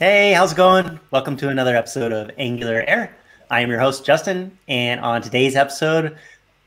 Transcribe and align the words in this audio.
Hey, 0.00 0.32
how's 0.32 0.50
it 0.50 0.56
going? 0.56 0.98
Welcome 1.12 1.36
to 1.36 1.50
another 1.50 1.76
episode 1.76 2.10
of 2.10 2.28
Angular 2.36 2.82
Air. 2.88 3.16
I 3.48 3.60
am 3.60 3.70
your 3.70 3.78
host, 3.78 4.04
Justin, 4.04 4.58
and 4.66 5.00
on 5.00 5.22
today's 5.22 5.54
episode, 5.54 6.18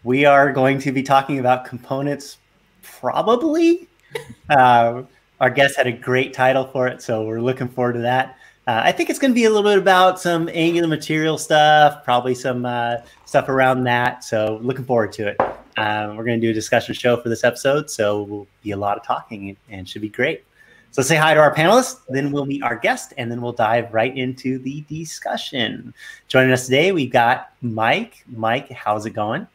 we 0.05 0.23
are 0.23 0.53
going 0.53 0.79
to 0.79 0.93
be 0.93 1.03
talking 1.03 1.37
about 1.37 1.65
components, 1.65 2.37
probably. 2.81 3.89
uh, 4.49 5.03
our 5.41 5.49
guest 5.49 5.75
had 5.75 5.87
a 5.87 5.91
great 5.91 6.33
title 6.33 6.67
for 6.67 6.87
it, 6.87 7.01
so 7.01 7.25
we're 7.25 7.41
looking 7.41 7.67
forward 7.67 7.95
to 7.95 7.99
that. 7.99 8.37
Uh, 8.65 8.79
I 8.85 8.93
think 8.93 9.09
it's 9.09 9.19
going 9.19 9.31
to 9.31 9.35
be 9.35 9.43
a 9.43 9.49
little 9.49 9.69
bit 9.69 9.77
about 9.77 10.21
some 10.21 10.49
Angular 10.53 10.87
material 10.87 11.37
stuff, 11.37 12.05
probably 12.05 12.33
some 12.33 12.65
uh, 12.65 12.99
stuff 13.25 13.49
around 13.49 13.83
that. 13.83 14.23
So, 14.23 14.57
looking 14.61 14.85
forward 14.85 15.11
to 15.11 15.27
it. 15.27 15.41
Um, 15.75 16.15
we're 16.15 16.23
going 16.23 16.39
to 16.39 16.47
do 16.47 16.51
a 16.51 16.53
discussion 16.53 16.95
show 16.95 17.21
for 17.21 17.27
this 17.27 17.43
episode, 17.43 17.89
so 17.89 18.21
we'll 18.21 18.47
be 18.63 18.71
a 18.71 18.77
lot 18.77 18.97
of 18.97 19.03
talking 19.03 19.57
and 19.69 19.89
should 19.89 20.01
be 20.01 20.07
great. 20.07 20.45
So 20.91 21.03
say 21.03 21.15
hi 21.15 21.33
to 21.33 21.39
our 21.39 21.53
panelists, 21.53 21.99
then 22.09 22.31
we'll 22.31 22.45
meet 22.45 22.63
our 22.63 22.75
guest, 22.75 23.13
and 23.17 23.31
then 23.31 23.41
we'll 23.41 23.51
dive 23.51 23.93
right 23.93 24.15
into 24.17 24.57
the 24.59 24.81
discussion. 24.89 25.93
Joining 26.27 26.51
us 26.51 26.65
today, 26.65 26.91
we've 26.91 27.11
got 27.11 27.51
Mike. 27.61 28.23
Mike, 28.27 28.71
how's 28.71 29.05
it 29.05 29.11
going? 29.11 29.47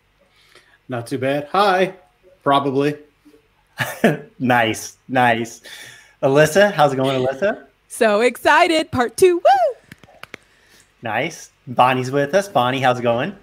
Not 0.89 1.07
too 1.07 1.19
bad. 1.19 1.49
Hi, 1.53 1.95
probably. 2.43 2.97
nice, 4.39 4.97
nice. 5.09 5.63
Alyssa, 6.23 6.73
how's 6.73 6.93
it 6.93 6.97
going, 6.97 7.21
Alyssa? 7.21 7.67
So 7.89 8.21
excited. 8.21 8.91
Part 8.91 9.17
two. 9.17 9.37
Woo! 9.37 10.23
Nice. 11.03 11.51
Bonnie's 11.67 12.11
with 12.11 12.35
us. 12.35 12.49
Bonnie, 12.49 12.81
how's 12.81 13.01
it 13.01 13.03
going? 13.03 13.35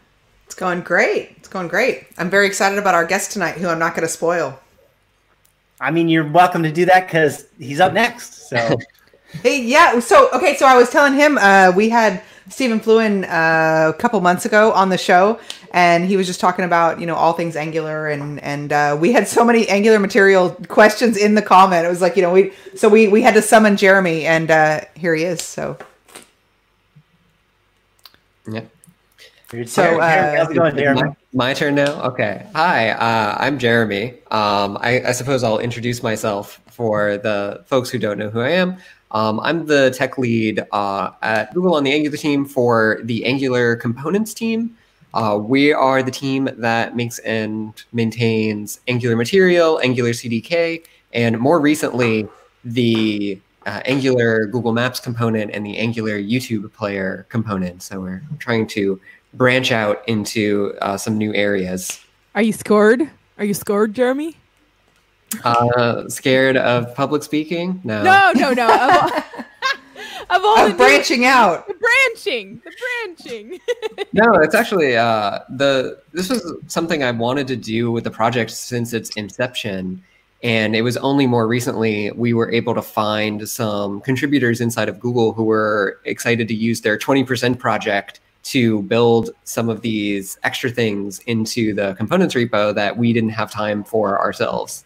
It's 0.45 0.55
going 0.55 0.81
great. 0.81 1.35
It's 1.37 1.47
going 1.47 1.67
great. 1.67 2.07
I'm 2.17 2.29
very 2.29 2.47
excited 2.47 2.79
about 2.79 2.95
our 2.95 3.05
guest 3.05 3.31
tonight, 3.31 3.55
who 3.55 3.67
I'm 3.67 3.79
not 3.79 3.95
going 3.95 4.07
to 4.07 4.11
spoil. 4.11 4.59
I 5.79 5.91
mean, 5.91 6.09
you're 6.09 6.27
welcome 6.27 6.63
to 6.63 6.71
do 6.71 6.85
that 6.85 7.07
because 7.07 7.47
he's 7.57 7.79
up 7.79 7.93
next. 7.93 8.49
So, 8.49 8.77
hey, 9.43 9.61
yeah. 9.63 9.99
So, 9.99 10.29
okay. 10.31 10.55
So 10.57 10.65
I 10.65 10.75
was 10.75 10.89
telling 10.89 11.13
him 11.13 11.37
uh, 11.37 11.71
we 11.75 11.89
had 11.89 12.21
Stephen 12.49 12.79
Fluin 12.79 13.23
uh, 13.25 13.91
a 13.95 13.97
couple 13.97 14.19
months 14.21 14.45
ago 14.45 14.73
on 14.73 14.89
the 14.89 14.97
show, 14.97 15.39
and 15.71 16.05
he 16.05 16.17
was 16.17 16.27
just 16.27 16.39
talking 16.39 16.65
about 16.65 16.99
you 16.99 17.05
know 17.05 17.15
all 17.15 17.33
things 17.33 17.55
Angular, 17.55 18.09
and 18.09 18.41
and 18.41 18.73
uh, 18.73 18.97
we 18.99 19.13
had 19.13 19.27
so 19.27 19.45
many 19.45 19.67
Angular 19.69 19.99
material 19.99 20.51
questions 20.67 21.15
in 21.15 21.35
the 21.35 21.41
comment. 21.41 21.85
It 21.85 21.89
was 21.89 22.01
like 22.01 22.15
you 22.15 22.23
know 22.23 22.33
we 22.33 22.51
so 22.75 22.89
we 22.89 23.07
we 23.07 23.21
had 23.21 23.33
to 23.35 23.41
summon 23.41 23.77
Jeremy, 23.77 24.25
and 24.25 24.51
uh, 24.51 24.81
here 24.95 25.15
he 25.15 25.23
is. 25.23 25.41
So. 25.41 25.77
Yeah. 28.51 28.63
So, 29.65 29.99
uh, 29.99 30.37
how's 30.37 30.51
it 30.51 30.55
going, 30.55 30.75
Jeremy? 30.75 31.15
My, 31.31 31.53
turn 31.53 31.75
now. 31.75 32.01
Okay. 32.05 32.47
Hi, 32.55 32.89
uh, 32.89 33.37
I'm 33.39 33.59
Jeremy. 33.59 34.13
Um, 34.31 34.79
I, 34.81 35.03
I, 35.09 35.11
suppose 35.11 35.43
I'll 35.43 35.59
introduce 35.59 36.01
myself 36.01 36.59
for 36.71 37.17
the 37.17 37.63
folks 37.67 37.91
who 37.91 37.99
don't 37.99 38.17
know 38.17 38.31
who 38.31 38.39
I 38.39 38.49
am. 38.49 38.77
Um, 39.11 39.39
I'm 39.41 39.67
the 39.67 39.91
tech 39.91 40.17
lead 40.17 40.65
uh, 40.71 41.11
at 41.21 41.53
Google 41.53 41.75
on 41.75 41.83
the 41.83 41.93
Angular 41.93 42.17
team 42.17 42.45
for 42.45 42.99
the 43.03 43.25
Angular 43.25 43.75
components 43.75 44.33
team. 44.33 44.75
Uh, 45.13 45.39
we 45.39 45.71
are 45.71 46.01
the 46.01 46.09
team 46.09 46.49
that 46.57 46.95
makes 46.95 47.19
and 47.19 47.83
maintains 47.93 48.79
Angular 48.87 49.15
Material, 49.15 49.79
Angular 49.83 50.11
CDK, 50.11 50.83
and 51.13 51.37
more 51.37 51.59
recently, 51.59 52.27
the 52.63 53.39
uh, 53.67 53.81
Angular 53.85 54.47
Google 54.47 54.73
Maps 54.73 54.99
component 54.99 55.51
and 55.51 55.63
the 55.63 55.77
Angular 55.77 56.17
YouTube 56.19 56.71
player 56.73 57.27
component. 57.29 57.83
So 57.83 57.99
we're 57.99 58.23
trying 58.39 58.65
to 58.69 58.99
branch 59.33 59.71
out 59.71 60.01
into 60.07 60.73
uh, 60.81 60.97
some 60.97 61.17
new 61.17 61.33
areas. 61.33 61.99
Are 62.35 62.41
you 62.41 62.53
scored? 62.53 63.09
Are 63.37 63.45
you 63.45 63.53
scored, 63.53 63.93
Jeremy? 63.93 64.35
Uh, 65.43 66.09
scared 66.09 66.57
of 66.57 66.93
public 66.95 67.23
speaking? 67.23 67.81
No. 67.83 68.03
No, 68.03 68.31
no, 68.35 68.53
no. 68.53 68.65
Of 68.65 68.81
all, 68.81 69.45
of 70.29 70.43
all 70.43 70.65
of 70.67 70.77
branching 70.77 71.21
new, 71.21 71.27
out. 71.27 71.67
The 71.67 71.75
branching. 71.75 72.61
The 72.63 72.73
branching. 73.15 73.59
no, 74.13 74.33
it's 74.35 74.55
actually 74.55 74.97
uh, 74.97 75.39
the. 75.49 76.01
This 76.13 76.29
was 76.29 76.53
something 76.67 77.03
I 77.03 77.11
wanted 77.11 77.47
to 77.47 77.55
do 77.55 77.91
with 77.91 78.03
the 78.03 78.11
project 78.11 78.51
since 78.51 78.93
its 78.93 79.09
inception. 79.11 80.03
And 80.41 80.73
it 80.73 80.83
was 80.83 80.95
only 80.97 81.27
more 81.27 81.47
recently 81.47 82.11
we 82.11 82.33
were 82.33 82.49
able 82.49 82.73
to 82.73 82.81
find 82.81 83.47
some 83.47 83.99
contributors 83.99 84.61
inside 84.61 84.87
of 84.87 84.99
Google 84.99 85.33
who 85.33 85.43
were 85.43 85.99
excited 86.05 86.47
to 86.47 86.55
use 86.55 86.79
their 86.79 86.97
20% 86.97 87.59
project 87.59 88.21
to 88.41 88.81
build 88.83 89.31
some 89.43 89.69
of 89.69 89.81
these 89.81 90.37
extra 90.43 90.69
things 90.69 91.19
into 91.27 91.73
the 91.73 91.93
components 91.95 92.35
repo 92.35 92.73
that 92.73 92.97
we 92.97 93.13
didn't 93.13 93.29
have 93.29 93.51
time 93.51 93.83
for 93.83 94.19
ourselves. 94.19 94.85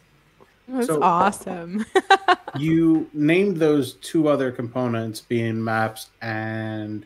That's 0.68 0.88
so, 0.88 1.02
awesome. 1.02 1.86
you 2.58 3.10
named 3.14 3.58
those 3.58 3.94
two 3.96 4.28
other 4.28 4.52
components 4.52 5.22
being 5.22 5.64
maps 5.64 6.08
and 6.22 7.06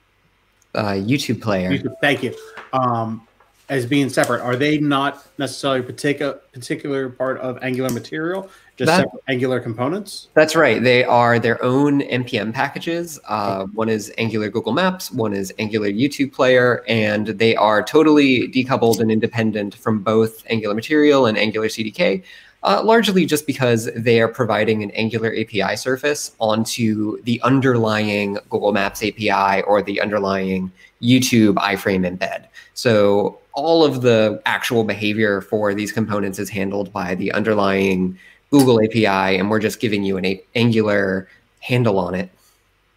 uh, 0.75 0.91
YouTube 0.91 1.41
player. 1.41 1.71
YouTube, 1.71 1.95
thank 2.01 2.23
you. 2.23 2.35
Um, 2.71 3.27
as 3.69 3.85
being 3.85 4.09
separate, 4.09 4.41
are 4.41 4.55
they 4.55 4.77
not 4.77 5.27
necessarily 5.37 5.81
a 5.81 5.83
particular 5.83 6.33
particular 6.53 7.09
part 7.09 7.39
of 7.39 7.57
Angular 7.61 7.89
material? 7.89 8.49
Just 8.77 8.87
that, 8.87 9.05
separate 9.05 9.23
Angular 9.27 9.59
components? 9.59 10.29
That's 10.35 10.55
right. 10.55 10.81
They 10.81 11.03
are 11.03 11.39
their 11.39 11.61
own 11.63 12.01
npm 12.01 12.53
packages. 12.53 13.19
Uh, 13.27 13.65
one 13.73 13.89
is 13.89 14.13
Angular 14.19 14.49
Google 14.49 14.71
Maps, 14.71 15.11
one 15.11 15.33
is 15.33 15.51
Angular 15.57 15.89
YouTube 15.89 16.31
Player, 16.31 16.83
and 16.87 17.27
they 17.27 17.55
are 17.55 17.81
totally 17.83 18.47
decoupled 18.47 18.99
and 18.99 19.11
independent 19.11 19.73
from 19.73 20.03
both 20.03 20.43
Angular 20.49 20.75
Material 20.75 21.25
and 21.25 21.37
Angular 21.37 21.67
CDK. 21.67 22.23
Uh, 22.63 22.81
largely 22.83 23.25
just 23.25 23.45
because 23.45 23.89
they 23.95 24.19
are 24.19 24.27
providing 24.27 24.83
an 24.83 24.91
Angular 24.91 25.33
API 25.35 25.75
surface 25.75 26.35
onto 26.39 27.21
the 27.21 27.39
underlying 27.41 28.37
Google 28.49 28.73
Maps 28.73 29.03
API 29.03 29.61
or 29.61 29.81
the 29.81 30.01
underlying 30.01 30.71
YouTube 31.01 31.53
iframe 31.55 32.05
embed. 32.05 32.45
So 32.73 33.39
all 33.53 33.83
of 33.83 34.01
the 34.01 34.41
actual 34.45 34.83
behavior 34.83 35.41
for 35.41 35.73
these 35.73 35.91
components 35.91 36.39
is 36.39 36.49
handled 36.49 36.91
by 36.91 37.15
the 37.15 37.31
underlying 37.31 38.17
Google 38.49 38.81
API, 38.81 39.37
and 39.37 39.49
we're 39.49 39.59
just 39.59 39.79
giving 39.79 40.03
you 40.03 40.17
an 40.17 40.25
a- 40.25 40.43
Angular 40.55 41.27
handle 41.59 41.99
on 41.99 42.15
it. 42.15 42.29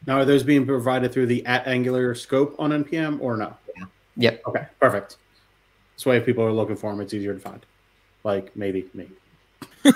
Now, 0.06 0.19
are 0.19 0.25
those 0.25 0.43
being 0.43 0.66
provided 0.66 1.12
through 1.12 1.27
the 1.27 1.44
at 1.47 1.66
Angular 1.66 2.15
scope 2.15 2.56
on 2.59 2.71
npm 2.71 3.21
or 3.21 3.37
no? 3.37 3.56
Yeah. 3.77 3.84
Yep. 4.16 4.43
Okay. 4.47 4.66
Perfect. 4.81 5.16
This 5.97 6.06
way, 6.06 6.16
if 6.16 6.25
people 6.25 6.44
are 6.44 6.53
looking 6.53 6.77
for 6.77 6.91
them, 6.91 7.00
it's 7.00 7.12
easier 7.12 7.34
to 7.34 7.41
find. 7.41 7.65
Like 8.25 8.55
maybe 8.56 8.88
me. 8.94 9.09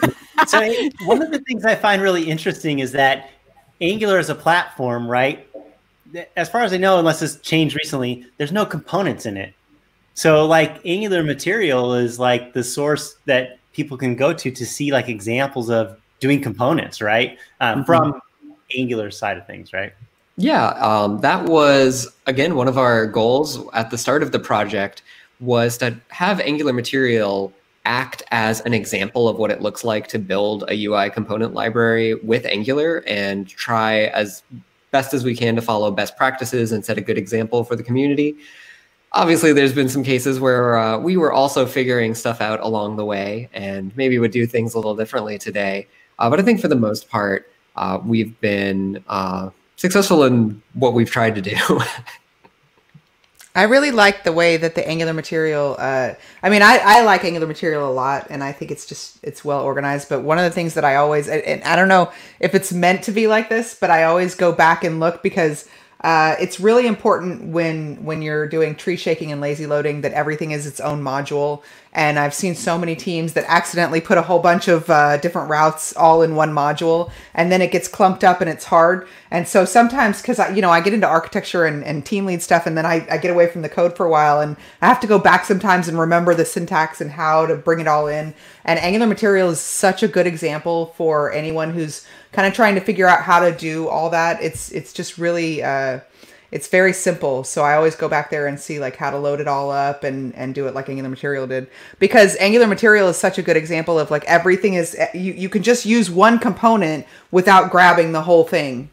so 0.46 0.90
one 1.04 1.22
of 1.22 1.30
the 1.30 1.42
things 1.46 1.64
I 1.64 1.74
find 1.74 2.02
really 2.02 2.28
interesting 2.28 2.80
is 2.80 2.92
that 2.92 3.30
Angular 3.80 4.18
is 4.18 4.30
a 4.30 4.34
platform, 4.34 5.08
right? 5.08 5.48
As 6.36 6.48
far 6.48 6.62
as 6.62 6.72
I 6.72 6.76
know, 6.76 6.98
unless 6.98 7.22
it's 7.22 7.36
changed 7.36 7.76
recently, 7.76 8.26
there's 8.38 8.52
no 8.52 8.64
components 8.64 9.26
in 9.26 9.36
it. 9.36 9.54
So 10.14 10.46
like 10.46 10.80
Angular 10.84 11.22
material 11.22 11.94
is 11.94 12.18
like 12.18 12.52
the 12.52 12.62
source 12.62 13.16
that 13.26 13.58
people 13.74 13.98
can 13.98 14.16
go 14.16 14.32
to 14.32 14.50
to 14.50 14.64
see 14.64 14.90
like 14.90 15.08
examples 15.08 15.68
of 15.68 16.00
doing 16.20 16.40
components, 16.40 17.02
right? 17.02 17.38
Um, 17.60 17.80
mm-hmm. 17.80 17.84
From 17.84 18.20
Angular 18.76 19.10
side 19.10 19.36
of 19.36 19.46
things, 19.46 19.72
right? 19.72 19.92
Yeah, 20.36 20.68
um, 20.68 21.20
that 21.20 21.44
was 21.44 22.08
again 22.26 22.56
one 22.56 22.66
of 22.66 22.78
our 22.78 23.06
goals 23.06 23.60
at 23.72 23.90
the 23.90 23.98
start 23.98 24.22
of 24.22 24.32
the 24.32 24.38
project 24.38 25.02
was 25.40 25.76
to 25.78 25.96
have 26.08 26.40
Angular 26.40 26.72
Material 26.72 27.52
act 27.84 28.22
as 28.30 28.60
an 28.62 28.72
example 28.72 29.28
of 29.28 29.36
what 29.36 29.50
it 29.50 29.60
looks 29.60 29.84
like 29.84 30.06
to 30.08 30.18
build 30.18 30.64
a 30.68 30.84
UI 30.86 31.10
component 31.10 31.52
library 31.52 32.14
with 32.14 32.46
Angular 32.46 33.04
and 33.06 33.46
try 33.46 34.04
as 34.06 34.42
best 34.90 35.12
as 35.12 35.24
we 35.24 35.36
can 35.36 35.54
to 35.56 35.60
follow 35.60 35.90
best 35.90 36.16
practices 36.16 36.72
and 36.72 36.84
set 36.84 36.96
a 36.96 37.00
good 37.00 37.18
example 37.18 37.62
for 37.64 37.76
the 37.76 37.82
community 37.82 38.36
obviously 39.14 39.52
there's 39.52 39.72
been 39.72 39.88
some 39.88 40.02
cases 40.02 40.40
where 40.40 40.76
uh, 40.76 40.98
we 40.98 41.16
were 41.16 41.32
also 41.32 41.64
figuring 41.64 42.14
stuff 42.14 42.40
out 42.40 42.60
along 42.60 42.96
the 42.96 43.04
way 43.04 43.48
and 43.52 43.96
maybe 43.96 44.18
would 44.18 44.32
do 44.32 44.46
things 44.46 44.74
a 44.74 44.76
little 44.76 44.96
differently 44.96 45.38
today. 45.38 45.86
Uh, 46.18 46.28
but 46.30 46.38
i 46.38 46.42
think 46.42 46.60
for 46.60 46.68
the 46.68 46.76
most 46.76 47.08
part 47.08 47.50
uh, 47.76 47.98
we've 48.04 48.38
been 48.40 49.02
uh, 49.08 49.50
successful 49.76 50.24
in 50.24 50.62
what 50.74 50.94
we've 50.94 51.10
tried 51.10 51.34
to 51.34 51.40
do. 51.40 51.56
I 53.56 53.64
really 53.64 53.92
like 53.92 54.24
the 54.24 54.32
way 54.32 54.56
that 54.56 54.74
the 54.74 54.86
angular 54.86 55.12
material 55.12 55.76
uh, 55.78 56.14
i 56.42 56.50
mean 56.50 56.62
I, 56.62 56.78
I 56.78 57.02
like 57.04 57.24
angular 57.24 57.46
material 57.46 57.88
a 57.88 57.92
lot 57.92 58.26
and 58.28 58.42
i 58.42 58.50
think 58.50 58.72
it's 58.72 58.84
just 58.84 59.20
it's 59.22 59.44
well 59.44 59.62
organized 59.62 60.08
but 60.08 60.22
one 60.22 60.38
of 60.38 60.44
the 60.44 60.50
things 60.50 60.74
that 60.74 60.84
i 60.84 60.96
always 60.96 61.28
and 61.28 61.62
i 61.62 61.76
don't 61.76 61.86
know 61.86 62.10
if 62.40 62.56
it's 62.56 62.72
meant 62.72 63.04
to 63.04 63.12
be 63.12 63.28
like 63.28 63.48
this 63.48 63.76
but 63.78 63.90
i 63.90 64.04
always 64.04 64.34
go 64.34 64.50
back 64.50 64.82
and 64.82 64.98
look 64.98 65.22
because 65.22 65.68
uh, 66.04 66.36
it's 66.38 66.60
really 66.60 66.86
important 66.86 67.46
when 67.46 67.96
when 68.04 68.20
you're 68.20 68.46
doing 68.46 68.74
tree 68.74 68.96
shaking 68.96 69.32
and 69.32 69.40
lazy 69.40 69.66
loading 69.66 70.02
that 70.02 70.12
everything 70.12 70.50
is 70.50 70.66
its 70.66 70.78
own 70.78 71.02
module. 71.02 71.62
And 71.94 72.18
I've 72.18 72.34
seen 72.34 72.56
so 72.56 72.76
many 72.76 72.94
teams 72.94 73.34
that 73.34 73.44
accidentally 73.46 74.00
put 74.00 74.18
a 74.18 74.22
whole 74.22 74.40
bunch 74.40 74.66
of 74.68 74.90
uh, 74.90 75.16
different 75.18 75.48
routes 75.48 75.96
all 75.96 76.22
in 76.22 76.34
one 76.34 76.52
module, 76.52 77.10
and 77.32 77.50
then 77.50 77.62
it 77.62 77.70
gets 77.70 77.88
clumped 77.88 78.24
up 78.24 78.40
and 78.40 78.50
it's 78.50 78.64
hard. 78.64 79.06
And 79.30 79.46
so 79.46 79.64
sometimes, 79.64 80.20
because 80.20 80.40
I, 80.40 80.50
you 80.50 80.60
know, 80.60 80.70
I 80.70 80.80
get 80.80 80.92
into 80.92 81.06
architecture 81.06 81.64
and, 81.64 81.84
and 81.84 82.04
team 82.04 82.26
lead 82.26 82.42
stuff, 82.42 82.66
and 82.66 82.76
then 82.76 82.84
I, 82.84 83.06
I 83.08 83.16
get 83.16 83.30
away 83.30 83.46
from 83.46 83.62
the 83.62 83.68
code 83.68 83.96
for 83.96 84.04
a 84.04 84.10
while, 84.10 84.40
and 84.40 84.56
I 84.82 84.88
have 84.88 85.00
to 85.00 85.06
go 85.06 85.18
back 85.20 85.44
sometimes 85.44 85.88
and 85.88 85.98
remember 85.98 86.34
the 86.34 86.44
syntax 86.44 87.00
and 87.00 87.12
how 87.12 87.46
to 87.46 87.54
bring 87.54 87.80
it 87.80 87.88
all 87.88 88.08
in. 88.08 88.34
And 88.64 88.80
Angular 88.80 89.06
Material 89.06 89.50
is 89.50 89.60
such 89.60 90.02
a 90.02 90.08
good 90.08 90.26
example 90.26 90.92
for 90.96 91.32
anyone 91.32 91.72
who's 91.72 92.04
kind 92.34 92.48
of 92.48 92.52
trying 92.52 92.74
to 92.74 92.80
figure 92.80 93.06
out 93.06 93.22
how 93.22 93.40
to 93.40 93.52
do 93.56 93.88
all 93.88 94.10
that. 94.10 94.42
It's 94.42 94.70
it's 94.72 94.92
just 94.92 95.16
really 95.16 95.62
uh, 95.62 96.00
it's 96.50 96.68
very 96.68 96.92
simple. 96.92 97.44
So 97.44 97.62
I 97.62 97.76
always 97.76 97.94
go 97.94 98.08
back 98.08 98.30
there 98.30 98.46
and 98.46 98.58
see 98.58 98.78
like 98.78 98.96
how 98.96 99.10
to 99.10 99.18
load 99.18 99.40
it 99.40 99.48
all 99.48 99.70
up 99.70 100.04
and 100.04 100.34
and 100.34 100.54
do 100.54 100.66
it 100.66 100.74
like 100.74 100.88
Angular 100.88 101.08
Material 101.08 101.46
did 101.46 101.68
because 101.98 102.36
Angular 102.36 102.66
Material 102.66 103.08
is 103.08 103.16
such 103.16 103.38
a 103.38 103.42
good 103.42 103.56
example 103.56 103.98
of 103.98 104.10
like 104.10 104.24
everything 104.24 104.74
is 104.74 104.96
you 105.14 105.32
you 105.32 105.48
can 105.48 105.62
just 105.62 105.86
use 105.86 106.10
one 106.10 106.38
component 106.38 107.06
without 107.30 107.70
grabbing 107.70 108.12
the 108.12 108.22
whole 108.22 108.44
thing. 108.44 108.90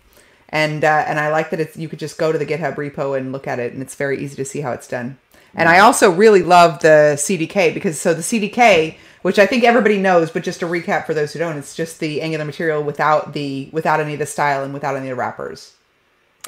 And 0.50 0.84
uh, 0.84 1.04
and 1.08 1.20
I 1.20 1.32
like 1.32 1.50
that 1.50 1.60
it's 1.60 1.76
you 1.76 1.90
could 1.90 2.00
just 2.00 2.18
go 2.18 2.32
to 2.32 2.38
the 2.38 2.46
GitHub 2.46 2.76
repo 2.76 3.18
and 3.18 3.32
look 3.32 3.48
at 3.48 3.60
it 3.60 3.74
and 3.74 3.82
it's 3.82 3.96
very 3.96 4.24
easy 4.24 4.36
to 4.36 4.46
see 4.46 4.62
how 4.62 4.72
it's 4.72 4.88
done. 4.88 5.18
And 5.54 5.68
I 5.68 5.80
also 5.80 6.10
really 6.10 6.44
love 6.44 6.82
the 6.82 7.16
CDK 7.18 7.74
because 7.74 8.00
so 8.00 8.14
the 8.14 8.22
CDK, 8.22 8.98
which 9.22 9.40
I 9.40 9.46
think 9.46 9.64
everybody 9.64 9.98
knows, 9.98 10.32
but 10.32 10.44
just 10.44 10.60
to 10.62 10.66
recap 10.66 11.06
for 11.06 11.14
those 11.14 11.34
who 11.34 11.40
don't, 11.40 11.58
it's 11.58 11.76
just 11.76 12.00
the 12.00 12.22
Angular 12.22 12.46
material 12.46 12.84
without 12.84 13.34
the 13.34 13.70
without 13.72 14.00
any 14.00 14.14
of 14.14 14.20
the 14.20 14.26
style 14.26 14.64
and 14.64 14.74
without 14.74 14.96
any 14.96 15.10
of 15.10 15.16
the 15.16 15.20
wrappers, 15.20 15.74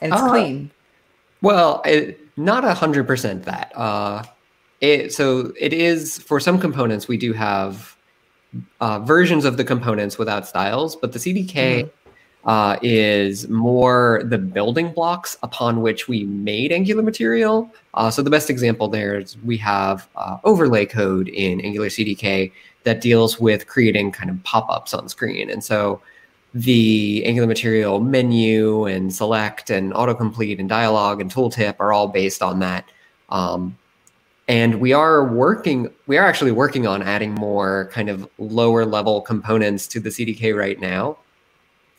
and 0.01 0.13
it's 0.13 0.21
Uh, 0.21 0.29
clean. 0.29 0.71
Well, 1.41 1.81
it, 1.85 2.19
not 2.37 2.63
a 2.63 2.73
hundred 2.73 3.05
percent 3.07 3.43
that. 3.45 3.71
Uh, 3.75 4.23
it, 4.81 5.13
so 5.13 5.53
it 5.59 5.73
is 5.73 6.17
for 6.19 6.39
some 6.39 6.59
components 6.59 7.07
we 7.07 7.17
do 7.17 7.33
have 7.33 7.95
uh, 8.81 8.99
versions 8.99 9.45
of 9.45 9.57
the 9.57 9.63
components 9.63 10.17
without 10.17 10.47
styles, 10.47 10.95
but 10.95 11.11
the 11.13 11.19
CDK 11.19 11.89
uh, 12.45 12.77
is 12.81 13.47
more 13.47 14.21
the 14.25 14.37
building 14.37 14.91
blocks 14.91 15.37
upon 15.43 15.81
which 15.81 16.07
we 16.07 16.25
made 16.25 16.71
Angular 16.71 17.01
material. 17.01 17.71
Uh, 17.93 18.11
so 18.11 18.21
the 18.21 18.29
best 18.29 18.49
example 18.49 18.87
there 18.87 19.19
is 19.19 19.37
we 19.43 19.57
have 19.57 20.07
uh, 20.15 20.37
overlay 20.43 20.85
code 20.85 21.29
in 21.29 21.61
Angular 21.61 21.87
CDK 21.87 22.51
that 22.83 22.99
deals 22.99 23.39
with 23.39 23.67
creating 23.67 24.11
kind 24.11 24.29
of 24.29 24.43
pop-ups 24.43 24.93
on 24.93 25.07
screen, 25.07 25.49
and 25.49 25.63
so 25.63 26.01
the 26.53 27.23
Angular 27.25 27.47
material 27.47 27.99
menu 27.99 28.85
and 28.85 29.13
select 29.13 29.69
and 29.69 29.93
autocomplete 29.93 30.59
and 30.59 30.69
dialog 30.69 31.19
and 31.21 31.33
tooltip 31.33 31.75
are 31.79 31.91
all 31.91 32.07
based 32.07 32.41
on 32.41 32.59
that. 32.59 32.85
Um, 33.29 33.77
and 34.47 34.79
we 34.79 34.93
are 34.93 35.25
working, 35.25 35.89
we 36.05 36.17
are 36.17 36.25
actually 36.25 36.51
working 36.51 36.85
on 36.85 37.01
adding 37.01 37.31
more 37.31 37.89
kind 37.91 38.09
of 38.09 38.29
lower 38.37 38.85
level 38.85 39.21
components 39.21 39.87
to 39.87 39.99
the 39.99 40.09
CDK 40.09 40.55
right 40.55 40.79
now. 40.79 41.17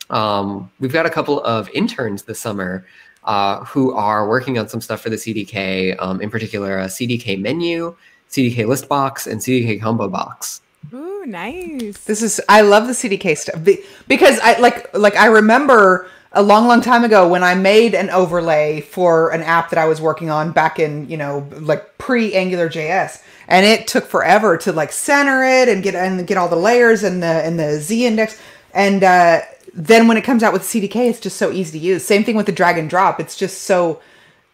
Um, 0.09 0.71
we've 0.79 0.93
got 0.93 1.05
a 1.05 1.09
couple 1.09 1.43
of 1.43 1.69
interns 1.73 2.23
this 2.23 2.39
summer 2.39 2.85
uh, 3.23 3.63
who 3.65 3.93
are 3.93 4.27
working 4.27 4.57
on 4.57 4.69
some 4.69 4.81
stuff 4.81 5.01
for 5.01 5.09
the 5.09 5.15
CDK, 5.15 5.95
um, 6.01 6.21
in 6.21 6.29
particular 6.29 6.79
a 6.79 6.85
CDK 6.85 7.39
menu, 7.39 7.95
CDK 8.29 8.67
list 8.67 8.87
box, 8.87 9.27
and 9.27 9.41
CDK 9.41 9.81
combo 9.81 10.07
box. 10.07 10.61
Ooh, 10.93 11.25
nice. 11.25 12.03
This 12.05 12.21
is 12.21 12.39
I 12.47 12.61
love 12.61 12.87
the 12.87 12.93
CDK 12.93 13.37
stuff 13.37 13.59
because 14.07 14.39
I 14.39 14.59
like 14.59 14.95
like 14.95 15.15
I 15.15 15.25
remember 15.25 16.07
a 16.31 16.43
long 16.43 16.67
long 16.67 16.81
time 16.81 17.03
ago 17.03 17.27
when 17.27 17.43
I 17.43 17.55
made 17.55 17.95
an 17.95 18.09
overlay 18.09 18.81
for 18.81 19.29
an 19.31 19.41
app 19.41 19.69
that 19.71 19.79
I 19.79 19.85
was 19.85 20.01
working 20.01 20.29
on 20.29 20.51
back 20.51 20.77
in, 20.79 21.09
you 21.09 21.17
know, 21.17 21.49
like 21.53 21.97
pre 21.97 22.35
Angular 22.35 22.69
JS 22.69 23.23
and 23.47 23.65
it 23.65 23.87
took 23.87 24.05
forever 24.05 24.57
to 24.57 24.71
like 24.71 24.91
center 24.91 25.43
it 25.43 25.69
and 25.69 25.81
get 25.81 25.95
and 25.95 26.27
get 26.27 26.37
all 26.37 26.49
the 26.49 26.55
layers 26.55 27.03
and 27.03 27.23
the 27.23 27.25
and 27.25 27.59
the 27.59 27.79
Z 27.79 28.05
index 28.05 28.39
and 28.73 29.03
uh 29.03 29.41
then 29.75 30.07
when 30.07 30.15
it 30.17 30.23
comes 30.23 30.41
out 30.41 30.53
with 30.53 30.61
CDK 30.63 31.09
it's 31.09 31.19
just 31.19 31.37
so 31.37 31.51
easy 31.51 31.77
to 31.79 31.85
use. 31.85 32.03
Same 32.05 32.23
thing 32.23 32.35
with 32.35 32.45
the 32.45 32.51
drag 32.51 32.77
and 32.77 32.89
drop. 32.89 33.19
It's 33.19 33.35
just 33.35 33.63
so 33.63 34.01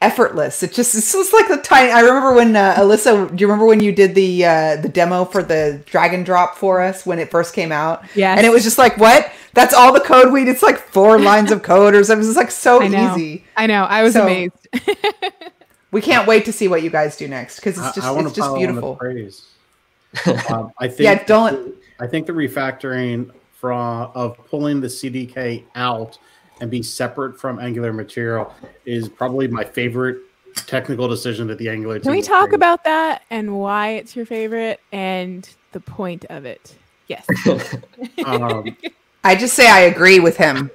effortless. 0.02 0.64
It 0.64 0.74
just 0.74 0.96
it's 0.96 1.12
just 1.14 1.32
like 1.32 1.48
the 1.48 1.58
tiny. 1.58 1.92
I 1.92 2.00
remember 2.02 2.34
when 2.34 2.56
uh, 2.56 2.76
Alyssa. 2.76 3.30
Do 3.36 3.40
you 3.42 3.48
remember 3.48 3.66
when 3.66 3.82
you 3.82 3.92
did 3.92 4.16
the 4.16 4.44
uh, 4.46 4.76
the 4.78 4.90
demo 4.90 5.26
for 5.26 5.44
the 5.44 5.82
drag 5.86 6.14
and 6.16 6.26
drop 6.26 6.56
for 6.58 6.82
us 6.82 7.06
when 7.06 7.20
it 7.20 7.30
first 7.30 7.54
came 7.54 7.72
out? 7.72 8.04
Yeah. 8.16 8.34
And 8.36 8.46
it 8.46 8.50
was 8.50 8.64
just 8.64 8.78
like 8.80 8.98
what? 8.98 9.32
That's 9.54 9.74
all 9.74 9.94
the 9.94 10.00
code 10.00 10.34
we. 10.34 10.44
Need. 10.44 10.50
It's 10.52 10.64
like 10.64 10.80
four 10.80 11.20
lines 11.20 11.52
of 11.52 11.62
code 11.62 11.94
or 11.94 12.04
something. 12.04 12.28
It's 12.28 12.38
like 12.38 12.50
so 12.52 12.82
I 12.82 12.88
know. 12.88 13.14
easy. 13.16 13.44
I 13.56 13.68
know. 13.68 13.84
I 13.84 14.02
was 14.04 14.14
So- 14.14 14.24
amazed. 14.24 14.68
We 15.92 16.00
can't 16.02 16.26
wait 16.26 16.46
to 16.46 16.54
see 16.54 16.70
what 16.70 16.84
you 16.84 16.90
guys 16.90 17.18
do 17.18 17.28
next 17.28 17.58
because 17.58 17.78
it's 17.78 17.94
just 17.96 18.08
I 18.08 18.12
wanna 18.12 18.28
it's 18.28 18.38
just 18.38 18.46
pile 18.48 18.54
on 18.56 18.62
the 18.62 18.66
beautiful. 18.68 18.96
praise. 18.96 19.46
um, 20.50 20.72
I 20.80 20.88
think 20.88 21.02
Yeah, 21.02 21.22
don't- 21.26 21.76
I 22.00 22.08
think 22.08 22.28
the 22.28 22.32
refactoring 22.34 23.30
from 23.62 24.12
of 24.16 24.36
pulling 24.48 24.82
the 24.82 24.88
CDK 24.88 25.64
out 25.76 26.18
and 26.60 26.72
be 26.72 26.82
separate 26.82 27.40
from 27.40 27.60
Angular 27.60 27.94
material 27.94 28.54
is 28.86 29.08
probably 29.08 29.48
my 29.48 29.64
favorite 29.64 30.18
technical 30.56 31.08
decision 31.08 31.48
that 31.48 31.60
the 31.60 31.70
Angular 31.70 32.00
Can 32.00 32.12
we 32.12 32.24
talk 32.24 32.50
made. 32.50 32.56
about 32.56 32.84
that 32.84 33.22
and 33.30 33.58
why 33.60 33.90
it's 33.92 34.16
your 34.16 34.26
favorite 34.26 34.80
and 34.92 35.48
the 35.74 35.80
point 35.80 36.26
of 36.26 36.44
it? 36.44 36.76
Yes. 37.08 37.26
Um, 38.26 38.76
I 39.24 39.36
just 39.36 39.56
say 39.56 39.70
I 39.70 39.82
agree 39.82 40.20
with 40.20 40.38
him. 40.38 40.72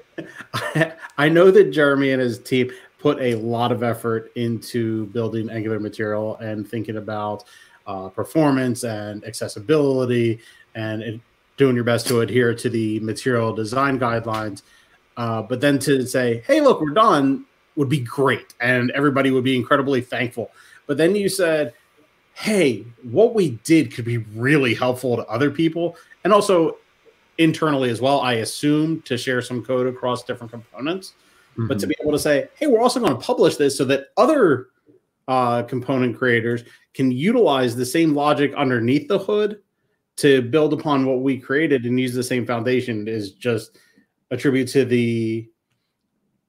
I 1.18 1.28
know 1.28 1.50
that 1.50 1.72
Jeremy 1.72 2.12
and 2.12 2.20
his 2.20 2.38
team 2.38 2.70
put 3.00 3.18
a 3.20 3.34
lot 3.34 3.72
of 3.72 3.82
effort 3.82 4.30
into 4.36 5.06
building 5.06 5.50
Angular 5.50 5.80
material 5.80 6.36
and 6.36 6.68
thinking 6.68 6.96
about 6.96 7.44
uh, 7.86 8.08
performance 8.08 8.84
and 8.84 9.24
accessibility 9.24 10.40
and 10.76 11.02
it, 11.02 11.20
doing 11.56 11.74
your 11.74 11.84
best 11.84 12.06
to 12.08 12.20
adhere 12.20 12.54
to 12.54 12.68
the 12.68 13.00
material 13.00 13.52
design 13.52 13.98
guidelines. 13.98 14.62
Uh, 15.16 15.42
but 15.42 15.60
then 15.60 15.78
to 15.78 16.06
say, 16.06 16.42
hey, 16.46 16.60
look, 16.60 16.80
we're 16.80 16.90
done 16.90 17.44
would 17.76 17.88
be 17.88 18.00
great. 18.00 18.54
And 18.60 18.90
everybody 18.92 19.30
would 19.30 19.44
be 19.44 19.56
incredibly 19.56 20.00
thankful. 20.00 20.50
But 20.86 20.96
then 20.96 21.14
you 21.14 21.28
said, 21.28 21.74
hey, 22.34 22.84
what 23.02 23.34
we 23.34 23.50
did 23.64 23.92
could 23.92 24.04
be 24.04 24.18
really 24.18 24.74
helpful 24.74 25.16
to 25.16 25.26
other 25.26 25.50
people. 25.50 25.96
And 26.24 26.32
also 26.32 26.76
internally 27.38 27.90
as 27.90 28.00
well, 28.00 28.20
I 28.20 28.34
assume 28.34 29.02
to 29.02 29.16
share 29.16 29.42
some 29.42 29.64
code 29.64 29.86
across 29.86 30.24
different 30.24 30.52
components. 30.52 31.14
But 31.68 31.78
to 31.78 31.86
be 31.86 31.94
able 32.02 32.12
to 32.12 32.18
say, 32.18 32.48
hey, 32.56 32.66
we're 32.66 32.82
also 32.82 33.00
going 33.00 33.12
to 33.12 33.18
publish 33.18 33.56
this 33.56 33.78
so 33.78 33.84
that 33.86 34.08
other 34.18 34.66
uh, 35.26 35.62
component 35.62 36.18
creators 36.18 36.64
can 36.92 37.10
utilize 37.10 37.74
the 37.74 37.86
same 37.86 38.14
logic 38.14 38.52
underneath 38.54 39.08
the 39.08 39.18
hood 39.18 39.62
to 40.16 40.42
build 40.42 40.72
upon 40.72 41.06
what 41.06 41.20
we 41.20 41.38
created 41.38 41.84
and 41.84 42.00
use 42.00 42.14
the 42.14 42.22
same 42.22 42.46
foundation 42.46 43.06
is 43.06 43.32
just 43.32 43.78
a 44.30 44.36
tribute 44.36 44.66
to 44.68 44.84
the 44.84 45.48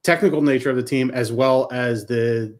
technical 0.02 0.40
nature 0.40 0.70
of 0.70 0.76
the 0.76 0.82
team 0.82 1.10
as 1.10 1.30
well 1.32 1.68
as 1.70 2.06
the 2.06 2.58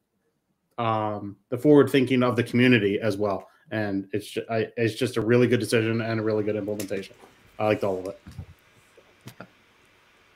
um, 0.77 1.37
the 1.49 1.59
forward 1.59 1.91
thinking 1.91 2.23
of 2.23 2.37
the 2.37 2.43
community 2.43 3.01
as 3.01 3.17
well. 3.17 3.49
And 3.71 4.09
it's 4.13 4.27
just, 4.27 4.49
I, 4.49 4.69
it's 4.77 4.95
just 4.95 5.17
a 5.17 5.21
really 5.21 5.47
good 5.47 5.61
decision 5.61 6.01
and 6.01 6.21
a 6.21 6.23
really 6.23 6.45
good 6.45 6.57
implementation. 6.57 7.17
I 7.59 7.65
liked 7.65 7.85
all 7.85 7.99
of 7.99 8.07
it. 8.07 9.47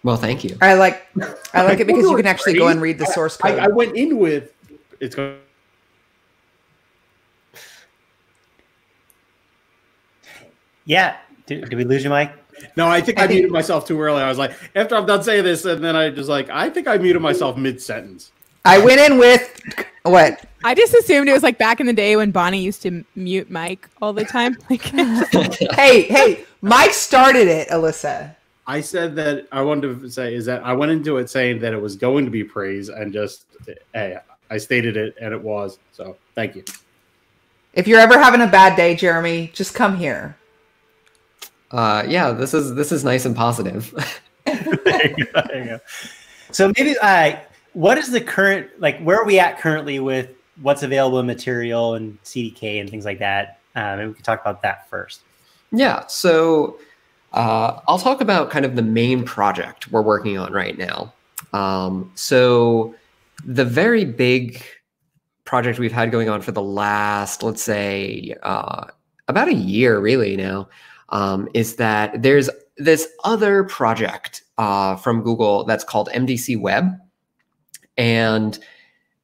well, 0.03 0.17
thank 0.17 0.43
you. 0.43 0.57
I 0.61 0.75
like 0.75 1.07
I 1.55 1.63
like 1.63 1.81
it 1.81 1.87
because 1.87 2.03
you 2.03 2.17
can 2.17 2.27
actually 2.27 2.55
go 2.55 2.69
and 2.69 2.81
read 2.81 2.99
the 2.99 3.07
source 3.07 3.39
I, 3.43 3.53
code. 3.53 3.59
I 3.61 3.69
went 3.69 3.97
in 3.97 4.19
with 4.19 4.53
it's 5.01 5.15
going. 5.15 5.39
Yeah. 10.85 11.17
Did, 11.47 11.69
did 11.69 11.77
we 11.77 11.85
lose 11.85 12.05
your 12.05 12.13
mic? 12.17 12.33
No, 12.77 12.87
I 12.87 13.01
think 13.01 13.19
I 13.19 13.25
I, 13.25 13.27
think- 13.27 13.39
muted 13.39 13.53
myself 13.53 13.87
too 13.87 14.01
early. 14.01 14.23
I 14.23 14.29
was 14.29 14.39
like, 14.39 14.53
after 14.75 14.95
I'm 14.95 15.07
done 15.07 15.23
saying 15.23 15.45
this, 15.45 15.65
and 15.65 15.83
then 15.83 15.97
I 15.97 16.11
just 16.11 16.29
like, 16.29 16.49
I 16.51 16.71
think 16.71 16.87
I 16.87 16.97
muted 16.99 17.21
myself 17.23 17.57
mid 17.57 17.81
sentence. 17.81 18.31
I 18.65 18.79
went 18.79 19.01
in 19.01 19.19
with 19.19 19.61
what? 20.05 20.45
I 20.63 20.75
just 20.77 20.95
assumed 20.95 21.29
it 21.29 21.33
was 21.33 21.43
like 21.43 21.59
back 21.59 21.81
in 21.81 21.87
the 21.87 21.93
day 21.93 22.15
when 22.15 22.31
Bonnie 22.31 22.63
used 22.63 22.83
to 22.83 23.05
mute 23.17 23.51
Mike 23.51 23.89
all 24.01 24.13
the 24.13 24.25
time. 24.25 24.57
Like, 24.71 24.83
Hey, 25.73 26.03
hey, 26.03 26.45
Mike 26.61 26.93
started 26.93 27.49
it, 27.49 27.69
Alyssa. 27.69 28.37
I 28.69 28.81
said 28.81 29.17
that 29.17 29.49
I 29.51 29.63
wanted 29.63 30.01
to 30.01 30.09
say 30.11 30.35
is 30.35 30.45
that 30.47 30.65
I 30.65 30.73
went 30.73 30.93
into 30.93 31.17
it 31.17 31.29
saying 31.29 31.59
that 31.61 31.73
it 31.73 31.83
was 31.83 31.97
going 31.97 32.25
to 32.25 32.31
be 32.31 32.45
praise, 32.45 32.89
and 32.89 33.13
just 33.13 33.47
hey, 33.93 34.19
I 34.51 34.59
stated 34.59 34.97
it, 34.97 35.17
and 35.21 35.35
it 35.35 35.43
was. 35.43 35.81
So 35.91 36.17
thank 36.37 36.55
you. 36.55 36.65
If 37.75 37.89
you're 37.89 37.99
ever 37.99 38.19
having 38.19 38.43
a 38.43 38.47
bad 38.47 38.77
day, 38.77 38.95
Jeremy, 38.95 39.51
just 39.53 39.75
come 39.75 39.97
here. 39.97 40.37
Uh, 41.73 42.05
yeah, 42.07 42.31
this 42.31 42.55
is 42.55 42.75
this 42.75 42.93
is 42.93 43.03
nice 43.03 43.25
and 43.25 43.35
positive. 43.35 43.93
there 44.45 45.15
you 45.17 45.27
go. 45.27 45.43
There 45.49 45.59
you 45.59 45.65
go. 45.65 45.81
So 46.51 46.73
maybe, 46.77 46.97
uh, 47.01 47.37
what 47.73 47.97
is 47.99 48.11
the 48.11 48.21
current 48.21 48.69
like? 48.79 49.01
Where 49.01 49.19
are 49.19 49.25
we 49.25 49.39
at 49.39 49.59
currently 49.59 49.99
with 49.99 50.31
what's 50.61 50.83
available 50.83 51.19
in 51.19 51.27
material 51.27 51.95
and 51.95 52.23
CDK 52.25 52.81
and 52.81 52.91
things 52.91 53.05
like 53.05 53.19
that? 53.21 53.59
Uh, 53.75 53.97
maybe 53.97 54.09
we 54.09 54.15
can 54.15 54.23
talk 54.23 54.41
about 54.41 54.63
that 54.63 54.89
first. 54.89 55.23
Yeah, 55.71 56.07
so 56.07 56.79
uh, 57.33 57.81
I'll 57.89 57.99
talk 57.99 58.21
about 58.21 58.51
kind 58.51 58.67
of 58.67 58.77
the 58.77 58.83
main 58.83 59.25
project 59.25 59.91
we're 59.91 60.03
working 60.03 60.37
on 60.37 60.53
right 60.53 60.77
now. 60.77 61.13
Um, 61.55 62.13
so 62.15 62.95
the 63.45 63.65
very 63.65 64.05
big 64.05 64.63
project 65.45 65.79
we've 65.79 65.93
had 65.93 66.11
going 66.11 66.29
on 66.29 66.43
for 66.43 66.53
the 66.53 66.63
last, 66.63 67.43
let's 67.43 67.63
say, 67.63 68.35
uh, 68.43 68.87
about 69.29 69.49
a 69.49 69.55
year, 69.55 69.99
really 69.99 70.37
now, 70.37 70.69
um, 71.13 71.49
is 71.55 71.77
that 71.77 72.23
there's 72.23 72.51
this 72.77 73.07
other 73.23 73.65
project 73.65 74.43
uh, 74.59 74.97
from 74.97 75.23
Google 75.23 75.65
that's 75.65 75.85
called 75.85 76.09
MDC 76.13 76.61
Web, 76.61 76.91
and 77.97 78.59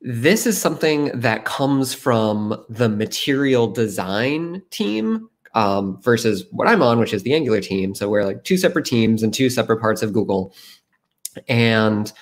this 0.00 0.46
is 0.46 0.60
something 0.60 1.06
that 1.18 1.44
comes 1.44 1.92
from 1.92 2.64
the 2.68 2.88
material 2.88 3.66
design 3.66 4.62
team 4.70 5.28
um, 5.54 6.00
versus 6.02 6.44
what 6.52 6.68
I'm 6.68 6.82
on, 6.82 6.98
which 6.98 7.12
is 7.12 7.24
the 7.24 7.34
Angular 7.34 7.60
team. 7.60 7.94
So 7.94 8.08
we're 8.08 8.24
like 8.24 8.44
two 8.44 8.56
separate 8.56 8.84
teams 8.84 9.22
and 9.22 9.34
two 9.34 9.50
separate 9.50 9.80
parts 9.80 10.02
of 10.02 10.12
Google. 10.12 10.54
And 11.48 12.12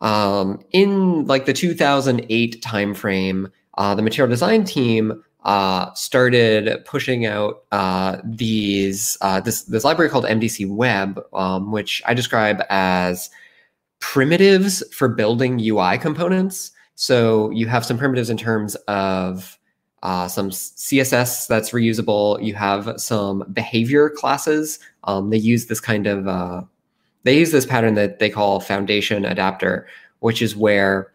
um, 0.00 0.60
in 0.72 1.26
like 1.26 1.46
the 1.46 1.52
2008 1.52 2.62
timeframe, 2.62 3.50
uh, 3.78 3.94
the 3.94 4.02
material 4.02 4.30
design 4.30 4.64
team 4.64 5.22
uh, 5.46 5.94
started 5.94 6.84
pushing 6.84 7.24
out 7.24 7.62
uh, 7.70 8.18
these 8.24 9.16
uh, 9.20 9.40
this 9.40 9.62
this 9.62 9.84
library 9.84 10.10
called 10.10 10.24
MDC 10.24 10.68
Web, 10.68 11.24
um, 11.32 11.70
which 11.70 12.02
I 12.04 12.14
describe 12.14 12.62
as 12.68 13.30
primitives 14.00 14.82
for 14.92 15.08
building 15.08 15.60
UI 15.60 15.98
components. 15.98 16.72
So 16.96 17.50
you 17.50 17.68
have 17.68 17.86
some 17.86 17.96
primitives 17.96 18.28
in 18.28 18.36
terms 18.36 18.74
of 18.88 19.56
uh, 20.02 20.26
some 20.26 20.50
CSS 20.50 21.46
that's 21.46 21.70
reusable. 21.70 22.42
You 22.42 22.54
have 22.54 23.00
some 23.00 23.44
behavior 23.52 24.10
classes. 24.10 24.80
Um, 25.04 25.30
they 25.30 25.38
use 25.38 25.66
this 25.66 25.80
kind 25.80 26.08
of 26.08 26.26
uh, 26.26 26.62
they 27.22 27.38
use 27.38 27.52
this 27.52 27.66
pattern 27.66 27.94
that 27.94 28.18
they 28.18 28.30
call 28.30 28.58
foundation 28.58 29.24
adapter, 29.24 29.86
which 30.18 30.42
is 30.42 30.56
where 30.56 31.12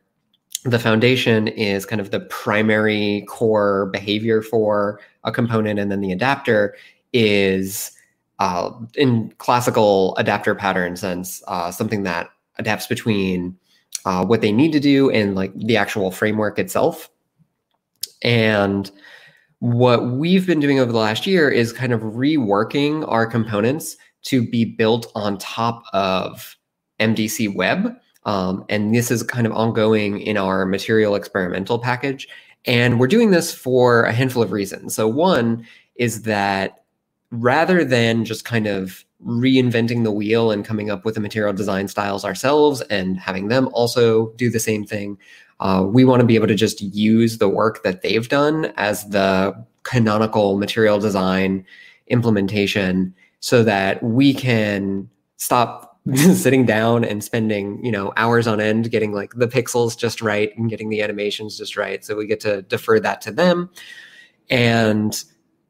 the 0.63 0.79
foundation 0.79 1.47
is 1.47 1.85
kind 1.85 1.99
of 1.99 2.11
the 2.11 2.19
primary 2.19 3.25
core 3.27 3.87
behavior 3.87 4.41
for 4.41 4.99
a 5.23 5.31
component, 5.31 5.79
and 5.79 5.91
then 5.91 6.01
the 6.01 6.11
adapter 6.11 6.75
is 7.13 7.91
uh, 8.39 8.71
in 8.95 9.31
classical 9.37 10.15
adapter 10.17 10.55
pattern 10.55 10.95
sense 10.95 11.43
uh, 11.47 11.71
something 11.71 12.03
that 12.03 12.29
adapts 12.57 12.87
between 12.87 13.55
uh, 14.05 14.25
what 14.25 14.41
they 14.41 14.51
need 14.51 14.71
to 14.71 14.79
do 14.79 15.09
and 15.11 15.35
like 15.35 15.53
the 15.55 15.77
actual 15.77 16.11
framework 16.11 16.57
itself. 16.57 17.09
And 18.23 18.89
what 19.59 20.11
we've 20.11 20.47
been 20.47 20.59
doing 20.59 20.79
over 20.79 20.91
the 20.91 20.97
last 20.97 21.27
year 21.27 21.49
is 21.49 21.71
kind 21.71 21.93
of 21.93 22.01
reworking 22.01 23.05
our 23.07 23.27
components 23.27 23.95
to 24.23 24.47
be 24.47 24.65
built 24.65 25.11
on 25.13 25.37
top 25.37 25.83
of 25.93 26.55
MDC 26.99 27.53
Web. 27.55 27.95
Um, 28.25 28.65
and 28.69 28.93
this 28.93 29.11
is 29.11 29.23
kind 29.23 29.47
of 29.47 29.53
ongoing 29.53 30.19
in 30.19 30.37
our 30.37 30.65
material 30.65 31.15
experimental 31.15 31.79
package. 31.79 32.27
And 32.65 32.99
we're 32.99 33.07
doing 33.07 33.31
this 33.31 33.53
for 33.53 34.03
a 34.03 34.13
handful 34.13 34.43
of 34.43 34.51
reasons. 34.51 34.95
So, 34.95 35.07
one 35.07 35.65
is 35.95 36.23
that 36.23 36.83
rather 37.31 37.83
than 37.83 38.25
just 38.25 38.45
kind 38.45 38.67
of 38.67 39.03
reinventing 39.25 40.03
the 40.03 40.11
wheel 40.11 40.51
and 40.51 40.65
coming 40.65 40.89
up 40.89 41.05
with 41.05 41.15
the 41.15 41.21
material 41.21 41.53
design 41.53 41.87
styles 41.87 42.25
ourselves 42.25 42.81
and 42.81 43.19
having 43.19 43.47
them 43.47 43.69
also 43.73 44.31
do 44.33 44.49
the 44.49 44.59
same 44.59 44.83
thing, 44.85 45.17
uh, 45.59 45.85
we 45.87 46.03
want 46.03 46.19
to 46.19 46.25
be 46.25 46.35
able 46.35 46.47
to 46.47 46.55
just 46.55 46.81
use 46.81 47.37
the 47.37 47.49
work 47.49 47.83
that 47.83 48.01
they've 48.01 48.29
done 48.29 48.73
as 48.77 49.07
the 49.09 49.53
canonical 49.83 50.57
material 50.57 50.99
design 50.99 51.65
implementation 52.07 53.13
so 53.39 53.63
that 53.63 54.01
we 54.03 54.33
can 54.33 55.09
stop 55.37 55.90
sitting 56.15 56.65
down 56.65 57.03
and 57.03 57.23
spending 57.23 57.83
you 57.85 57.91
know 57.91 58.11
hours 58.17 58.47
on 58.47 58.59
end 58.59 58.89
getting 58.89 59.11
like 59.11 59.33
the 59.35 59.47
pixels 59.47 59.95
just 59.97 60.21
right 60.21 60.55
and 60.57 60.69
getting 60.69 60.89
the 60.89 61.01
animations 61.01 61.57
just 61.57 61.77
right. 61.77 62.03
So 62.03 62.15
we 62.15 62.25
get 62.25 62.39
to 62.41 62.63
defer 62.63 62.99
that 62.99 63.21
to 63.21 63.31
them. 63.31 63.69
And 64.49 65.23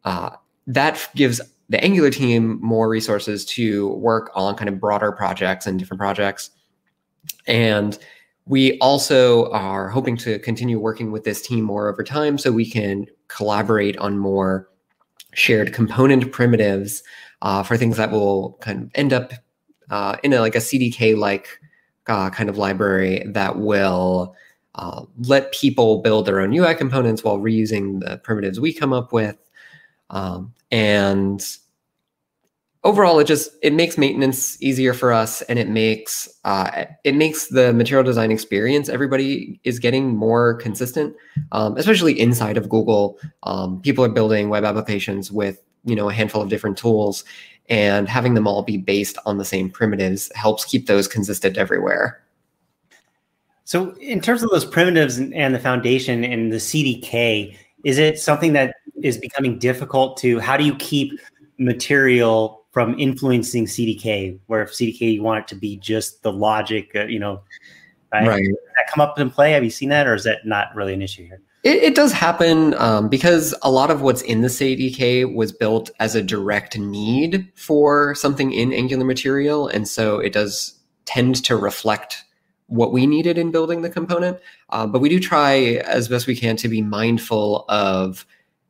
uh, 0.06 0.32
that 0.68 1.08
gives 1.16 1.42
the 1.70 1.84
angular 1.84 2.10
team 2.10 2.60
more 2.62 2.90
resources 2.90 3.46
to 3.46 3.90
work 3.96 4.32
on 4.34 4.56
kind 4.56 4.70
of 4.70 4.80
broader 4.80 5.12
projects 5.12 5.68
and 5.68 5.80
different 5.80 6.00
projects. 6.00 6.50
And 7.48 7.98
we 8.46 8.78
also 8.80 9.50
are 9.52 9.90
hoping 9.90 10.18
to 10.18 10.40
continue 10.40 10.80
working 10.80 11.12
with 11.12 11.24
this 11.24 11.42
team 11.42 11.64
more 11.64 11.88
over 11.88 12.04
time 12.04 12.38
so 12.38 12.52
we 12.52 12.70
can 12.70 13.06
collaborate 13.28 13.98
on 13.98 14.18
more 14.18 14.68
shared 15.34 15.74
component 15.74 16.32
primitives 16.32 17.04
uh, 17.42 17.64
for 17.64 17.78
things 17.78 17.98
that 17.98 18.12
will 18.12 18.58
kind 18.62 18.84
of 18.84 18.92
end 18.96 19.14
up 19.14 19.32
uh, 19.92 20.18
in 20.24 20.34
a, 20.34 20.40
like 20.40 20.56
a 20.56 20.60
CDK 20.60 21.16
like 21.16 21.60
uh, 22.08 22.30
kind 22.30 22.50
of 22.50 22.58
library 22.58 23.24
that 23.28 23.60
will 23.60 24.36
uh, 24.76 25.04
let 25.20 25.52
people 25.52 26.02
build 26.02 26.26
their 26.26 26.40
own 26.40 26.54
UI 26.54 26.74
components 26.74 27.24
while 27.24 27.38
reusing 27.38 28.00
the 28.00 28.18
primitives 28.18 28.60
we 28.60 28.74
come 28.74 28.94
up 28.94 29.12
with. 29.14 29.38
Um, 30.10 30.54
and 30.72 31.46
overall, 32.84 33.20
it 33.20 33.28
just 33.28 33.52
it 33.62 33.74
makes 33.74 33.98
maintenance 33.98 34.62
easier 34.62 34.94
for 34.94 35.12
us, 35.12 35.42
and 35.44 35.60
it 35.60 35.70
makes 35.70 36.28
uh, 36.46 36.86
it 37.04 37.16
makes 37.16 37.48
the 37.48 37.74
material 37.74 38.04
design 38.04 38.32
experience 38.32 38.90
everybody 38.90 39.60
is 39.64 39.80
getting 39.80 40.16
more 40.16 40.56
consistent, 40.56 41.16
um, 41.52 41.78
especially 41.78 42.18
inside 42.20 42.58
of 42.58 42.70
Google. 42.70 43.20
Um, 43.44 43.82
people 43.82 44.06
are 44.06 44.10
building 44.10 44.50
web 44.50 44.64
applications 44.64 45.32
with 45.32 45.62
you 45.84 45.96
know 45.96 46.10
a 46.10 46.14
handful 46.14 46.42
of 46.42 46.50
different 46.50 46.78
tools 46.78 47.24
and 47.72 48.10
having 48.10 48.34
them 48.34 48.48
all 48.48 48.62
be 48.62 48.78
based 48.78 49.18
on 49.26 49.38
the 49.38 49.46
same 49.46 49.70
primitives 49.70 50.30
helps 50.36 50.66
keep 50.66 50.88
those 50.88 51.08
consistent 51.08 51.58
everywhere. 51.58 52.22
So, 53.64 53.96
in 54.02 54.20
terms 54.20 54.44
of 54.44 54.50
those 54.50 54.66
primitives 54.66 55.18
and 55.18 55.56
the 55.56 55.60
foundation 55.60 56.26
and 56.26 56.52
the 56.52 56.58
CDK, 56.58 57.56
is 57.86 57.98
it 57.98 58.20
something 58.20 58.52
that 58.54 58.76
is 59.02 59.18
becoming 59.18 59.58
difficult 59.58 60.18
to? 60.18 60.40
How 60.40 60.58
do 60.58 60.66
you 60.66 60.76
keep 60.76 61.18
material 61.58 62.66
from 62.72 63.00
influencing 63.00 63.66
CDK? 63.66 64.38
Where 64.48 64.62
if 64.62 64.72
CDK 64.72 65.14
you 65.14 65.24
want 65.24 65.46
it 65.46 65.48
to 65.48 65.56
be 65.56 65.78
just 65.78 66.24
the 66.24 66.34
logic, 66.34 66.92
uh, 66.94 67.06
you 67.06 67.20
know, 67.20 67.42
right? 68.12 68.28
right. 68.28 68.44
Does 68.44 68.58
that 68.76 68.92
come 68.94 69.00
up 69.00 69.18
in 69.18 69.30
play? 69.30 69.54
Have 69.54 69.64
you 69.64 69.70
seen 69.70 69.88
that, 69.90 70.08
or 70.08 70.14
is 70.14 70.26
that 70.26 70.46
not 70.46 70.76
really 70.76 70.94
an 70.94 71.02
issue 71.02 71.26
here? 71.26 71.42
It, 71.64 71.84
it 71.84 71.96
does 71.96 72.12
happen 72.12 72.74
um, 72.76 73.08
because 73.08 73.54
a 73.62 73.70
lot 73.70 73.92
of 73.92 74.02
what's 74.02 74.24
in 74.24 74.42
the 74.42 74.48
CDK 74.48 75.32
was 75.32 75.52
built 75.52 75.92
as 76.00 76.16
a 76.16 76.22
direct 76.22 76.78
need 76.78 77.52
for 77.56 78.16
something 78.16 78.52
in 78.52 78.74
Angular 78.74 79.06
material, 79.06 79.68
and 79.68 79.88
so 79.88 80.20
it 80.20 80.34
does 80.34 80.80
tend 81.06 81.44
to 81.46 81.56
reflect 81.56 82.24
what 82.66 82.92
we 82.92 83.06
needed 83.06 83.38
in 83.38 83.52
building 83.52 83.82
the 83.82 83.90
component. 83.90 84.40
Uh, 84.70 84.88
but 84.88 85.00
we 85.00 85.10
do 85.10 85.20
try 85.20 85.82
as 85.86 86.08
best 86.08 86.26
we 86.26 86.36
can 86.36 86.56
to 86.56 86.68
be 86.68 86.82
mindful 86.82 87.66
of 87.70 88.26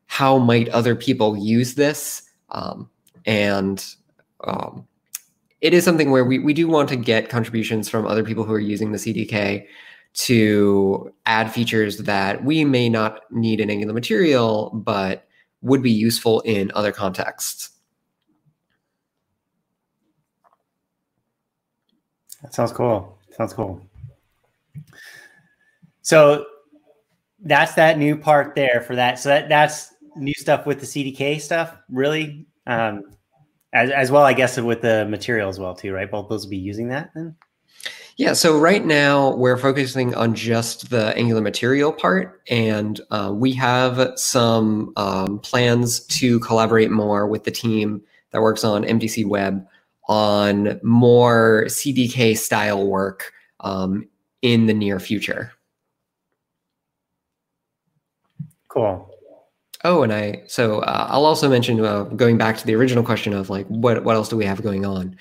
how 0.08 0.38
might 0.38 0.68
other 0.70 0.96
people 0.96 1.38
use 1.38 1.76
this, 1.76 2.24
um, 2.50 2.90
and 3.26 3.86
um, 4.44 4.86
it 5.62 5.74
is 5.74 5.86
something 5.86 6.12
where 6.12 6.26
we, 6.26 6.40
we 6.40 6.54
do 6.54 6.68
want 6.68 6.90
to 6.90 6.98
get 6.98 7.30
contributions 7.30 7.88
from 7.88 8.06
other 8.06 8.24
people 8.24 8.44
who 8.44 8.54
are 8.54 8.60
using 8.60 8.92
the 8.92 8.98
CDK 8.98 9.66
to 10.14 11.14
add 11.26 11.52
features 11.52 11.98
that 12.00 12.44
we 12.44 12.66
may 12.66 12.90
not 12.90 13.22
need 13.32 13.60
in 13.60 13.70
Angular 13.70 13.94
material, 13.94 14.70
but 14.74 15.28
would 15.62 15.82
be 15.82 15.92
useful 15.92 16.42
in 16.42 16.72
other 16.76 16.92
contexts. 16.92 17.70
That 22.42 22.54
sounds 22.54 22.72
cool. 22.72 23.18
Sounds 23.32 23.54
cool. 23.54 23.82
So 26.02 26.46
that's 27.40 27.76
that 27.76 27.98
new 27.98 28.18
part 28.18 28.56
there 28.56 28.82
for 28.82 28.96
that. 28.96 29.20
So 29.20 29.30
that, 29.30 29.50
that's 29.50 29.94
new 30.16 30.34
stuff 30.34 30.66
with 30.66 30.80
the 30.80 30.86
CDK 30.86 31.40
stuff, 31.40 31.76
really. 31.90 32.46
Um, 32.68 33.04
as, 33.74 33.90
as 33.92 34.12
well, 34.12 34.24
I 34.24 34.34
guess, 34.34 34.60
with 34.60 34.82
the 34.82 35.06
material 35.08 35.50
as 35.50 35.60
well, 35.60 35.76
too, 35.76 35.94
right? 35.94 36.10
Both 36.10 36.30
those 36.30 36.46
will 36.46 36.52
be 36.52 36.58
using 36.58 36.90
that 36.90 37.12
then? 37.16 37.36
Yeah, 38.18 38.34
so 38.34 38.60
right 38.60 38.86
now 38.86 39.36
we're 39.36 39.58
focusing 39.58 40.14
on 40.16 40.36
just 40.36 40.90
the 40.90 41.16
Angular 41.18 41.42
material 41.42 41.92
part, 41.92 42.42
and 42.50 43.00
uh, 43.10 43.32
we 43.34 43.54
have 43.54 44.14
some 44.16 44.94
um, 44.98 45.40
plans 45.40 46.02
to 46.08 46.40
collaborate 46.42 46.92
more 46.92 47.26
with 47.26 47.46
the 47.46 47.52
team 47.52 48.02
that 48.32 48.42
works 48.42 48.64
on 48.64 48.84
MDC 48.84 49.26
Web 49.26 49.66
on 50.08 50.80
more 50.84 51.66
CDK 51.68 52.38
style 52.38 52.86
work 52.86 53.32
um, 53.62 54.08
in 54.42 54.66
the 54.66 54.74
near 54.74 55.00
future. 55.00 55.54
Cool. 58.68 59.08
Oh, 59.84 60.04
and 60.04 60.14
I 60.14 60.44
so 60.48 60.80
uh, 60.82 61.08
I'll 61.10 61.26
also 61.26 61.50
mention 61.50 61.84
uh, 61.84 62.04
going 62.04 62.38
back 62.38 62.58
to 62.58 62.66
the 62.66 62.76
original 62.76 63.04
question 63.04 63.34
of 63.34 63.50
like 63.50 63.66
what 63.68 64.04
what 64.04 64.16
else 64.16 64.30
do 64.30 64.38
we 64.38 64.46
have 64.46 64.62
going 64.62 64.86
on? 64.86 65.16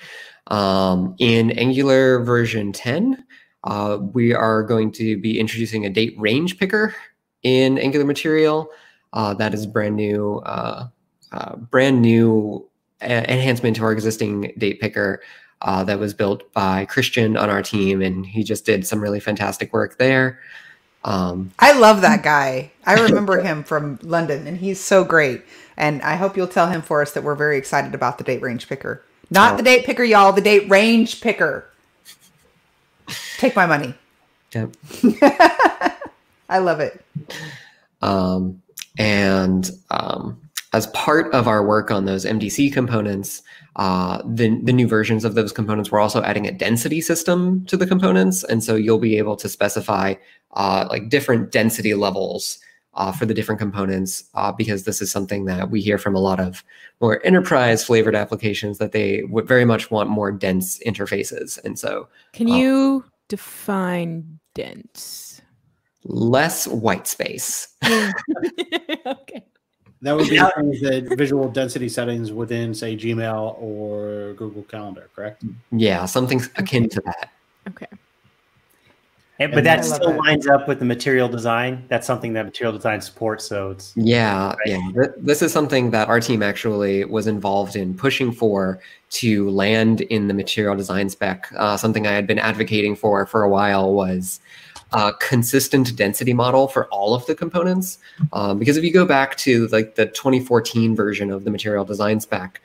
Um, 0.47 1.15
in 1.19 1.51
Angular 1.51 2.23
version 2.23 2.71
10, 2.71 3.23
uh, 3.63 3.99
we 4.13 4.33
are 4.33 4.63
going 4.63 4.91
to 4.93 5.17
be 5.17 5.39
introducing 5.39 5.85
a 5.85 5.89
date 5.89 6.15
range 6.17 6.57
picker 6.57 6.95
in 7.43 7.77
Angular 7.77 8.05
material. 8.05 8.69
Uh, 9.13 9.33
that 9.35 9.53
is 9.53 9.65
brand 9.65 9.95
new, 9.95 10.37
uh, 10.45 10.87
uh 11.31 11.55
brand 11.55 12.01
new 12.01 12.67
enhancement 13.01 13.75
to 13.77 13.83
our 13.83 13.91
existing 13.91 14.53
date 14.57 14.79
picker 14.79 15.21
uh, 15.61 15.83
that 15.83 15.99
was 15.99 16.13
built 16.13 16.51
by 16.53 16.85
Christian 16.85 17.37
on 17.37 17.49
our 17.49 17.61
team, 17.61 18.01
and 18.01 18.25
he 18.25 18.43
just 18.43 18.65
did 18.65 18.85
some 18.85 18.99
really 18.99 19.19
fantastic 19.19 19.71
work 19.73 19.97
there. 19.97 20.39
Um, 21.03 21.51
I 21.59 21.77
love 21.77 22.01
that 22.01 22.23
guy. 22.23 22.71
I 22.85 22.99
remember 22.99 23.41
him 23.41 23.63
from 23.63 23.99
London, 24.01 24.47
and 24.47 24.57
he's 24.57 24.79
so 24.79 25.03
great. 25.03 25.43
And 25.77 26.01
I 26.01 26.15
hope 26.15 26.35
you'll 26.37 26.47
tell 26.47 26.69
him 26.69 26.81
for 26.81 27.01
us 27.01 27.11
that 27.13 27.23
we're 27.23 27.35
very 27.35 27.57
excited 27.57 27.93
about 27.93 28.17
the 28.17 28.23
date 28.23 28.41
range 28.41 28.67
picker. 28.67 29.03
Not 29.31 29.53
oh. 29.53 29.57
the 29.57 29.63
date 29.63 29.85
picker, 29.85 30.03
y'all. 30.03 30.33
The 30.33 30.41
date 30.41 30.69
range 30.69 31.21
picker. 31.21 31.65
Take 33.37 33.55
my 33.55 33.65
money. 33.65 33.95
Yep. 34.53 34.75
I 36.49 36.59
love 36.59 36.81
it. 36.81 37.03
Um, 38.01 38.61
and 38.97 39.71
um, 39.89 40.39
as 40.73 40.87
part 40.87 41.33
of 41.33 41.47
our 41.47 41.65
work 41.65 41.91
on 41.91 42.05
those 42.05 42.25
MDC 42.25 42.73
components, 42.73 43.41
uh, 43.77 44.21
the, 44.25 44.59
the 44.61 44.73
new 44.73 44.87
versions 44.87 45.23
of 45.23 45.35
those 45.35 45.53
components, 45.53 45.91
we're 45.91 46.01
also 46.01 46.21
adding 46.23 46.45
a 46.45 46.51
density 46.51 46.99
system 46.99 47.65
to 47.65 47.77
the 47.77 47.87
components. 47.87 48.43
And 48.43 48.61
so 48.61 48.75
you'll 48.75 48.99
be 48.99 49.17
able 49.17 49.37
to 49.37 49.47
specify 49.47 50.15
uh, 50.53 50.87
like 50.89 51.07
different 51.07 51.51
density 51.51 51.93
levels 51.93 52.59
uh, 52.93 53.11
for 53.11 53.25
the 53.25 53.33
different 53.33 53.59
components 53.59 54.25
uh, 54.33 54.51
because 54.51 54.83
this 54.83 55.01
is 55.01 55.09
something 55.11 55.45
that 55.45 55.69
we 55.69 55.81
hear 55.81 55.97
from 55.97 56.15
a 56.15 56.19
lot 56.19 56.39
of 56.39 56.63
more 56.99 57.25
enterprise 57.25 57.85
flavored 57.85 58.15
applications 58.15 58.77
that 58.79 58.91
they 58.91 59.23
would 59.23 59.47
very 59.47 59.63
much 59.65 59.89
want 59.91 60.09
more 60.09 60.31
dense 60.31 60.77
interfaces. 60.85 61.57
And 61.63 61.79
so 61.79 62.07
Can 62.33 62.49
Uh, 62.49 62.55
you 62.55 63.05
define 63.29 64.39
dense? 64.55 65.41
less 66.03 66.67
white 66.67 67.07
space. 67.07 67.67
okay. 67.85 69.43
That 70.03 70.17
would 70.17 70.29
be 70.29 70.39
things 70.39 70.81
that 70.81 71.13
visual 71.15 71.47
density 71.47 71.87
settings 71.87 72.31
within, 72.31 72.73
say, 72.73 72.97
Gmail 72.97 73.55
or 73.61 74.33
Google 74.33 74.63
Calendar, 74.63 75.11
correct? 75.15 75.43
Yeah, 75.71 76.05
something 76.05 76.41
akin 76.57 76.89
to 76.89 77.01
that. 77.05 77.29
Okay. 79.41 79.45
And- 79.45 79.51
but 79.51 79.57
And 79.59 79.65
that 79.67 79.79
I 79.79 79.81
still 79.81 80.11
that. 80.11 80.19
lines 80.19 80.47
up 80.47 80.67
with 80.67 80.79
the 80.79 80.85
material 80.85 81.27
design. 81.27 81.83
That's 81.87 82.05
something 82.05 82.33
that 82.33 82.45
material 82.45 82.73
design 82.75 83.01
supports. 83.01 83.45
So 83.45 83.71
it's 83.71 83.93
Yeah, 83.95 84.49
Right. 84.49 84.57
yeah. 84.65 85.07
This 85.17 85.41
is 85.41 85.51
something 85.51 85.91
that 85.91 86.07
our 86.07 86.19
team 86.19 86.43
actually 86.43 87.05
was 87.05 87.27
involved 87.27 87.75
in 87.75 87.93
pushing 87.95 88.31
for 88.31 88.79
to 89.11 89.49
land 89.49 90.01
in 90.01 90.27
the 90.27 90.33
material 90.33 90.75
design 90.75 91.09
spec. 91.09 91.47
Uh, 91.57 91.75
something 91.77 92.05
I 92.07 92.11
had 92.11 92.27
been 92.27 92.39
advocating 92.39 92.95
for 92.95 93.25
for 93.25 93.43
a 93.43 93.49
while 93.49 93.93
was 93.93 94.39
a 94.93 95.13
consistent 95.19 95.95
density 95.95 96.33
model 96.33 96.67
for 96.67 96.85
all 96.87 97.13
of 97.15 97.25
the 97.25 97.33
components. 97.33 97.97
Um, 98.33 98.59
because 98.59 98.75
if 98.77 98.83
you 98.83 98.91
go 98.93 99.05
back 99.05 99.37
to 99.37 99.67
like 99.67 99.95
the 99.95 100.05
2014 100.07 100.95
version 100.95 101.31
of 101.31 101.45
the 101.45 101.49
material 101.49 101.85
design 101.85 102.19
spec, 102.19 102.61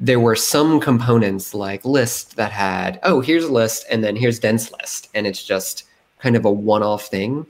there 0.00 0.18
were 0.20 0.36
some 0.36 0.80
components 0.80 1.54
like 1.54 1.84
list 1.84 2.36
that 2.36 2.52
had, 2.52 2.98
oh, 3.02 3.20
here's 3.20 3.44
a 3.44 3.52
list 3.52 3.84
and 3.90 4.02
then 4.02 4.16
here's 4.16 4.38
dense 4.38 4.72
list. 4.72 5.08
And 5.14 5.26
it's 5.26 5.42
just 5.44 5.84
kind 6.18 6.36
of 6.36 6.44
a 6.44 6.50
one-off 6.50 7.06
thing 7.06 7.46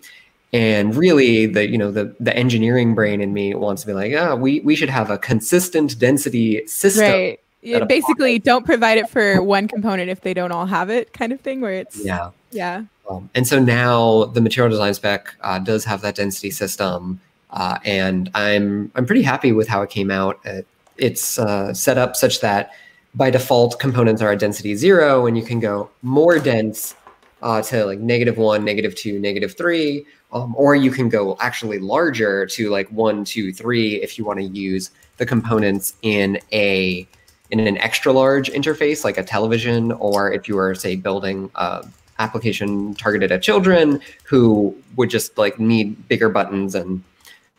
and 0.52 0.94
really 0.94 1.46
the 1.46 1.68
you 1.68 1.76
know 1.76 1.90
the 1.90 2.14
the 2.20 2.34
engineering 2.36 2.94
brain 2.94 3.20
in 3.20 3.32
me 3.32 3.54
wants 3.54 3.82
to 3.82 3.86
be 3.86 3.92
like 3.92 4.12
ah 4.16 4.34
we 4.34 4.60
we 4.60 4.74
should 4.74 4.88
have 4.88 5.10
a 5.10 5.18
consistent 5.18 5.98
density 5.98 6.66
system 6.66 7.04
Right. 7.04 7.40
Yeah, 7.60 7.84
basically, 7.84 8.38
don't 8.38 8.64
provide 8.64 8.98
it 8.98 9.10
for 9.10 9.42
one 9.42 9.66
component 9.66 10.08
if 10.10 10.20
they 10.20 10.32
don't 10.32 10.52
all 10.52 10.64
have 10.66 10.90
it, 10.90 11.12
kind 11.12 11.32
of 11.32 11.40
thing. 11.40 11.60
Where 11.60 11.72
it's 11.72 12.02
yeah 12.02 12.30
yeah. 12.50 12.84
um, 13.08 13.28
and 13.34 13.46
so 13.46 13.58
now 13.58 14.24
the 14.24 14.40
material 14.40 14.70
design 14.70 14.94
spec 14.94 15.34
uh, 15.40 15.58
does 15.58 15.84
have 15.84 16.00
that 16.02 16.14
density 16.14 16.50
system 16.50 17.20
uh, 17.50 17.78
and 17.84 18.30
i'm 18.34 18.90
i'm 18.94 19.06
pretty 19.06 19.22
happy 19.22 19.52
with 19.52 19.68
how 19.68 19.82
it 19.82 19.90
came 19.90 20.10
out 20.10 20.40
Uh, 20.46 20.62
it's 20.96 21.38
uh, 21.38 21.72
set 21.72 21.96
up 21.96 22.16
such 22.16 22.40
that 22.40 22.72
by 23.14 23.30
default 23.30 23.78
components 23.78 24.20
are 24.20 24.32
at 24.32 24.38
density 24.38 24.74
zero 24.74 25.26
and 25.26 25.36
you 25.36 25.44
can 25.44 25.60
go 25.60 25.88
more 26.02 26.38
dense 26.38 26.94
uh, 27.42 27.62
to 27.62 27.84
like 27.84 27.98
negative 27.98 28.36
one 28.36 28.64
negative 28.64 28.94
two 28.94 29.18
negative 29.18 29.56
three 29.56 30.04
um, 30.32 30.54
or 30.56 30.74
you 30.74 30.90
can 30.90 31.08
go 31.08 31.36
actually 31.40 31.78
larger 31.78 32.46
to 32.46 32.70
like 32.70 32.88
one 32.90 33.24
two 33.24 33.52
three 33.52 33.96
if 34.02 34.18
you 34.18 34.24
want 34.24 34.38
to 34.38 34.44
use 34.44 34.90
the 35.18 35.26
components 35.26 35.94
in 36.02 36.38
a 36.52 37.06
in 37.50 37.60
an 37.60 37.78
extra 37.78 38.12
large 38.12 38.50
interface 38.50 39.04
like 39.04 39.18
a 39.18 39.22
television 39.22 39.92
or 39.92 40.32
if 40.32 40.48
you 40.48 40.56
were 40.56 40.74
say 40.74 40.96
building 40.96 41.50
a 41.54 41.86
application 42.18 42.94
targeted 42.94 43.30
at 43.30 43.42
children 43.42 44.00
who 44.24 44.76
would 44.96 45.08
just 45.08 45.38
like 45.38 45.58
need 45.60 46.08
bigger 46.08 46.28
buttons 46.28 46.74
and 46.74 47.02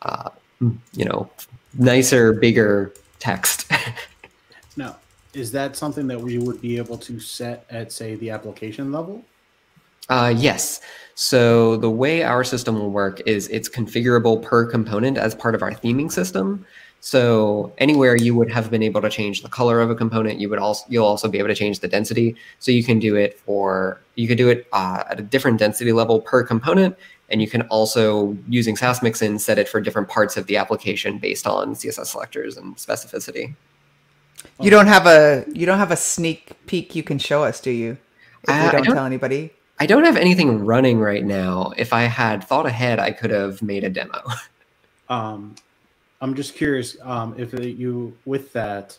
uh, 0.02 0.28
you 0.92 1.04
know 1.04 1.28
nicer 1.78 2.32
bigger 2.32 2.92
text 3.18 3.70
Now, 4.76 4.96
is 5.34 5.52
that 5.52 5.76
something 5.76 6.06
that 6.06 6.20
we 6.20 6.38
would 6.38 6.60
be 6.60 6.76
able 6.76 6.98
to 6.98 7.20
set 7.20 7.66
at, 7.70 7.92
say, 7.92 8.14
the 8.16 8.30
application 8.30 8.92
level? 8.92 9.24
Uh, 10.10 10.34
yes. 10.36 10.80
So 11.14 11.76
the 11.76 11.90
way 11.90 12.22
our 12.22 12.44
system 12.44 12.74
will 12.78 12.90
work 12.90 13.20
is 13.26 13.48
it's 13.48 13.68
configurable 13.68 14.42
per 14.42 14.66
component 14.66 15.16
as 15.18 15.34
part 15.34 15.54
of 15.54 15.62
our 15.62 15.72
theming 15.72 16.10
system. 16.10 16.64
So 17.02 17.72
anywhere 17.78 18.16
you 18.16 18.34
would 18.34 18.50
have 18.50 18.70
been 18.70 18.82
able 18.82 19.00
to 19.00 19.08
change 19.08 19.42
the 19.42 19.48
color 19.48 19.80
of 19.80 19.90
a 19.90 19.94
component, 19.94 20.38
you 20.40 20.48
would 20.50 20.58
also 20.58 20.84
you'll 20.88 21.06
also 21.06 21.28
be 21.28 21.38
able 21.38 21.48
to 21.48 21.54
change 21.54 21.80
the 21.80 21.88
density. 21.88 22.36
So 22.58 22.72
you 22.72 22.84
can 22.84 22.98
do 22.98 23.16
it 23.16 23.38
for 23.40 24.00
you 24.16 24.28
can 24.28 24.36
do 24.36 24.48
it 24.50 24.66
uh, 24.72 25.04
at 25.08 25.18
a 25.18 25.22
different 25.22 25.58
density 25.58 25.92
level 25.92 26.20
per 26.20 26.42
component, 26.42 26.96
and 27.30 27.40
you 27.40 27.48
can 27.48 27.62
also 27.68 28.36
using 28.48 28.76
Sass 28.76 29.02
Mixin 29.02 29.38
set 29.38 29.58
it 29.58 29.66
for 29.68 29.80
different 29.80 30.08
parts 30.08 30.36
of 30.36 30.46
the 30.46 30.58
application 30.58 31.18
based 31.18 31.46
on 31.46 31.74
CSS 31.74 32.06
selectors 32.06 32.58
and 32.58 32.76
specificity. 32.76 33.54
You 34.60 34.70
don't 34.70 34.86
have 34.86 35.06
a 35.06 35.44
you 35.52 35.64
don't 35.66 35.78
have 35.78 35.90
a 35.90 35.96
sneak 35.96 36.52
peek 36.66 36.94
you 36.94 37.02
can 37.02 37.18
show 37.18 37.44
us, 37.44 37.60
do 37.60 37.70
you? 37.70 37.96
If 38.42 38.50
Uh, 38.50 38.62
we 38.66 38.70
don't, 38.72 38.84
don't- 38.84 38.94
tell 38.96 39.06
anybody. 39.06 39.52
I 39.80 39.86
don't 39.86 40.04
have 40.04 40.18
anything 40.18 40.66
running 40.66 41.00
right 41.00 41.24
now. 41.24 41.72
If 41.78 41.94
I 41.94 42.02
had 42.02 42.44
thought 42.44 42.66
ahead, 42.66 42.98
I 42.98 43.12
could 43.12 43.30
have 43.30 43.62
made 43.62 43.82
a 43.82 43.90
demo. 43.90 44.22
Um, 45.08 45.56
I'm 46.20 46.36
just 46.36 46.54
curious 46.54 46.96
um, 47.02 47.34
if 47.36 47.52
you, 47.52 48.16
with 48.26 48.52
that, 48.52 48.96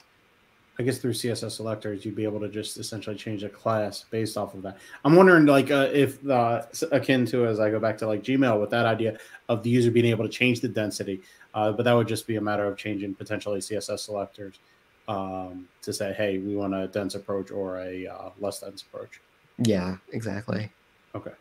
I 0.78 0.84
guess 0.84 0.98
through 0.98 1.13
CSS 1.13 1.52
selectors, 1.52 2.04
you'd 2.04 2.17
be 2.17 2.26
able 2.26 2.41
to 2.41 2.50
just 2.50 2.76
essentially 2.76 3.15
change 3.15 3.44
a 3.44 3.50
class 3.50 4.04
based 4.12 4.36
off 4.36 4.54
of 4.54 4.62
that. 4.63 4.78
I'm 5.06 5.15
wondering, 5.15 5.46
like, 5.46 5.72
uh, 5.72 5.88
if 5.94 6.30
uh, 6.30 6.63
akin 6.91 7.26
to 7.28 7.48
as 7.48 7.62
I 7.62 7.72
go 7.72 7.80
back 7.80 7.98
to 8.00 8.08
like 8.08 8.24
Gmail 8.24 8.60
with 8.60 8.72
that 8.72 8.86
idea 8.86 9.20
of 9.48 9.63
the 9.63 9.70
user 9.70 9.89
being 9.89 10.08
able 10.08 10.26
to 10.26 10.30
change 10.30 10.60
the 10.60 10.67
density, 10.67 11.22
uh, 11.54 11.72
but 11.72 11.84
that 11.84 11.94
would 11.94 12.10
just 12.10 12.28
be 12.28 12.36
a 12.36 12.41
matter 12.41 12.65
of 12.65 12.76
changing 12.76 13.15
potentially 13.15 13.62
CSS 13.62 14.00
selectors 14.00 14.60
um, 15.08 15.70
to 15.82 15.94
say, 15.94 16.12
hey, 16.12 16.39
we 16.39 16.58
want 16.58 16.76
a 16.76 16.88
dense 16.88 17.15
approach 17.15 17.52
or 17.52 17.78
a 17.78 18.06
uh, 18.06 18.32
less 18.41 18.60
dense 18.60 18.82
approach. 18.82 19.22
Yeah, 19.63 19.97
exactly. 20.12 20.71
Okay. 21.15 21.32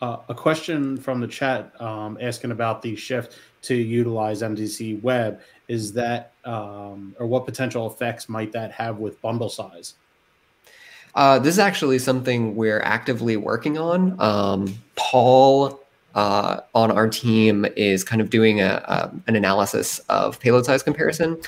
Uh, 0.00 0.18
a 0.28 0.34
question 0.34 0.96
from 0.96 1.20
the 1.20 1.28
chat 1.28 1.80
um, 1.80 2.18
asking 2.20 2.50
about 2.50 2.82
the 2.82 2.96
shift 2.96 3.38
to 3.62 3.74
utilize 3.74 4.42
MDC 4.42 5.00
Web 5.00 5.40
is 5.68 5.92
that, 5.92 6.32
um, 6.44 7.14
or 7.18 7.26
what 7.26 7.46
potential 7.46 7.86
effects 7.86 8.28
might 8.28 8.50
that 8.52 8.72
have 8.72 8.98
with 8.98 9.20
bundle 9.22 9.48
size? 9.48 9.94
Uh, 11.14 11.38
this 11.38 11.54
is 11.54 11.58
actually 11.58 11.98
something 11.98 12.56
we're 12.56 12.80
actively 12.80 13.36
working 13.36 13.78
on. 13.78 14.20
Um, 14.20 14.74
Paul 14.96 15.81
uh, 16.14 16.60
on 16.74 16.90
our 16.90 17.08
team 17.08 17.66
is 17.76 18.04
kind 18.04 18.20
of 18.20 18.30
doing 18.30 18.60
a, 18.60 19.12
an 19.26 19.36
analysis 19.36 19.98
of 20.08 20.38
payload 20.40 20.64
size 20.64 20.82
comparison. 20.82 21.38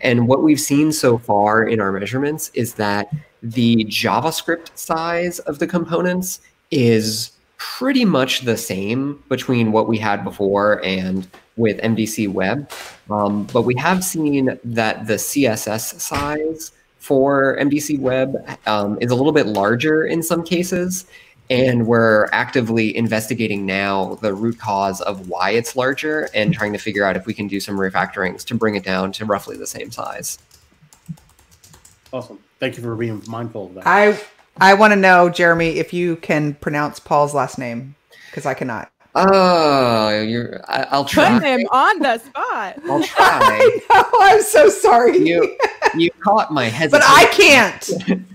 And 0.00 0.28
what 0.28 0.42
we've 0.42 0.60
seen 0.60 0.92
so 0.92 1.18
far 1.18 1.64
in 1.64 1.80
our 1.80 1.92
measurements 1.92 2.50
is 2.54 2.74
that 2.74 3.08
the 3.42 3.84
JavaScript 3.86 4.76
size 4.76 5.38
of 5.40 5.58
the 5.58 5.66
components 5.66 6.40
is 6.70 7.32
pretty 7.58 8.04
much 8.04 8.40
the 8.40 8.56
same 8.56 9.22
between 9.28 9.72
what 9.72 9.88
we 9.88 9.98
had 9.98 10.24
before 10.24 10.84
and 10.84 11.28
with 11.56 11.80
MDC 11.80 12.28
Web. 12.28 12.70
Um, 13.10 13.44
but 13.52 13.62
we 13.62 13.74
have 13.76 14.02
seen 14.02 14.58
that 14.64 15.06
the 15.06 15.14
CSS 15.14 16.00
size 16.00 16.72
for 16.98 17.56
MDC 17.60 17.98
Web 17.98 18.36
um, 18.66 18.96
is 19.00 19.10
a 19.10 19.14
little 19.14 19.32
bit 19.32 19.46
larger 19.46 20.04
in 20.04 20.22
some 20.22 20.42
cases. 20.42 21.06
And 21.52 21.86
we're 21.86 22.28
actively 22.32 22.96
investigating 22.96 23.66
now 23.66 24.14
the 24.22 24.32
root 24.32 24.58
cause 24.58 25.00
of 25.02 25.28
why 25.28 25.50
it's 25.50 25.76
larger 25.76 26.28
and 26.34 26.50
mm-hmm. 26.50 26.58
trying 26.58 26.72
to 26.72 26.78
figure 26.78 27.04
out 27.04 27.16
if 27.16 27.26
we 27.26 27.34
can 27.34 27.46
do 27.46 27.60
some 27.60 27.76
refactorings 27.76 28.44
to 28.46 28.54
bring 28.54 28.74
it 28.74 28.84
down 28.84 29.12
to 29.12 29.24
roughly 29.24 29.56
the 29.56 29.66
same 29.66 29.90
size. 29.90 30.38
Awesome. 32.12 32.38
Thank 32.58 32.76
you 32.76 32.82
for 32.82 32.94
being 32.96 33.22
mindful 33.26 33.66
of 33.66 33.74
that. 33.74 33.86
I 33.86 34.20
I 34.58 34.74
want 34.74 34.92
to 34.92 34.96
know, 34.96 35.28
Jeremy, 35.30 35.78
if 35.78 35.92
you 35.92 36.16
can 36.16 36.54
pronounce 36.54 37.00
Paul's 37.00 37.34
last 37.34 37.58
name 37.58 37.94
because 38.30 38.46
I 38.46 38.54
cannot. 38.54 38.90
Oh, 39.14 40.22
you're, 40.22 40.60
I, 40.68 40.86
I'll 40.90 41.04
Put 41.04 41.12
try. 41.12 41.40
him 41.40 41.66
on 41.70 41.98
the 41.98 42.18
spot. 42.18 42.78
I'll 42.84 43.02
try. 43.04 43.40
I 43.42 43.80
know. 43.90 44.04
I'm 44.20 44.42
so 44.42 44.68
sorry. 44.68 45.18
you, 45.18 45.56
you 45.96 46.10
caught 46.20 46.50
my 46.50 46.64
hesitation. 46.64 46.90
but 46.90 47.02
I 47.04 47.26
can't. 47.32 48.22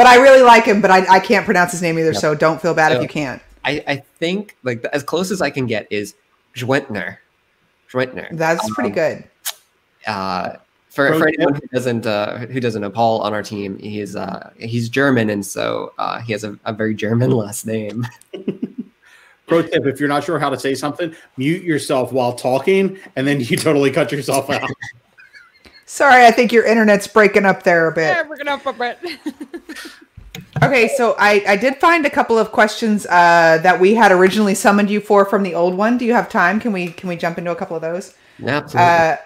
but 0.00 0.06
I 0.06 0.16
really 0.16 0.40
like 0.40 0.64
him, 0.64 0.80
but 0.80 0.90
I, 0.90 1.16
I 1.16 1.20
can't 1.20 1.44
pronounce 1.44 1.72
his 1.72 1.82
name 1.82 1.98
either. 1.98 2.12
Yep. 2.12 2.20
So 2.22 2.34
don't 2.34 2.58
feel 2.58 2.72
bad 2.72 2.92
if 2.92 3.02
you 3.02 3.08
can't. 3.08 3.42
I, 3.66 3.84
I 3.86 3.96
think 3.96 4.56
like 4.62 4.82
as 4.94 5.02
close 5.02 5.30
as 5.30 5.42
I 5.42 5.50
can 5.50 5.66
get 5.66 5.86
is 5.90 6.14
Schwentner. 6.56 7.18
Schwentner. 7.92 8.34
That's 8.34 8.66
pretty 8.70 8.88
Um, 8.88 8.94
good. 8.94 9.24
uh, 10.06 10.52
for, 10.88 11.08
Pro 11.08 11.18
for 11.18 11.28
anyone 11.28 11.52
who 11.56 11.66
doesn't 11.70 12.06
uh, 12.06 12.38
who 12.46 12.60
doesn't 12.60 12.80
know 12.80 12.88
Paul 12.88 13.20
on 13.20 13.34
our 13.34 13.42
team, 13.42 13.78
he's 13.78 14.16
uh, 14.16 14.48
he's 14.56 14.88
German, 14.88 15.28
and 15.28 15.44
so 15.44 15.92
uh, 15.98 16.18
he 16.22 16.32
has 16.32 16.44
a, 16.44 16.58
a 16.64 16.72
very 16.72 16.94
German 16.94 17.32
last 17.32 17.66
name. 17.66 18.06
Pro 19.46 19.60
tip 19.60 19.84
if 19.84 20.00
you're 20.00 20.08
not 20.08 20.24
sure 20.24 20.38
how 20.38 20.48
to 20.48 20.58
say 20.58 20.74
something, 20.74 21.14
mute 21.36 21.62
yourself 21.62 22.10
while 22.10 22.32
talking, 22.32 22.98
and 23.16 23.26
then 23.26 23.38
you 23.38 23.54
totally 23.58 23.90
cut 23.90 24.12
yourself 24.12 24.48
out. 24.48 24.70
Sorry, 25.90 26.24
I 26.24 26.30
think 26.30 26.52
your 26.52 26.64
internet's 26.64 27.08
breaking 27.08 27.44
up 27.44 27.64
there 27.64 27.88
a 27.88 27.92
bit. 27.92 28.02
Yeah, 28.02 28.22
we're 28.22 28.36
gonna 28.36 28.52
up 28.52 28.80
it. 28.80 29.18
Okay, 30.62 30.88
so 30.96 31.16
I, 31.18 31.42
I 31.48 31.56
did 31.56 31.78
find 31.78 32.04
a 32.06 32.10
couple 32.10 32.38
of 32.38 32.52
questions 32.52 33.06
uh, 33.06 33.58
that 33.62 33.80
we 33.80 33.94
had 33.94 34.12
originally 34.12 34.54
summoned 34.54 34.90
you 34.90 35.00
for 35.00 35.24
from 35.24 35.42
the 35.42 35.54
old 35.54 35.74
one. 35.74 35.98
Do 35.98 36.04
you 36.04 36.12
have 36.12 36.28
time? 36.28 36.60
Can 36.60 36.72
we 36.72 36.88
can 36.88 37.08
we 37.08 37.16
jump 37.16 37.38
into 37.38 37.50
a 37.50 37.56
couple 37.56 37.74
of 37.74 37.82
those? 37.82 38.14
Absolutely. 38.44 38.78
Uh, 38.78 39.16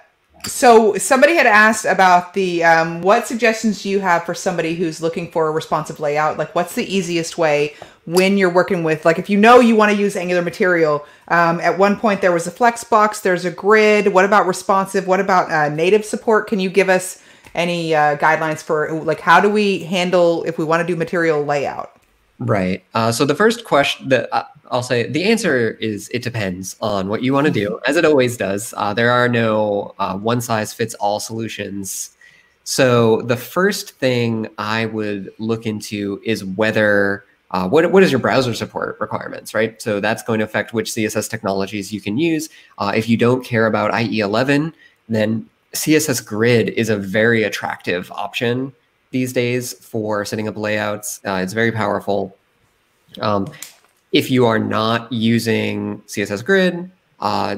so 0.47 0.95
somebody 0.97 1.35
had 1.35 1.47
asked 1.47 1.85
about 1.87 2.35
the 2.35 2.63
um, 2.65 3.01
what 3.01 3.27
suggestions 3.27 3.83
do 3.83 3.89
you 3.89 4.01
have 4.01 4.25
for 4.25 4.35
somebody 4.35 4.75
who's 4.75 5.01
looking 5.01 5.31
for 5.31 5.49
a 5.49 5.51
responsive 5.51 6.01
layout? 6.01 6.37
Like, 6.37 6.55
what's 6.55 6.75
the 6.75 6.85
easiest 6.85 7.39
way 7.39 7.75
when 8.05 8.37
you're 8.37 8.53
working 8.53 8.85
with 8.85 9.07
like 9.07 9.19
if 9.19 9.31
you 9.31 9.39
know 9.39 9.61
you 9.61 9.75
want 9.75 9.93
to 9.93 9.99
use 9.99 10.17
Angular 10.17 10.43
material? 10.43 11.07
Um, 11.29 11.61
at 11.61 11.79
one 11.79 11.99
point 11.99 12.21
there 12.21 12.33
was 12.33 12.47
a 12.47 12.51
Flexbox, 12.51 13.23
there's 13.23 13.45
a 13.45 13.51
grid. 13.51 14.09
What 14.09 14.25
about 14.25 14.47
responsive? 14.47 15.07
What 15.07 15.21
about 15.21 15.51
uh, 15.51 15.69
native 15.71 16.05
support? 16.05 16.47
Can 16.47 16.61
you 16.61 16.69
give 16.69 16.89
us 16.89 17.23
any 17.55 17.95
uh, 17.95 18.17
guidelines 18.17 18.63
for 18.63 18.93
like 19.03 19.21
how 19.21 19.41
do 19.41 19.49
we 19.49 19.81
handle 19.85 20.45
if 20.45 20.59
we 20.59 20.65
want 20.65 20.81
to 20.81 20.87
do 20.87 20.97
material 20.97 21.43
layout? 21.43 21.97
Right. 22.38 22.85
Uh, 22.94 23.12
so 23.12 23.25
the 23.25 23.35
first 23.35 23.64
question 23.64 24.09
that 24.09 24.29
uh, 24.33 24.44
I'll 24.70 24.83
say 24.83 25.09
the 25.09 25.25
answer 25.25 25.70
is 25.81 26.09
it 26.09 26.23
depends 26.23 26.77
on 26.81 27.09
what 27.09 27.23
you 27.23 27.33
want 27.33 27.47
to 27.47 27.53
do, 27.53 27.81
as 27.87 27.97
it 27.97 28.05
always 28.05 28.37
does. 28.37 28.75
Uh, 28.77 28.92
there 28.92 29.11
are 29.11 29.29
no 29.29 29.94
uh, 29.99 30.16
one 30.16 30.40
size 30.40 30.73
fits 30.73 30.94
all 30.94 31.20
solutions. 31.20 32.11
So 32.64 33.23
the 33.23 33.37
first 33.37 33.92
thing 33.92 34.49
I 34.59 34.87
would 34.87 35.33
look 35.38 35.64
into 35.64 36.20
is 36.25 36.44
whether 36.44 37.25
uh, 37.53 37.68
what 37.68 37.92
what 37.92 38.03
is 38.03 38.11
your 38.11 38.18
browser 38.18 38.53
support 38.53 38.99
requirements, 39.01 39.55
right? 39.55 39.81
So 39.81 40.01
that's 40.01 40.23
going 40.23 40.40
to 40.40 40.44
affect 40.44 40.73
which 40.73 40.90
CSS 40.90 41.31
technologies 41.31 41.92
you 41.92 42.01
can 42.01 42.18
use. 42.18 42.49
Uh, 42.79 42.92
if 42.97 43.09
you 43.09 43.16
don't 43.16 43.44
care 43.44 43.66
about 43.66 43.92
IE11, 43.92 44.73
then 45.09 45.49
CSS 45.73 46.25
Grid 46.25 46.70
is 46.70 46.88
a 46.88 46.97
very 46.97 47.44
attractive 47.44 48.11
option 48.11 48.73
these 49.14 49.33
days 49.33 49.72
for 49.72 50.24
setting 50.24 50.48
up 50.48 50.57
layouts. 50.57 51.20
Uh, 51.24 51.40
it's 51.40 51.53
very 51.53 51.70
powerful. 51.70 52.37
Um, 53.20 53.46
if 54.11 54.29
you 54.29 54.44
are 54.44 54.59
not 54.59 55.11
using 55.12 56.00
CSS 56.03 56.44
Grid, 56.44 56.90
uh, 57.20 57.57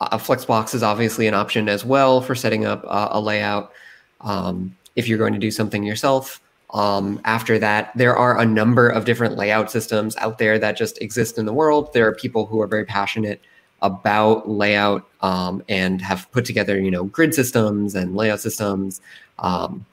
a 0.00 0.16
Flexbox 0.16 0.76
is 0.76 0.84
obviously 0.84 1.26
an 1.26 1.34
option 1.34 1.68
as 1.68 1.84
well 1.84 2.20
for 2.20 2.36
setting 2.36 2.64
up 2.64 2.84
uh, 2.86 3.08
a 3.10 3.20
layout. 3.20 3.72
Um, 4.20 4.76
if 4.94 5.08
you're 5.08 5.18
going 5.18 5.32
to 5.32 5.40
do 5.40 5.50
something 5.50 5.82
yourself, 5.82 6.40
um, 6.70 7.20
after 7.24 7.58
that, 7.58 7.90
there 7.96 8.16
are 8.16 8.38
a 8.38 8.46
number 8.46 8.88
of 8.88 9.04
different 9.04 9.36
layout 9.36 9.72
systems 9.72 10.16
out 10.18 10.38
there 10.38 10.56
that 10.60 10.76
just 10.76 11.02
exist 11.02 11.36
in 11.36 11.46
the 11.46 11.52
world. 11.52 11.92
There 11.92 12.06
are 12.06 12.14
people 12.14 12.46
who 12.46 12.60
are 12.60 12.68
very 12.68 12.84
passionate 12.84 13.40
about 13.82 14.48
layout 14.48 15.08
um, 15.20 15.64
and 15.68 16.00
have 16.00 16.30
put 16.30 16.44
together, 16.44 16.78
you 16.78 16.92
know, 16.92 17.04
grid 17.04 17.34
systems 17.34 17.96
and 17.96 18.14
layout 18.14 18.38
systems. 18.38 19.00
Um, 19.40 19.84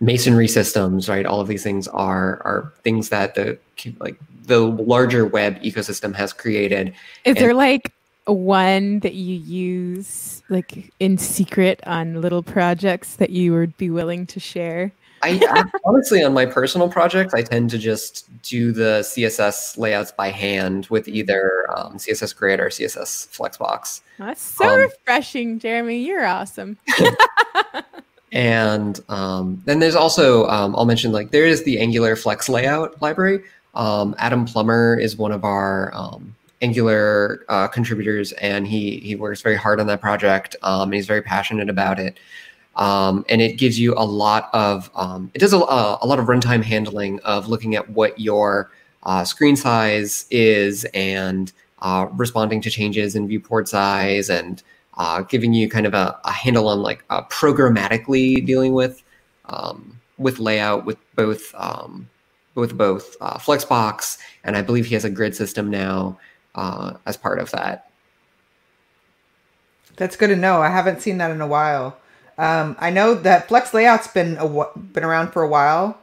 masonry 0.00 0.48
systems, 0.48 1.08
right? 1.08 1.26
All 1.26 1.40
of 1.40 1.48
these 1.48 1.62
things 1.62 1.88
are 1.88 2.40
are 2.44 2.72
things 2.82 3.08
that 3.08 3.34
the 3.34 3.58
like 3.98 4.18
the 4.44 4.60
larger 4.60 5.26
web 5.26 5.60
ecosystem 5.62 6.14
has 6.14 6.32
created. 6.32 6.88
Is 6.88 6.94
and 7.24 7.36
there 7.36 7.54
like 7.54 7.92
one 8.26 9.00
that 9.00 9.14
you 9.14 9.36
use 9.36 10.42
like 10.48 10.92
in 11.00 11.18
secret 11.18 11.80
on 11.86 12.20
little 12.20 12.42
projects 12.42 13.16
that 13.16 13.30
you 13.30 13.52
would 13.52 13.76
be 13.76 13.90
willing 13.90 14.26
to 14.26 14.40
share? 14.40 14.92
I 15.22 15.64
honestly, 15.84 16.22
on 16.22 16.32
my 16.32 16.46
personal 16.46 16.88
projects, 16.88 17.34
I 17.34 17.42
tend 17.42 17.70
to 17.70 17.78
just 17.78 18.28
do 18.42 18.70
the 18.70 19.00
CSS 19.02 19.76
layouts 19.76 20.12
by 20.12 20.30
hand 20.30 20.86
with 20.90 21.08
either 21.08 21.66
um, 21.76 21.94
CSS 21.96 22.36
Grid 22.36 22.60
or 22.60 22.68
CSS 22.68 23.28
Flexbox. 23.28 24.00
That's 24.18 24.40
so 24.40 24.68
um, 24.68 24.78
refreshing, 24.78 25.58
Jeremy. 25.58 25.98
You're 25.98 26.24
awesome. 26.24 26.78
And 28.32 29.00
um, 29.08 29.62
then 29.64 29.78
there's 29.78 29.94
also, 29.94 30.46
um, 30.48 30.76
I'll 30.76 30.84
mention 30.84 31.12
like 31.12 31.30
there 31.30 31.46
is 31.46 31.64
the 31.64 31.80
Angular 31.80 32.14
Flex 32.16 32.48
layout 32.48 33.00
library. 33.00 33.42
Um, 33.74 34.14
Adam 34.18 34.44
Plumer 34.44 34.98
is 34.98 35.16
one 35.16 35.32
of 35.32 35.44
our 35.44 35.92
um, 35.94 36.34
Angular 36.60 37.44
uh, 37.48 37.68
contributors, 37.68 38.32
and 38.32 38.66
he 38.66 38.98
he 38.98 39.14
works 39.14 39.40
very 39.40 39.56
hard 39.56 39.80
on 39.80 39.86
that 39.86 40.00
project. 40.00 40.56
Um, 40.62 40.84
and 40.84 40.94
he's 40.94 41.06
very 41.06 41.22
passionate 41.22 41.70
about 41.70 41.98
it. 41.98 42.18
Um, 42.76 43.24
and 43.28 43.40
it 43.40 43.58
gives 43.58 43.78
you 43.78 43.94
a 43.96 44.04
lot 44.04 44.50
of 44.52 44.90
it 45.34 45.38
does 45.38 45.52
a, 45.52 45.56
a 45.56 46.06
lot 46.06 46.18
of 46.18 46.26
runtime 46.26 46.62
handling 46.62 47.20
of 47.20 47.48
looking 47.48 47.74
at 47.74 47.88
what 47.90 48.18
your 48.18 48.70
uh, 49.02 49.24
screen 49.24 49.56
size 49.56 50.26
is 50.30 50.84
and 50.94 51.52
uh, 51.80 52.06
responding 52.12 52.60
to 52.60 52.70
changes 52.70 53.14
in 53.14 53.28
viewport 53.28 53.68
size 53.68 54.30
and 54.30 54.62
uh, 54.98 55.22
giving 55.22 55.54
you 55.54 55.68
kind 55.68 55.86
of 55.86 55.94
a, 55.94 56.18
a 56.24 56.32
handle 56.32 56.68
on 56.68 56.82
like 56.82 57.04
uh, 57.08 57.22
programmatically 57.24 58.44
dealing 58.44 58.72
with 58.72 59.02
um, 59.46 59.98
with 60.18 60.38
layout 60.40 60.84
with 60.84 60.98
both 61.14 61.54
um, 61.56 62.08
with 62.54 62.76
both 62.76 63.16
uh, 63.20 63.38
Flexbox 63.38 64.18
and 64.44 64.56
I 64.56 64.62
believe 64.62 64.86
he 64.86 64.94
has 64.94 65.04
a 65.04 65.10
grid 65.10 65.34
system 65.34 65.70
now 65.70 66.18
uh, 66.54 66.94
as 67.06 67.16
part 67.16 67.38
of 67.38 67.50
that. 67.52 67.90
That's 69.96 70.16
good 70.16 70.28
to 70.28 70.36
know. 70.36 70.60
I 70.60 70.68
haven't 70.68 71.00
seen 71.00 71.18
that 71.18 71.30
in 71.30 71.40
a 71.40 71.46
while. 71.46 71.96
Um, 72.36 72.76
I 72.78 72.90
know 72.90 73.14
that 73.14 73.48
Flex 73.48 73.74
Layout's 73.74 74.06
been 74.08 74.36
a, 74.36 74.66
been 74.76 75.04
around 75.04 75.32
for 75.32 75.42
a 75.42 75.48
while, 75.48 75.98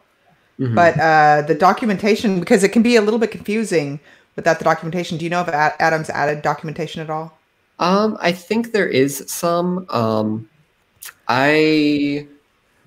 mm-hmm. 0.60 0.76
but 0.76 1.00
uh, 1.00 1.44
the 1.44 1.56
documentation 1.56 2.40
because 2.40 2.64
it 2.64 2.70
can 2.70 2.82
be 2.82 2.96
a 2.96 3.02
little 3.02 3.20
bit 3.20 3.32
confusing 3.32 4.00
without 4.36 4.58
the 4.60 4.66
documentation. 4.66 5.18
Do 5.18 5.24
you 5.24 5.30
know 5.30 5.42
if 5.42 5.50
Adam's 5.50 6.10
added 6.10 6.42
documentation 6.42 7.02
at 7.02 7.10
all? 7.10 7.38
Um, 7.80 8.18
I 8.22 8.32
think 8.32 8.72
there 8.72 8.88
is 8.88 9.24
some. 9.28 9.86
Um, 9.90 10.50
I 11.28 12.28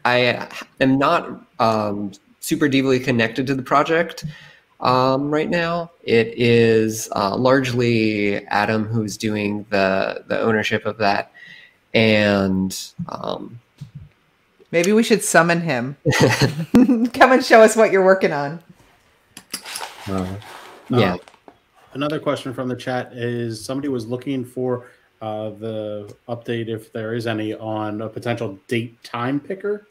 I 0.04 0.48
am 0.80 0.98
not 0.98 1.44
um, 1.58 2.12
super 2.40 2.68
deeply 2.68 2.98
connected 3.00 3.46
to 3.48 3.54
the 3.54 3.62
project 3.62 4.24
um, 4.80 5.30
right 5.30 5.50
now. 5.50 5.90
It 6.04 6.28
is 6.36 7.08
uh, 7.14 7.36
largely 7.36 8.46
Adam 8.46 8.84
who's 8.84 9.16
doing 9.16 9.66
the 9.70 10.24
the 10.26 10.40
ownership 10.40 10.86
of 10.86 10.98
that, 10.98 11.32
and 11.94 12.76
um, 13.08 13.60
maybe 14.70 14.92
we 14.92 15.02
should 15.02 15.22
summon 15.22 15.60
him. 15.60 15.96
Come 17.12 17.32
and 17.32 17.44
show 17.44 17.60
us 17.60 17.76
what 17.76 17.92
you're 17.92 18.04
working 18.04 18.32
on. 18.32 18.62
Uh, 20.06 20.36
yeah. 20.88 21.16
Another 21.98 22.20
question 22.20 22.54
from 22.54 22.68
the 22.68 22.76
chat 22.76 23.12
is 23.12 23.60
somebody 23.60 23.88
was 23.88 24.06
looking 24.06 24.44
for 24.44 24.86
uh, 25.20 25.50
the 25.50 26.14
update, 26.28 26.68
if 26.68 26.92
there 26.92 27.12
is 27.12 27.26
any, 27.26 27.54
on 27.54 28.02
a 28.02 28.08
potential 28.08 28.56
date 28.68 29.02
time 29.02 29.40
picker, 29.40 29.88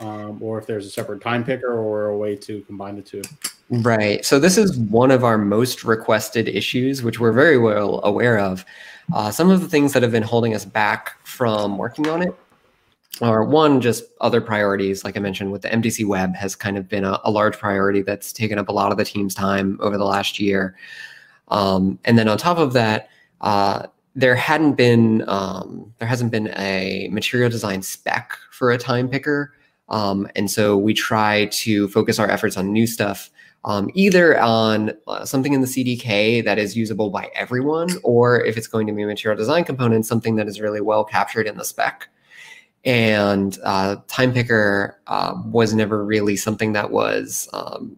um, 0.00 0.42
or 0.42 0.58
if 0.58 0.66
there's 0.66 0.84
a 0.84 0.90
separate 0.90 1.20
time 1.20 1.44
picker 1.44 1.72
or 1.72 2.06
a 2.06 2.18
way 2.18 2.34
to 2.34 2.62
combine 2.62 2.96
the 2.96 3.02
two. 3.02 3.22
Right. 3.70 4.24
So 4.24 4.40
this 4.40 4.58
is 4.58 4.76
one 4.76 5.12
of 5.12 5.22
our 5.22 5.38
most 5.38 5.84
requested 5.84 6.48
issues, 6.48 7.04
which 7.04 7.20
we're 7.20 7.30
very 7.30 7.56
well 7.56 8.00
aware 8.02 8.40
of. 8.40 8.64
Uh, 9.14 9.30
some 9.30 9.48
of 9.48 9.60
the 9.60 9.68
things 9.68 9.92
that 9.92 10.02
have 10.02 10.10
been 10.10 10.24
holding 10.24 10.56
us 10.56 10.64
back 10.64 11.24
from 11.24 11.78
working 11.78 12.08
on 12.08 12.20
it 12.20 12.34
are 13.20 13.44
one, 13.44 13.80
just 13.80 14.02
other 14.20 14.40
priorities. 14.40 15.04
Like 15.04 15.16
I 15.16 15.20
mentioned, 15.20 15.52
with 15.52 15.62
the 15.62 15.68
MDC 15.68 16.04
Web 16.04 16.34
has 16.34 16.56
kind 16.56 16.76
of 16.76 16.88
been 16.88 17.04
a, 17.04 17.20
a 17.22 17.30
large 17.30 17.56
priority 17.56 18.02
that's 18.02 18.32
taken 18.32 18.58
up 18.58 18.68
a 18.68 18.72
lot 18.72 18.90
of 18.90 18.98
the 18.98 19.04
team's 19.04 19.36
time 19.36 19.78
over 19.80 19.96
the 19.96 20.04
last 20.04 20.40
year. 20.40 20.74
Um, 21.48 21.98
and 22.04 22.18
then 22.18 22.28
on 22.28 22.38
top 22.38 22.58
of 22.58 22.72
that, 22.72 23.08
uh, 23.40 23.86
there 24.14 24.36
hadn't 24.36 24.74
been 24.74 25.24
um, 25.28 25.92
there 25.98 26.08
hasn't 26.08 26.30
been 26.30 26.52
a 26.56 27.08
material 27.10 27.50
design 27.50 27.82
spec 27.82 28.36
for 28.50 28.70
a 28.70 28.78
time 28.78 29.08
picker, 29.08 29.52
um, 29.88 30.28
and 30.36 30.50
so 30.50 30.76
we 30.76 30.94
try 30.94 31.46
to 31.46 31.88
focus 31.88 32.18
our 32.18 32.30
efforts 32.30 32.56
on 32.56 32.72
new 32.72 32.86
stuff, 32.86 33.30
um, 33.64 33.90
either 33.94 34.40
on 34.40 34.92
uh, 35.08 35.24
something 35.24 35.52
in 35.52 35.60
the 35.60 35.66
CDK 35.66 36.44
that 36.44 36.58
is 36.58 36.76
usable 36.76 37.10
by 37.10 37.28
everyone, 37.34 37.90
or 38.02 38.44
if 38.44 38.56
it's 38.56 38.68
going 38.68 38.86
to 38.86 38.92
be 38.92 39.02
a 39.02 39.06
material 39.06 39.36
design 39.36 39.64
component, 39.64 40.06
something 40.06 40.36
that 40.36 40.46
is 40.46 40.60
really 40.60 40.80
well 40.80 41.04
captured 41.04 41.46
in 41.46 41.56
the 41.56 41.64
spec. 41.64 42.08
And 42.84 43.58
uh, 43.64 43.96
time 44.08 44.32
picker 44.32 45.00
uh, 45.06 45.34
was 45.46 45.72
never 45.74 46.04
really 46.04 46.36
something 46.36 46.74
that 46.74 46.90
was 46.90 47.48
um, 47.54 47.96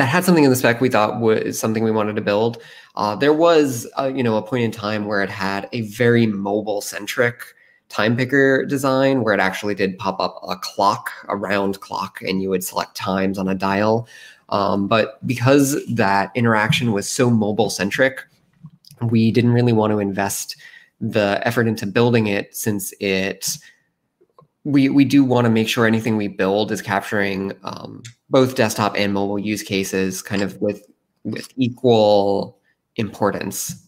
that 0.00 0.08
had 0.08 0.24
something 0.24 0.44
in 0.44 0.50
the 0.50 0.56
spec 0.56 0.80
we 0.80 0.88
thought 0.88 1.20
was 1.20 1.58
something 1.58 1.84
we 1.84 1.90
wanted 1.90 2.16
to 2.16 2.22
build. 2.22 2.62
Uh, 2.96 3.14
there 3.14 3.34
was, 3.34 3.86
uh, 3.98 4.10
you 4.12 4.22
know, 4.22 4.38
a 4.38 4.42
point 4.42 4.64
in 4.64 4.70
time 4.70 5.04
where 5.04 5.22
it 5.22 5.28
had 5.28 5.68
a 5.72 5.82
very 5.82 6.26
mobile 6.26 6.80
centric 6.80 7.42
time 7.90 8.16
picker 8.16 8.64
design 8.64 9.22
where 9.22 9.34
it 9.34 9.40
actually 9.40 9.74
did 9.74 9.98
pop 9.98 10.18
up 10.18 10.40
a 10.48 10.56
clock, 10.56 11.10
a 11.28 11.36
round 11.36 11.80
clock, 11.80 12.22
and 12.22 12.40
you 12.40 12.48
would 12.48 12.64
select 12.64 12.96
times 12.96 13.36
on 13.36 13.46
a 13.46 13.54
dial. 13.54 14.08
Um, 14.48 14.88
but 14.88 15.24
because 15.26 15.76
that 15.86 16.30
interaction 16.34 16.92
was 16.92 17.06
so 17.06 17.28
mobile 17.28 17.68
centric, 17.68 18.22
we 19.02 19.30
didn't 19.30 19.52
really 19.52 19.74
want 19.74 19.90
to 19.90 19.98
invest 19.98 20.56
the 20.98 21.42
effort 21.44 21.66
into 21.66 21.84
building 21.84 22.26
it 22.26 22.56
since 22.56 22.94
it 23.00 23.58
we 24.64 24.88
we 24.88 25.04
do 25.04 25.24
want 25.24 25.46
to 25.46 25.50
make 25.50 25.68
sure 25.68 25.86
anything 25.86 26.16
we 26.16 26.28
build 26.28 26.70
is 26.70 26.82
capturing 26.82 27.52
um, 27.64 28.02
both 28.28 28.54
desktop 28.54 28.94
and 28.96 29.14
mobile 29.14 29.38
use 29.38 29.62
cases 29.62 30.22
kind 30.22 30.42
of 30.42 30.60
with 30.60 30.86
with 31.24 31.48
equal 31.56 32.58
importance. 32.96 33.86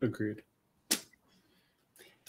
Agreed. 0.00 0.42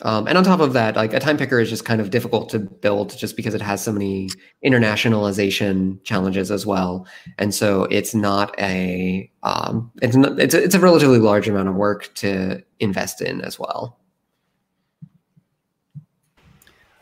Um, 0.01 0.27
and 0.27 0.37
on 0.37 0.43
top 0.43 0.59
of 0.59 0.73
that 0.73 0.97
like 0.97 1.13
a 1.13 1.21
time 1.21 1.37
picker 1.37 1.57
is 1.57 1.69
just 1.69 1.85
kind 1.85 2.01
of 2.01 2.09
difficult 2.09 2.49
to 2.49 2.59
build 2.59 3.17
just 3.17 3.37
because 3.37 3.53
it 3.53 3.61
has 3.61 3.81
so 3.81 3.93
many 3.93 4.29
internationalization 4.63 6.03
challenges 6.03 6.51
as 6.51 6.65
well. 6.65 7.07
And 7.37 7.55
so 7.55 7.85
it's 7.85 8.13
not 8.13 8.53
a 8.59 9.31
um, 9.43 9.89
it's 10.01 10.17
not 10.17 10.37
it's 10.37 10.53
a, 10.53 10.61
it's 10.61 10.75
a 10.75 10.81
relatively 10.81 11.19
large 11.19 11.47
amount 11.47 11.69
of 11.69 11.75
work 11.75 12.13
to 12.15 12.61
invest 12.81 13.21
in 13.21 13.39
as 13.39 13.57
well 13.57 13.97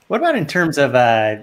What 0.07 0.19
about 0.19 0.35
in 0.35 0.45
terms 0.45 0.77
of 0.77 0.95
uh, 0.95 1.37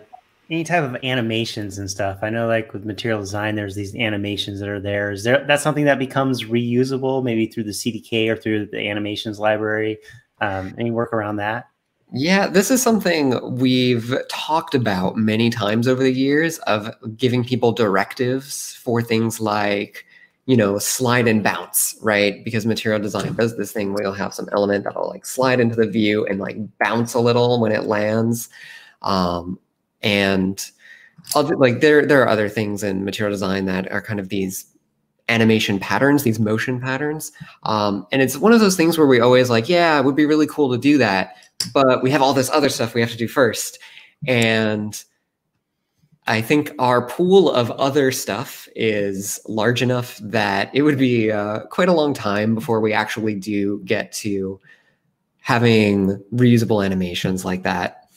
any 0.51 0.65
type 0.65 0.83
of 0.83 0.97
animations 1.05 1.79
and 1.79 1.91
stuff? 1.91 2.19
I 2.23 2.31
know, 2.31 2.47
like 2.47 2.73
with 2.73 2.85
material 2.85 3.21
design, 3.21 3.55
there's 3.55 3.75
these 3.75 3.95
animations 3.95 4.61
that 4.61 4.69
are 4.69 4.81
there. 4.81 5.13
Is 5.13 5.25
there 5.25 5.45
that's 5.47 5.63
something 5.63 5.85
that 5.85 5.99
becomes 5.99 6.45
reusable, 6.45 7.23
maybe 7.23 7.47
through 7.47 7.65
the 7.65 7.71
CDK 7.71 8.29
or 8.29 8.37
through 8.37 8.67
the 8.67 8.89
animations 8.89 9.39
library? 9.39 9.99
Um, 10.41 10.75
any 10.79 10.91
work 10.91 11.13
around 11.13 11.37
that? 11.37 11.67
Yeah, 12.13 12.49
this 12.49 12.71
is 12.71 12.83
something 12.83 13.57
we've 13.57 14.17
talked 14.29 14.75
about 14.75 15.17
many 15.17 15.49
times 15.49 15.87
over 15.87 16.03
the 16.03 16.13
years 16.13 16.59
of 16.61 16.91
giving 17.17 17.45
people 17.45 17.71
directives 17.71 18.75
for 18.75 19.01
things 19.01 19.39
like, 19.41 20.05
you 20.51 20.57
know, 20.57 20.79
slide 20.79 21.29
and 21.29 21.43
bounce, 21.43 21.97
right? 22.03 22.45
Because 22.45 22.67
material 22.67 23.01
design 23.01 23.35
does 23.35 23.57
this 23.57 23.73
thing 23.73 23.93
where 23.93 24.03
you'll 24.03 24.13
have 24.13 24.35
some 24.35 24.49
element 24.53 24.85
that'll 24.85 25.09
like 25.09 25.25
slide 25.25 25.61
into 25.61 25.77
the 25.77 25.87
view 25.87 26.27
and 26.27 26.41
like 26.41 26.57
bounce 26.79 27.15
a 27.15 27.21
little 27.21 27.61
when 27.61 27.73
it 27.73 27.85
lands. 27.85 28.49
Um, 29.03 29.59
and 30.03 30.65
other, 31.35 31.57
like 31.57 31.81
there 31.81 32.05
there 32.05 32.23
are 32.23 32.29
other 32.29 32.49
things 32.49 32.83
in 32.83 33.05
material 33.05 33.33
design 33.33 33.67
that 33.67 33.91
are 33.93 34.03
kind 34.03 34.19
of 34.19 34.29
these 34.29 34.67
animation 35.29 35.79
patterns, 35.79 36.25
these 36.25 36.41
motion 36.41 36.81
patterns. 36.81 37.33
Um, 37.63 38.07
and 38.11 38.21
it's 38.21 38.37
one 38.37 38.53
of 38.53 38.61
those 38.61 38.77
things 38.77 38.99
where 38.99 39.07
we 39.07 39.21
always 39.21 39.49
like, 39.49 39.69
yeah, 39.69 39.99
it 39.99 40.05
would 40.05 40.17
be 40.17 40.27
really 40.27 40.47
cool 40.47 40.73
to 40.73 40.79
do 40.79 40.99
that 40.99 41.37
but 41.73 42.03
we 42.03 42.11
have 42.11 42.23
all 42.23 42.35
this 42.35 42.51
other 42.51 42.69
stuff 42.69 42.95
we 42.95 43.01
have 43.01 43.11
to 43.11 43.17
do 43.17 43.29
first. 43.29 43.79
And 44.27 45.03
I 46.31 46.43
think 46.43 46.71
our 46.79 47.05
pool 47.09 47.51
of 47.51 47.73
other 47.73 48.13
stuff 48.13 48.69
is 48.77 49.41
large 49.49 49.83
enough 49.83 50.17
that 50.19 50.71
it 50.73 50.83
would 50.83 50.97
be 50.97 51.33
uh, 51.33 51.65
quite 51.73 51.89
a 51.89 51.93
long 51.93 52.15
time 52.15 52.55
before 52.55 52.81
we 52.81 52.93
actually 52.93 53.35
do 53.35 53.81
get 53.85 54.13
to 54.13 54.61
having 55.41 56.23
reusable 56.33 56.87
animations 56.87 57.45
like 57.45 57.65
that. 57.65 58.09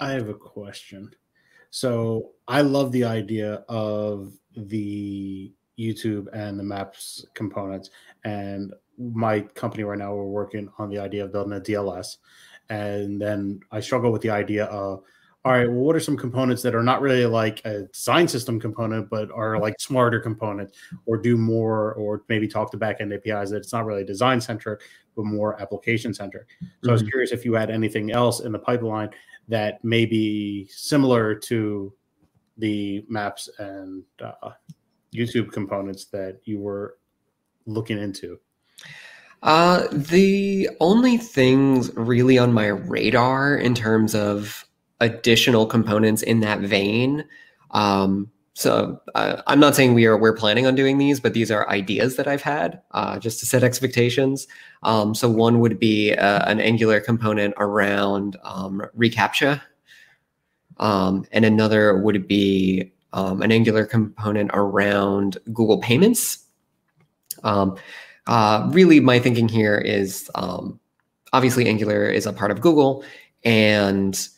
I 0.00 0.10
have 0.10 0.28
a 0.28 0.34
question. 0.34 1.14
So 1.70 2.32
I 2.48 2.62
love 2.62 2.90
the 2.90 3.04
idea 3.04 3.62
of 3.68 4.32
the 4.56 5.52
YouTube 5.78 6.26
and 6.32 6.58
the 6.58 6.64
maps 6.64 7.24
components. 7.34 7.90
And 8.24 8.74
my 8.98 9.42
company 9.42 9.84
right 9.84 10.00
now, 10.00 10.16
we're 10.16 10.24
working 10.24 10.68
on 10.78 10.90
the 10.90 10.98
idea 10.98 11.24
of 11.24 11.32
building 11.32 11.52
a 11.56 11.60
DLS. 11.60 12.16
And 12.72 13.20
then 13.20 13.60
I 13.70 13.80
struggle 13.80 14.10
with 14.10 14.22
the 14.22 14.30
idea 14.30 14.64
of, 14.64 15.02
all 15.44 15.52
right, 15.52 15.68
well, 15.68 15.84
what 15.84 15.94
are 15.94 16.00
some 16.00 16.16
components 16.16 16.62
that 16.62 16.74
are 16.74 16.82
not 16.82 17.02
really 17.02 17.26
like 17.26 17.60
a 17.66 17.82
design 17.82 18.26
system 18.26 18.58
component, 18.58 19.10
but 19.10 19.30
are 19.30 19.58
like 19.58 19.78
smarter 19.78 20.18
components 20.18 20.78
or 21.04 21.18
do 21.18 21.36
more, 21.36 21.92
or 21.94 22.22
maybe 22.30 22.48
talk 22.48 22.70
to 22.70 22.78
backend 22.78 23.14
APIs 23.14 23.50
that 23.50 23.58
it's 23.58 23.74
not 23.74 23.84
really 23.84 24.04
design 24.04 24.40
centric, 24.40 24.80
but 25.14 25.26
more 25.26 25.60
application 25.60 26.14
centric. 26.14 26.46
So 26.60 26.66
mm-hmm. 26.66 26.88
I 26.88 26.92
was 26.92 27.02
mm-hmm. 27.02 27.10
curious 27.10 27.32
if 27.32 27.44
you 27.44 27.52
had 27.52 27.68
anything 27.68 28.10
else 28.10 28.40
in 28.40 28.52
the 28.52 28.58
pipeline 28.58 29.10
that 29.48 29.84
may 29.84 30.06
be 30.06 30.66
similar 30.68 31.34
to 31.34 31.92
the 32.56 33.04
maps 33.06 33.50
and 33.58 34.02
uh, 34.24 34.52
YouTube 35.12 35.52
components 35.52 36.06
that 36.06 36.40
you 36.44 36.58
were 36.58 36.96
looking 37.66 37.98
into. 37.98 38.38
Uh, 39.42 39.88
the 39.90 40.70
only 40.80 41.16
things 41.16 41.90
really 41.96 42.38
on 42.38 42.52
my 42.52 42.66
radar 42.66 43.56
in 43.56 43.74
terms 43.74 44.14
of 44.14 44.64
additional 45.00 45.66
components 45.66 46.22
in 46.22 46.40
that 46.40 46.60
vein. 46.60 47.24
Um, 47.72 48.30
so 48.54 49.00
uh, 49.14 49.42
I'm 49.46 49.58
not 49.58 49.74
saying 49.74 49.94
we 49.94 50.06
are 50.06 50.16
we're 50.16 50.34
planning 50.34 50.66
on 50.66 50.74
doing 50.74 50.98
these, 50.98 51.18
but 51.18 51.32
these 51.32 51.50
are 51.50 51.68
ideas 51.68 52.16
that 52.16 52.28
I've 52.28 52.42
had 52.42 52.80
uh, 52.92 53.18
just 53.18 53.40
to 53.40 53.46
set 53.46 53.64
expectations. 53.64 54.46
Um, 54.82 55.14
so 55.14 55.28
one 55.28 55.58
would 55.60 55.78
be 55.78 56.14
uh, 56.14 56.48
an 56.48 56.60
Angular 56.60 57.00
component 57.00 57.54
around 57.56 58.36
um, 58.44 58.82
reCAPTCHA, 58.96 59.60
um, 60.78 61.24
and 61.32 61.44
another 61.44 61.98
would 61.98 62.28
be 62.28 62.92
um, 63.14 63.42
an 63.42 63.50
Angular 63.50 63.86
component 63.86 64.50
around 64.54 65.38
Google 65.52 65.78
Payments. 65.78 66.44
Uh, 68.26 68.68
really, 68.72 69.00
my 69.00 69.18
thinking 69.18 69.48
here 69.48 69.78
is 69.78 70.30
um, 70.34 70.78
obviously 71.32 71.66
Angular 71.66 72.06
is 72.06 72.26
a 72.26 72.32
part 72.32 72.50
of 72.50 72.60
Google, 72.60 73.04
and 73.44 74.28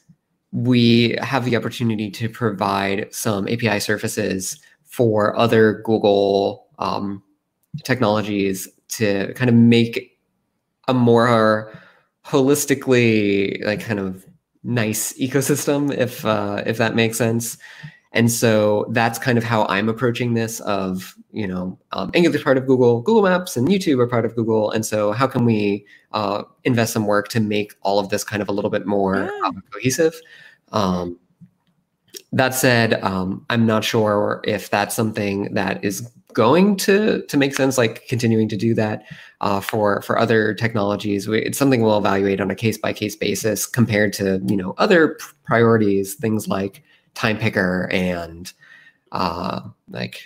we 0.52 1.16
have 1.20 1.44
the 1.44 1.56
opportunity 1.56 2.10
to 2.10 2.28
provide 2.28 3.12
some 3.12 3.48
API 3.48 3.80
surfaces 3.80 4.58
for 4.84 5.36
other 5.36 5.82
Google 5.84 6.68
um, 6.78 7.22
technologies 7.82 8.68
to 8.88 9.32
kind 9.34 9.48
of 9.48 9.56
make 9.56 10.16
a 10.86 10.94
more 10.94 11.72
holistically 12.24 13.62
like 13.64 13.80
kind 13.80 13.98
of 13.98 14.24
nice 14.62 15.12
ecosystem 15.18 15.94
if 15.96 16.24
uh, 16.24 16.62
if 16.64 16.78
that 16.78 16.94
makes 16.94 17.18
sense 17.18 17.58
and 18.14 18.30
so 18.30 18.86
that's 18.90 19.18
kind 19.18 19.36
of 19.36 19.42
how 19.42 19.66
I'm 19.66 19.88
approaching 19.88 20.34
this 20.34 20.60
of, 20.60 21.16
you 21.32 21.48
know, 21.48 21.76
um, 21.90 22.12
Angular 22.14 22.36
is 22.36 22.42
part 22.44 22.56
of 22.56 22.64
Google, 22.64 23.02
Google 23.02 23.22
Maps 23.22 23.56
and 23.56 23.66
YouTube 23.66 23.98
are 23.98 24.06
part 24.06 24.24
of 24.24 24.36
Google. 24.36 24.70
And 24.70 24.86
so 24.86 25.10
how 25.10 25.26
can 25.26 25.44
we 25.44 25.84
uh, 26.12 26.44
invest 26.62 26.92
some 26.92 27.06
work 27.06 27.26
to 27.30 27.40
make 27.40 27.74
all 27.82 27.98
of 27.98 28.10
this 28.10 28.22
kind 28.22 28.40
of 28.40 28.48
a 28.48 28.52
little 28.52 28.70
bit 28.70 28.86
more 28.86 29.16
yeah. 29.16 29.48
um, 29.48 29.64
cohesive? 29.72 30.14
Um, 30.70 31.18
that 32.32 32.54
said, 32.54 33.02
um, 33.02 33.44
I'm 33.50 33.66
not 33.66 33.82
sure 33.82 34.40
if 34.44 34.70
that's 34.70 34.94
something 34.94 35.52
that 35.54 35.84
is 35.84 36.08
going 36.34 36.76
to 36.76 37.24
to 37.26 37.36
make 37.36 37.54
sense, 37.54 37.78
like 37.78 38.06
continuing 38.08 38.48
to 38.48 38.56
do 38.56 38.74
that 38.74 39.04
uh, 39.40 39.60
for 39.60 40.02
for 40.02 40.18
other 40.18 40.54
technologies. 40.54 41.28
We, 41.28 41.42
it's 41.42 41.58
something 41.58 41.80
we'll 41.82 41.98
evaluate 41.98 42.40
on 42.40 42.50
a 42.50 42.56
case 42.56 42.76
by 42.76 42.92
case 42.92 43.14
basis 43.14 43.66
compared 43.66 44.12
to 44.14 44.40
you 44.46 44.56
know 44.56 44.74
other 44.78 45.16
priorities, 45.44 46.14
things 46.14 46.48
like 46.48 46.82
time 47.14 47.38
picker 47.38 47.88
and 47.92 48.52
uh, 49.12 49.60
like 49.88 50.22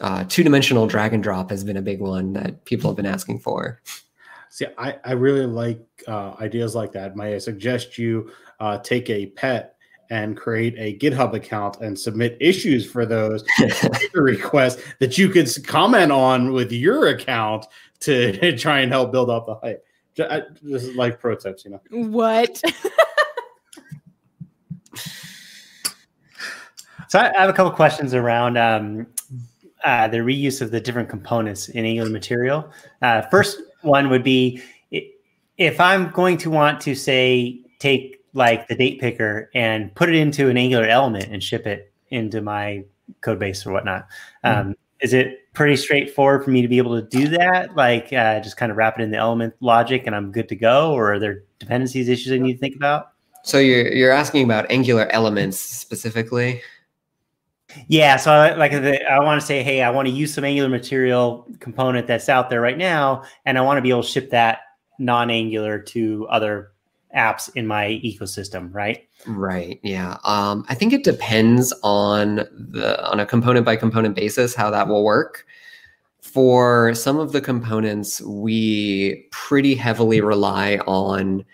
uh, 0.00 0.24
two 0.28 0.42
dimensional 0.42 0.86
drag 0.86 1.12
and 1.12 1.22
drop 1.22 1.50
has 1.50 1.64
been 1.64 1.76
a 1.76 1.82
big 1.82 2.00
one 2.00 2.32
that 2.32 2.64
people 2.64 2.90
have 2.90 2.96
been 2.96 3.06
asking 3.06 3.40
for. 3.40 3.80
See, 4.50 4.66
I, 4.78 4.96
I 5.04 5.12
really 5.12 5.46
like 5.46 5.80
uh, 6.06 6.34
ideas 6.40 6.74
like 6.74 6.92
that. 6.92 7.16
May 7.16 7.34
I 7.34 7.38
suggest 7.38 7.98
you 7.98 8.30
uh, 8.60 8.78
take 8.78 9.10
a 9.10 9.26
pet 9.26 9.76
and 10.10 10.36
create 10.36 10.74
a 10.78 10.96
GitHub 10.98 11.34
account 11.34 11.78
and 11.80 11.98
submit 11.98 12.36
issues 12.40 12.90
for 12.90 13.04
those 13.04 13.44
requests 14.14 14.82
that 15.00 15.18
you 15.18 15.28
could 15.28 15.48
comment 15.66 16.10
on 16.10 16.52
with 16.52 16.72
your 16.72 17.08
account 17.08 17.66
to 18.00 18.56
try 18.58 18.80
and 18.80 18.90
help 18.90 19.12
build 19.12 19.30
up 19.30 19.46
the 19.46 19.56
hype. 19.56 19.84
This 20.62 20.84
is 20.84 20.96
like 20.96 21.20
pro 21.20 21.36
tips, 21.36 21.64
you 21.64 21.72
know. 21.72 21.80
What? 21.90 22.60
So 27.08 27.18
I 27.18 27.32
have 27.38 27.48
a 27.48 27.52
couple 27.52 27.72
questions 27.72 28.12
around 28.12 28.58
um, 28.58 29.06
uh, 29.82 30.08
the 30.08 30.18
reuse 30.18 30.60
of 30.60 30.70
the 30.70 30.80
different 30.80 31.08
components 31.08 31.68
in 31.70 31.84
Angular 31.84 32.10
material. 32.10 32.70
Uh, 33.00 33.22
first 33.22 33.60
one 33.82 34.10
would 34.10 34.22
be 34.22 34.62
if 35.56 35.80
I'm 35.80 36.10
going 36.10 36.36
to 36.38 36.50
want 36.50 36.80
to 36.82 36.94
say 36.94 37.60
take 37.78 38.22
like 38.34 38.68
the 38.68 38.74
date 38.74 39.00
picker 39.00 39.50
and 39.54 39.94
put 39.94 40.08
it 40.08 40.14
into 40.14 40.48
an 40.48 40.56
Angular 40.56 40.86
element 40.86 41.26
and 41.32 41.42
ship 41.42 41.66
it 41.66 41.92
into 42.10 42.40
my 42.40 42.84
code 43.22 43.38
base 43.38 43.66
or 43.66 43.72
whatnot. 43.72 44.06
mm-hmm. 44.44 44.72
Is 45.00 45.12
it 45.12 45.52
pretty 45.54 45.76
straightforward 45.76 46.44
for 46.44 46.50
me 46.50 46.60
to 46.60 46.68
be 46.68 46.78
able 46.78 47.00
to 47.00 47.06
do 47.06 47.28
that? 47.28 47.74
Like 47.76 48.12
uh, 48.12 48.40
just 48.40 48.56
kind 48.56 48.70
of 48.70 48.76
wrap 48.76 48.98
it 48.98 49.02
in 49.02 49.10
the 49.12 49.16
element 49.16 49.54
logic 49.60 50.02
and 50.06 50.14
I'm 50.14 50.32
good 50.32 50.48
to 50.48 50.56
go? 50.56 50.92
Or 50.92 51.14
are 51.14 51.18
there 51.18 51.44
dependencies 51.58 52.08
issues 52.08 52.32
I 52.32 52.38
need 52.38 52.54
to 52.54 52.58
think 52.58 52.76
about? 52.76 53.12
So 53.44 53.58
you're 53.58 53.92
you're 53.92 54.10
asking 54.10 54.44
about 54.44 54.70
Angular 54.70 55.06
elements 55.12 55.58
specifically? 55.58 56.60
Yeah, 57.86 58.16
so 58.16 58.32
I, 58.32 58.54
like 58.54 58.72
I 58.72 59.20
want 59.20 59.40
to 59.40 59.46
say, 59.46 59.62
hey, 59.62 59.82
I 59.82 59.90
want 59.90 60.08
to 60.08 60.14
use 60.14 60.34
some 60.34 60.44
Angular 60.44 60.68
material 60.68 61.46
component 61.60 62.06
that's 62.06 62.28
out 62.28 62.50
there 62.50 62.60
right 62.60 62.78
now, 62.78 63.22
and 63.44 63.56
I 63.56 63.60
want 63.60 63.78
to 63.78 63.82
be 63.82 63.90
able 63.90 64.02
to 64.02 64.08
ship 64.08 64.30
that 64.30 64.60
non-Angular 64.98 65.78
to 65.78 66.26
other 66.28 66.72
apps 67.16 67.50
in 67.54 67.66
my 67.66 68.00
ecosystem, 68.04 68.72
right? 68.74 69.08
Right. 69.26 69.80
Yeah. 69.82 70.18
Um, 70.24 70.64
I 70.68 70.74
think 70.74 70.92
it 70.92 71.04
depends 71.04 71.72
on 71.82 72.36
the 72.50 73.02
on 73.08 73.20
a 73.20 73.26
component 73.26 73.64
by 73.64 73.76
component 73.76 74.14
basis 74.14 74.54
how 74.54 74.70
that 74.70 74.88
will 74.88 75.04
work. 75.04 75.46
For 76.20 76.94
some 76.94 77.18
of 77.18 77.32
the 77.32 77.40
components, 77.40 78.20
we 78.20 79.26
pretty 79.30 79.74
heavily 79.74 80.20
rely 80.20 80.76
on 80.86 81.44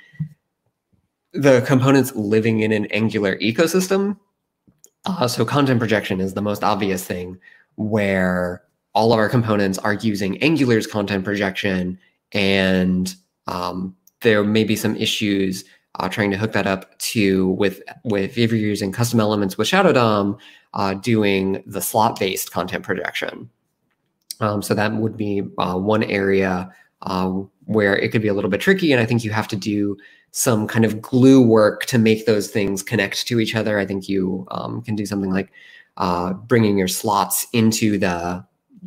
the 1.33 1.63
components 1.67 2.15
living 2.15 2.61
in 2.61 2.73
an 2.73 2.87
Angular 2.87 3.37
ecosystem 3.39 4.17
uh, 5.07 5.29
so 5.29 5.45
content 5.45 5.81
projection 5.81 6.21
is 6.21 6.35
the 6.35 6.43
most 6.43 6.65
obvious 6.65 7.05
thing 7.05 7.39
where 7.77 8.63
all 8.95 9.13
of 9.13 9.19
our 9.19 9.29
components 9.29 9.79
are 9.79 9.95
using 9.95 10.39
Angular's 10.39 10.87
content 10.87 11.25
projection, 11.25 11.99
and 12.33 13.15
um, 13.47 13.95
there 14.21 14.45
may 14.45 14.65
be 14.65 14.77
some 14.77 14.97
issues 14.97 15.65
uh, 15.99 16.09
trying 16.09 16.31
to 16.31 16.37
hook 16.37 16.53
that 16.53 16.67
up 16.67 16.97
to 16.99 17.51
with 17.51 17.83
with 18.05 18.39
if 18.39 18.51
you're 18.51 18.61
using 18.61 18.93
custom 18.93 19.21
elements 19.21 19.59
with 19.59 19.69
Shadow 19.69 19.93
DOM, 19.93 20.39
uh, 20.75 20.95
doing 20.95 21.63
the 21.67 21.81
slot 21.81 22.19
based 22.19 22.53
content 22.53 22.85
projection. 22.85 23.51
Um, 24.41 24.63
so 24.63 24.75
that 24.75 24.93
would 24.95 25.17
be 25.17 25.43
uh, 25.59 25.77
one 25.77 26.03
area 26.05 26.73
uh, 27.03 27.29
where 27.67 27.97
it 27.97 28.11
could 28.11 28.23
be 28.23 28.29
a 28.29 28.35
little 28.35 28.51
bit 28.51 28.61
tricky, 28.61 28.93
and 28.93 29.01
I 29.01 29.07
think 29.07 29.25
you 29.25 29.31
have 29.31 29.49
to 29.49 29.57
do 29.57 29.97
some 30.37 30.67
kind 30.67 30.85
of 30.85 31.01
glue 31.01 31.41
work 31.41 31.87
to 31.87 31.97
make 31.97 32.27
those 32.27 32.51
things 32.51 32.83
connect 32.83 33.25
to 33.29 33.39
each 33.39 33.55
other. 33.55 33.79
I 33.79 33.87
think 33.87 34.09
you 34.09 34.49
um, 34.51 34.83
can 34.83 34.97
do 34.97 35.07
something 35.07 35.31
like 35.31 35.53
uh, 35.97 36.33
bringing 36.33 36.77
your 36.77 36.89
slots 36.89 37.47
into 37.53 37.99
the 37.99 38.45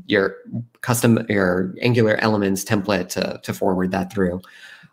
your 0.07 0.35
custom 0.81 1.25
your 1.29 1.73
Angular 1.81 2.17
elements 2.17 2.65
template 2.65 3.07
to, 3.09 3.39
to 3.43 3.53
forward 3.53 3.91
that 3.91 4.11
through. 4.11 4.41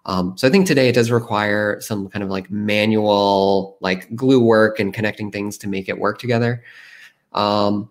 Um, 0.06 0.38
so 0.38 0.46
I 0.46 0.50
think 0.50 0.68
today 0.68 0.88
it 0.88 0.94
does 0.94 1.10
require 1.10 1.80
some 1.80 2.08
kind 2.08 2.22
of 2.22 2.30
like 2.30 2.48
manual 2.52 3.76
like 3.80 4.14
glue 4.14 4.40
work 4.40 4.78
and 4.78 4.94
connecting 4.94 5.32
things 5.32 5.58
to 5.58 5.68
make 5.68 5.88
it 5.88 5.98
work 5.98 6.20
together. 6.20 6.62
Um, 7.32 7.90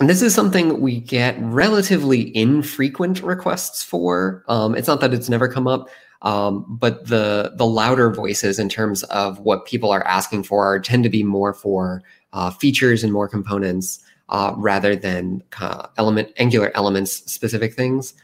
and 0.00 0.08
this 0.08 0.22
is 0.22 0.34
something 0.34 0.80
we 0.80 1.00
get 1.00 1.36
relatively 1.38 2.34
infrequent 2.34 3.22
requests 3.22 3.84
for. 3.84 4.42
Um, 4.48 4.74
it's 4.74 4.88
not 4.88 5.00
that 5.02 5.12
it's 5.12 5.28
never 5.28 5.48
come 5.48 5.68
up, 5.68 5.88
um, 6.24 6.64
but 6.68 7.06
the 7.06 7.52
the 7.54 7.66
louder 7.66 8.10
voices 8.10 8.58
in 8.58 8.68
terms 8.68 9.02
of 9.04 9.38
what 9.40 9.66
people 9.66 9.90
are 9.90 10.04
asking 10.06 10.42
for 10.42 10.64
are, 10.64 10.80
tend 10.80 11.04
to 11.04 11.10
be 11.10 11.22
more 11.22 11.52
for 11.54 12.02
uh, 12.32 12.50
features 12.50 13.04
and 13.04 13.12
more 13.12 13.28
components 13.28 14.00
uh, 14.30 14.52
rather 14.56 14.96
than 14.96 15.42
uh, 15.60 15.86
element 15.98 16.32
Angular 16.38 16.72
elements 16.74 17.30
specific 17.30 17.74
things. 17.74 18.14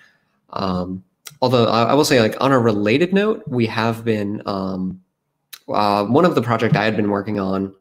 Um, 0.54 1.04
although 1.42 1.66
I, 1.66 1.94
will 1.94 2.06
say, 2.06 2.20
like 2.20 2.36
on 2.40 2.52
a 2.52 2.58
related 2.58 3.12
note, 3.12 3.44
we 3.46 3.66
have 3.66 4.04
been 4.04 4.42
um, 4.46 5.00
uh, 5.68 6.04
one 6.06 6.24
of 6.24 6.34
the 6.34 6.42
project 6.42 6.76
I 6.76 6.84
had 6.84 6.96
been 6.96 7.10
working 7.10 7.38
on 7.38 7.72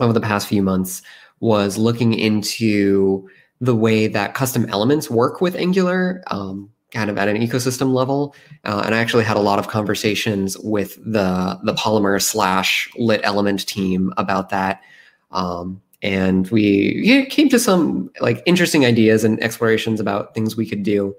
over 0.00 0.12
the 0.12 0.20
past 0.20 0.46
few 0.46 0.62
months 0.62 1.00
was 1.40 1.78
looking 1.78 2.12
into 2.12 3.28
the 3.60 3.74
way 3.74 4.06
that 4.06 4.34
custom 4.34 4.66
elements 4.68 5.10
work 5.10 5.40
with 5.40 5.56
Angular. 5.56 6.22
Um, 6.26 6.70
kind 6.92 7.10
of 7.10 7.18
at 7.18 7.28
an 7.28 7.36
ecosystem 7.36 7.92
level. 7.92 8.34
Uh, 8.64 8.82
and 8.84 8.94
I 8.94 8.98
actually 8.98 9.24
had 9.24 9.36
a 9.36 9.40
lot 9.40 9.58
of 9.58 9.68
conversations 9.68 10.56
with 10.58 10.96
the 10.96 11.58
the 11.64 11.74
Polymer 11.74 12.20
slash 12.22 12.90
Lit 12.96 13.20
Element 13.24 13.66
team 13.66 14.12
about 14.16 14.50
that. 14.50 14.82
Um, 15.30 15.82
and 16.02 16.48
we 16.50 17.26
came 17.26 17.48
to 17.48 17.58
some 17.58 18.10
like 18.20 18.42
interesting 18.46 18.84
ideas 18.84 19.24
and 19.24 19.42
explorations 19.42 20.00
about 20.00 20.34
things 20.34 20.56
we 20.56 20.68
could 20.68 20.82
do. 20.82 21.14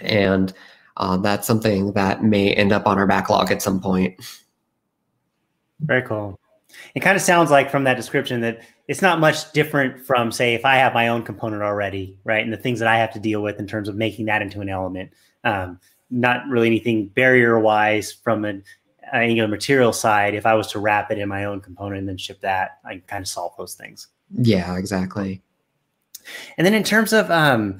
And 0.00 0.52
uh, 0.96 1.16
that's 1.18 1.46
something 1.46 1.92
that 1.92 2.24
may 2.24 2.52
end 2.54 2.72
up 2.72 2.86
on 2.86 2.98
our 2.98 3.06
backlog 3.06 3.50
at 3.50 3.62
some 3.62 3.80
point. 3.80 4.18
Very 5.80 6.02
cool. 6.02 6.38
It 6.94 7.00
kind 7.00 7.16
of 7.16 7.22
sounds 7.22 7.50
like 7.50 7.70
from 7.70 7.84
that 7.84 7.96
description 7.96 8.40
that 8.40 8.60
it's 8.88 9.02
not 9.02 9.18
much 9.18 9.52
different 9.52 10.04
from 10.04 10.30
say 10.30 10.54
if 10.54 10.64
i 10.64 10.76
have 10.76 10.94
my 10.94 11.08
own 11.08 11.22
component 11.22 11.62
already 11.62 12.16
right 12.24 12.44
and 12.44 12.52
the 12.52 12.56
things 12.56 12.78
that 12.78 12.88
i 12.88 12.98
have 12.98 13.12
to 13.12 13.20
deal 13.20 13.42
with 13.42 13.58
in 13.58 13.66
terms 13.66 13.88
of 13.88 13.96
making 13.96 14.26
that 14.26 14.42
into 14.42 14.60
an 14.60 14.68
element. 14.68 15.10
Um, 15.44 15.78
not 16.10 16.46
really 16.48 16.66
anything 16.66 17.06
barrier 17.06 17.58
wise 17.58 18.12
from 18.12 18.44
an 18.44 18.62
uh, 19.12 19.16
angular 19.16 19.48
material 19.48 19.92
side. 19.92 20.34
If 20.34 20.46
i 20.46 20.54
was 20.54 20.68
to 20.68 20.78
wrap 20.78 21.10
it 21.10 21.18
in 21.18 21.28
my 21.28 21.44
own 21.44 21.60
component 21.60 22.00
and 22.00 22.08
then 22.08 22.16
ship 22.16 22.40
that 22.40 22.78
i 22.84 22.92
can 22.92 23.02
kind 23.02 23.22
of 23.22 23.28
solve 23.28 23.52
those 23.58 23.74
things. 23.74 24.08
Yeah 24.32 24.76
exactly. 24.76 25.42
And 26.58 26.66
then 26.66 26.74
in 26.74 26.82
terms 26.82 27.12
of 27.12 27.30
um, 27.30 27.78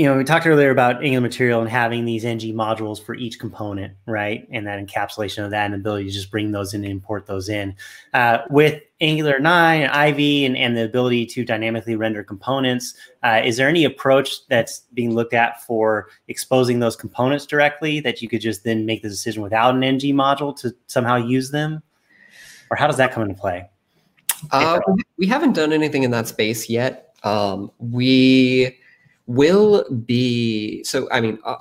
you 0.00 0.06
know, 0.06 0.16
we 0.16 0.24
talked 0.24 0.46
earlier 0.46 0.70
about 0.70 1.04
Angular 1.04 1.20
material 1.20 1.60
and 1.60 1.68
having 1.68 2.06
these 2.06 2.24
ng 2.24 2.38
modules 2.54 2.98
for 2.98 3.14
each 3.14 3.38
component, 3.38 3.92
right? 4.06 4.48
And 4.50 4.66
that 4.66 4.82
encapsulation 4.82 5.44
of 5.44 5.50
that 5.50 5.66
and 5.66 5.74
ability 5.74 6.06
to 6.06 6.10
just 6.10 6.30
bring 6.30 6.52
those 6.52 6.72
in 6.72 6.84
and 6.84 6.90
import 6.90 7.26
those 7.26 7.50
in. 7.50 7.76
Uh, 8.14 8.38
with 8.48 8.80
Angular 9.02 9.38
9 9.38 9.82
and 9.82 9.92
Ivy 9.92 10.46
and, 10.46 10.56
and 10.56 10.74
the 10.74 10.86
ability 10.86 11.26
to 11.26 11.44
dynamically 11.44 11.96
render 11.96 12.24
components, 12.24 12.94
uh, 13.22 13.42
is 13.44 13.58
there 13.58 13.68
any 13.68 13.84
approach 13.84 14.46
that's 14.48 14.84
being 14.94 15.14
looked 15.14 15.34
at 15.34 15.62
for 15.64 16.08
exposing 16.28 16.78
those 16.78 16.96
components 16.96 17.44
directly 17.44 18.00
that 18.00 18.22
you 18.22 18.28
could 18.30 18.40
just 18.40 18.64
then 18.64 18.86
make 18.86 19.02
the 19.02 19.08
decision 19.10 19.42
without 19.42 19.74
an 19.74 19.82
ng 19.82 20.00
module 20.14 20.58
to 20.60 20.74
somehow 20.86 21.16
use 21.16 21.50
them? 21.50 21.82
Or 22.70 22.78
how 22.78 22.86
does 22.86 22.96
that 22.96 23.12
come 23.12 23.24
into 23.24 23.34
play? 23.34 23.68
Uh, 24.50 24.80
we 25.18 25.26
haven't 25.26 25.52
done 25.52 25.74
anything 25.74 26.04
in 26.04 26.10
that 26.12 26.26
space 26.26 26.70
yet. 26.70 27.14
Um, 27.22 27.70
we 27.78 28.78
will 29.30 29.84
be 30.04 30.82
so 30.82 31.08
i 31.12 31.20
mean 31.20 31.38
uh, 31.44 31.54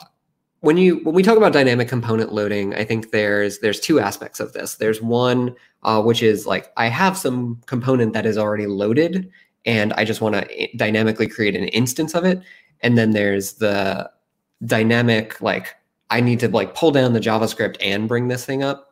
when 0.62 0.76
you 0.76 0.98
when 1.04 1.14
we 1.14 1.22
talk 1.22 1.38
about 1.38 1.54
dynamic 1.54 1.88
component 1.88 2.34
loading 2.34 2.74
i 2.74 2.84
think 2.84 3.12
there's 3.12 3.60
there's 3.60 3.80
two 3.80 4.00
aspects 4.00 4.40
of 4.40 4.54
this. 4.54 4.76
There's 4.76 5.02
one 5.02 5.56
uh, 5.84 6.02
which 6.02 6.24
is 6.24 6.48
like 6.48 6.72
i 6.78 6.88
have 6.88 7.16
some 7.16 7.62
component 7.68 8.14
that 8.14 8.26
is 8.26 8.40
already 8.40 8.66
loaded 8.66 9.30
and 9.66 9.94
i 9.94 10.04
just 10.04 10.20
want 10.20 10.34
to 10.34 10.78
dynamically 10.78 11.28
create 11.28 11.56
an 11.56 11.68
instance 11.68 12.16
of 12.16 12.26
it. 12.26 12.42
And 12.82 12.98
then 12.98 13.12
there's 13.12 13.54
the 13.54 14.10
dynamic 14.66 15.40
like 15.40 15.76
i 16.10 16.20
need 16.20 16.40
to 16.40 16.50
like 16.50 16.74
pull 16.74 16.92
down 16.92 17.14
the 17.14 17.20
javascript 17.20 17.78
and 17.82 18.08
bring 18.08 18.30
this 18.30 18.46
thing 18.46 18.64
up 18.64 18.89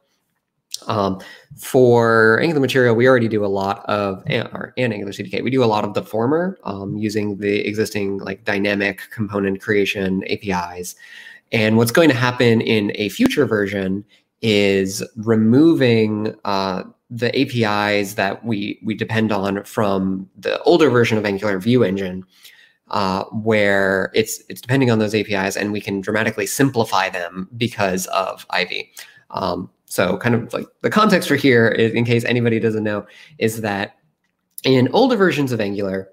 um, 0.87 1.19
for 1.57 2.39
Angular 2.41 2.61
Material, 2.61 2.95
we 2.95 3.07
already 3.07 3.27
do 3.27 3.43
a 3.43 3.47
lot 3.47 3.85
of, 3.85 4.23
or 4.29 4.73
and 4.77 4.93
Angular 4.93 5.11
CDK, 5.11 5.43
we 5.43 5.49
do 5.49 5.63
a 5.63 5.65
lot 5.65 5.83
of 5.83 5.93
the 5.93 6.03
former 6.03 6.57
um, 6.63 6.95
using 6.97 7.37
the 7.37 7.65
existing 7.67 8.19
like 8.19 8.43
dynamic 8.45 9.01
component 9.11 9.61
creation 9.61 10.23
APIs. 10.29 10.95
And 11.51 11.77
what's 11.77 11.91
going 11.91 12.09
to 12.09 12.15
happen 12.15 12.61
in 12.61 12.91
a 12.95 13.09
future 13.09 13.45
version 13.45 14.03
is 14.41 15.03
removing 15.15 16.35
uh, 16.45 16.83
the 17.09 17.31
APIs 17.39 18.15
that 18.15 18.43
we 18.43 18.79
we 18.83 18.93
depend 18.93 19.31
on 19.31 19.63
from 19.63 20.29
the 20.37 20.61
older 20.63 20.89
version 20.89 21.17
of 21.17 21.25
Angular 21.25 21.57
View 21.59 21.83
Engine, 21.83 22.25
uh, 22.89 23.23
where 23.25 24.11
it's 24.13 24.43
it's 24.49 24.61
depending 24.61 24.91
on 24.91 24.99
those 24.99 25.15
APIs, 25.15 25.55
and 25.55 25.71
we 25.71 25.81
can 25.81 26.01
dramatically 26.01 26.45
simplify 26.45 27.09
them 27.09 27.47
because 27.55 28.07
of 28.07 28.45
Ivy. 28.49 28.91
Um, 29.31 29.69
so, 29.87 30.17
kind 30.17 30.35
of 30.35 30.53
like 30.53 30.67
the 30.81 30.89
context 30.89 31.29
for 31.29 31.37
here, 31.37 31.69
in 31.69 32.03
case 32.03 32.25
anybody 32.25 32.59
doesn't 32.59 32.83
know, 32.83 33.07
is 33.37 33.61
that 33.61 33.95
in 34.65 34.89
older 34.91 35.15
versions 35.15 35.53
of 35.53 35.61
Angular, 35.61 36.09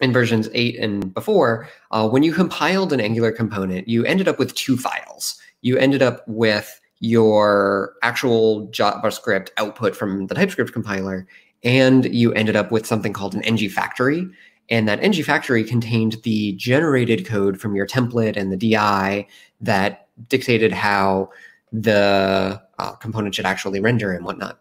in 0.00 0.12
versions 0.12 0.48
8 0.52 0.78
and 0.80 1.14
before, 1.14 1.68
uh, 1.92 2.08
when 2.08 2.24
you 2.24 2.32
compiled 2.32 2.92
an 2.92 3.00
Angular 3.00 3.30
component, 3.30 3.86
you 3.86 4.04
ended 4.04 4.26
up 4.26 4.40
with 4.40 4.54
two 4.56 4.76
files. 4.76 5.40
You 5.62 5.78
ended 5.78 6.02
up 6.02 6.24
with 6.26 6.80
your 6.98 7.94
actual 8.02 8.66
JavaScript 8.68 9.50
output 9.58 9.94
from 9.94 10.26
the 10.26 10.34
TypeScript 10.34 10.72
compiler, 10.72 11.26
and 11.62 12.12
you 12.12 12.32
ended 12.32 12.56
up 12.56 12.72
with 12.72 12.84
something 12.84 13.12
called 13.12 13.34
an 13.34 13.42
ng 13.42 13.68
factory. 13.68 14.28
And 14.70 14.88
that 14.88 15.00
ng 15.04 15.22
factory 15.22 15.62
contained 15.62 16.16
the 16.24 16.52
generated 16.54 17.26
code 17.26 17.60
from 17.60 17.76
your 17.76 17.86
template 17.86 18.36
and 18.36 18.50
the 18.50 18.56
DI 18.56 19.28
that 19.60 20.08
dictated 20.28 20.72
how 20.72 21.30
the 21.70 22.63
uh, 22.78 22.92
component 22.92 23.34
should 23.34 23.46
actually 23.46 23.80
render 23.80 24.12
and 24.12 24.24
whatnot. 24.24 24.60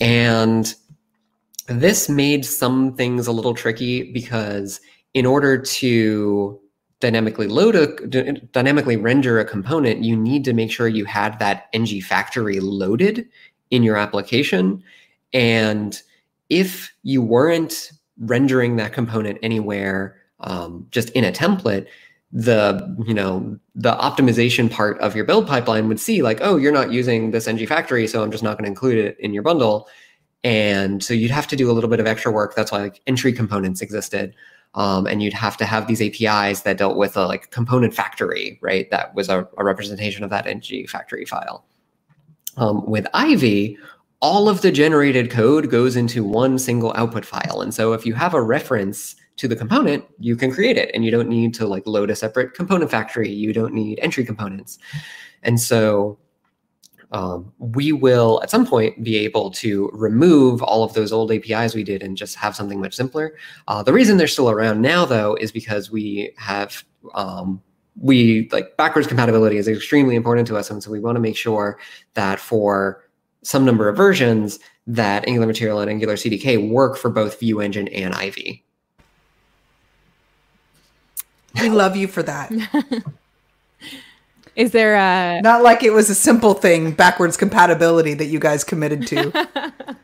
And 0.00 0.74
this 1.66 2.08
made 2.08 2.44
some 2.44 2.94
things 2.94 3.26
a 3.26 3.32
little 3.32 3.54
tricky 3.54 4.10
because 4.12 4.80
in 5.14 5.26
order 5.26 5.58
to 5.58 6.60
dynamically 7.00 7.46
load 7.46 7.74
a 7.74 7.86
dynamically 8.52 8.96
render 8.96 9.38
a 9.40 9.44
component, 9.44 10.04
you 10.04 10.16
need 10.16 10.44
to 10.44 10.52
make 10.52 10.70
sure 10.70 10.88
you 10.88 11.04
had 11.04 11.38
that 11.38 11.68
ng 11.72 12.00
factory 12.00 12.60
loaded 12.60 13.26
in 13.70 13.82
your 13.82 13.96
application. 13.96 14.82
And 15.32 16.00
if 16.48 16.92
you 17.02 17.22
weren't 17.22 17.92
rendering 18.18 18.76
that 18.76 18.92
component 18.92 19.38
anywhere 19.42 20.16
um, 20.40 20.86
just 20.90 21.10
in 21.10 21.24
a 21.24 21.32
template, 21.32 21.86
the 22.32 22.96
you 23.06 23.14
know 23.14 23.58
the 23.74 23.92
optimization 23.96 24.70
part 24.70 24.98
of 25.00 25.16
your 25.16 25.24
build 25.24 25.48
pipeline 25.48 25.88
would 25.88 25.98
see 25.98 26.22
like 26.22 26.38
oh 26.42 26.56
you're 26.56 26.70
not 26.70 26.92
using 26.92 27.32
this 27.32 27.48
ng 27.48 27.66
factory 27.66 28.06
so 28.06 28.22
i'm 28.22 28.30
just 28.30 28.44
not 28.44 28.56
going 28.56 28.64
to 28.64 28.68
include 28.68 28.98
it 28.98 29.18
in 29.18 29.34
your 29.34 29.42
bundle. 29.42 29.88
And 30.42 31.02
so 31.02 31.12
you'd 31.12 31.30
have 31.30 31.46
to 31.48 31.56
do 31.56 31.70
a 31.70 31.74
little 31.74 31.90
bit 31.90 32.00
of 32.00 32.06
extra 32.06 32.32
work. 32.32 32.54
That's 32.54 32.72
why 32.72 32.78
like 32.78 33.02
entry 33.06 33.32
components 33.32 33.82
existed. 33.82 34.34
Um, 34.74 35.06
and 35.06 35.22
you'd 35.22 35.34
have 35.34 35.56
to 35.58 35.66
have 35.66 35.86
these 35.86 36.00
apis 36.00 36.62
that 36.62 36.78
dealt 36.78 36.96
with 36.96 37.16
a 37.16 37.26
like 37.26 37.50
component 37.50 37.92
factory 37.92 38.58
right? 38.62 38.90
That 38.90 39.14
was 39.14 39.28
a, 39.28 39.46
a 39.58 39.64
representation 39.64 40.24
of 40.24 40.30
that 40.30 40.46
ng 40.46 40.86
factory 40.86 41.24
file. 41.24 41.64
Um, 42.56 42.86
with 42.86 43.06
ivy 43.12 43.78
all 44.22 44.48
of 44.48 44.60
the 44.60 44.70
generated 44.70 45.30
code 45.30 45.70
goes 45.70 45.96
into 45.96 46.22
one 46.22 46.58
single 46.58 46.92
output 46.94 47.24
file. 47.24 47.62
And 47.62 47.72
so 47.72 47.94
if 47.94 48.04
you 48.04 48.12
have 48.14 48.34
a 48.34 48.42
reference 48.42 49.16
to 49.40 49.48
the 49.48 49.56
component, 49.56 50.04
you 50.18 50.36
can 50.36 50.52
create 50.52 50.76
it 50.76 50.90
and 50.92 51.02
you 51.02 51.10
don't 51.10 51.28
need 51.28 51.54
to 51.54 51.66
like 51.66 51.86
load 51.86 52.10
a 52.10 52.16
separate 52.16 52.52
component 52.52 52.90
factory. 52.90 53.30
You 53.30 53.54
don't 53.54 53.72
need 53.72 53.98
entry 54.00 54.22
components. 54.24 54.78
And 55.42 55.58
so 55.58 56.18
um, 57.12 57.52
we 57.58 57.92
will 57.92 58.38
at 58.42 58.50
some 58.50 58.66
point 58.66 59.02
be 59.02 59.16
able 59.16 59.50
to 59.52 59.90
remove 59.94 60.62
all 60.62 60.84
of 60.84 60.92
those 60.92 61.10
old 61.10 61.32
APIs 61.32 61.74
we 61.74 61.82
did 61.82 62.02
and 62.02 62.16
just 62.16 62.36
have 62.36 62.54
something 62.54 62.80
much 62.80 62.94
simpler. 62.94 63.34
Uh, 63.66 63.82
the 63.82 63.94
reason 63.94 64.18
they're 64.18 64.28
still 64.28 64.50
around 64.50 64.82
now, 64.82 65.06
though, 65.06 65.34
is 65.36 65.50
because 65.50 65.90
we 65.90 66.32
have 66.36 66.84
um, 67.14 67.62
we 68.00 68.48
like 68.52 68.76
backwards 68.76 69.08
compatibility 69.08 69.56
is 69.56 69.66
extremely 69.66 70.14
important 70.14 70.46
to 70.48 70.56
us, 70.56 70.70
and 70.70 70.82
so 70.82 70.90
we 70.90 71.00
want 71.00 71.16
to 71.16 71.20
make 71.20 71.36
sure 71.36 71.78
that 72.14 72.38
for 72.38 73.02
some 73.42 73.64
number 73.64 73.88
of 73.88 73.96
versions 73.96 74.60
that 74.86 75.26
Angular 75.26 75.46
Material 75.46 75.80
and 75.80 75.90
Angular 75.90 76.14
CDK 76.14 76.70
work 76.70 76.96
for 76.96 77.10
both 77.10 77.40
View 77.40 77.60
Engine 77.60 77.88
and 77.88 78.14
Ivy. 78.14 78.64
We 81.60 81.68
love 81.68 81.96
you 81.96 82.06
for 82.06 82.22
that. 82.22 82.52
Is 84.56 84.72
there 84.72 84.94
a 84.96 85.40
Not 85.42 85.62
like 85.62 85.82
it 85.82 85.90
was 85.90 86.10
a 86.10 86.14
simple 86.14 86.54
thing, 86.54 86.92
backwards 86.92 87.36
compatibility 87.36 88.14
that 88.14 88.26
you 88.26 88.38
guys 88.38 88.64
committed 88.64 89.06
to. 89.06 89.48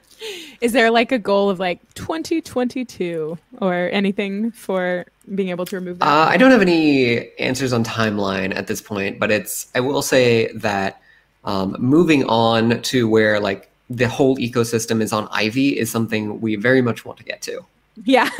is 0.60 0.72
there 0.72 0.90
like 0.90 1.12
a 1.12 1.18
goal 1.18 1.50
of 1.50 1.58
like 1.58 1.80
2022 1.94 3.36
or 3.60 3.90
anything 3.92 4.52
for 4.52 5.04
being 5.34 5.48
able 5.50 5.66
to 5.66 5.76
remove 5.76 5.98
that? 5.98 6.06
Uh, 6.06 6.26
I 6.30 6.36
don't 6.36 6.52
have 6.52 6.62
any 6.62 7.36
answers 7.38 7.72
on 7.72 7.84
timeline 7.84 8.54
at 8.56 8.66
this 8.66 8.80
point, 8.80 9.18
but 9.18 9.30
it's. 9.30 9.70
I 9.74 9.80
will 9.80 10.02
say 10.02 10.50
that 10.52 11.02
um, 11.44 11.76
moving 11.78 12.24
on 12.24 12.80
to 12.82 13.08
where 13.08 13.40
like 13.40 13.68
the 13.90 14.08
whole 14.08 14.36
ecosystem 14.36 15.02
is 15.02 15.12
on 15.12 15.28
Ivy 15.30 15.78
is 15.78 15.90
something 15.90 16.40
we 16.40 16.56
very 16.56 16.82
much 16.82 17.04
want 17.04 17.18
to 17.18 17.24
get 17.24 17.42
to. 17.42 17.64
yeah. 18.04 18.30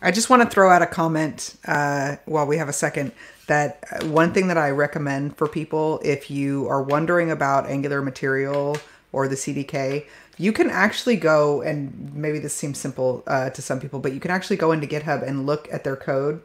I 0.00 0.12
just 0.12 0.30
want 0.30 0.42
to 0.42 0.48
throw 0.48 0.70
out 0.70 0.80
a 0.80 0.86
comment 0.86 1.56
uh, 1.66 2.16
while 2.24 2.46
we 2.46 2.56
have 2.58 2.68
a 2.68 2.72
second 2.72 3.12
that 3.48 3.84
uh, 3.90 4.06
one 4.06 4.32
thing 4.32 4.48
that 4.48 4.58
I 4.58 4.70
recommend 4.70 5.36
for 5.36 5.48
people 5.48 6.00
if 6.04 6.30
you 6.30 6.68
are 6.68 6.82
wondering 6.82 7.30
about 7.30 7.66
Angular 7.66 8.00
material 8.00 8.76
or 9.10 9.26
the 9.26 9.34
CDK, 9.34 10.06
you 10.36 10.52
can 10.52 10.70
actually 10.70 11.16
go 11.16 11.62
and 11.62 12.14
maybe 12.14 12.38
this 12.38 12.54
seems 12.54 12.78
simple 12.78 13.24
uh, 13.26 13.50
to 13.50 13.60
some 13.60 13.80
people, 13.80 13.98
but 13.98 14.12
you 14.12 14.20
can 14.20 14.30
actually 14.30 14.56
go 14.56 14.70
into 14.70 14.86
GitHub 14.86 15.26
and 15.26 15.46
look 15.46 15.68
at 15.72 15.82
their 15.82 15.96
code. 15.96 16.42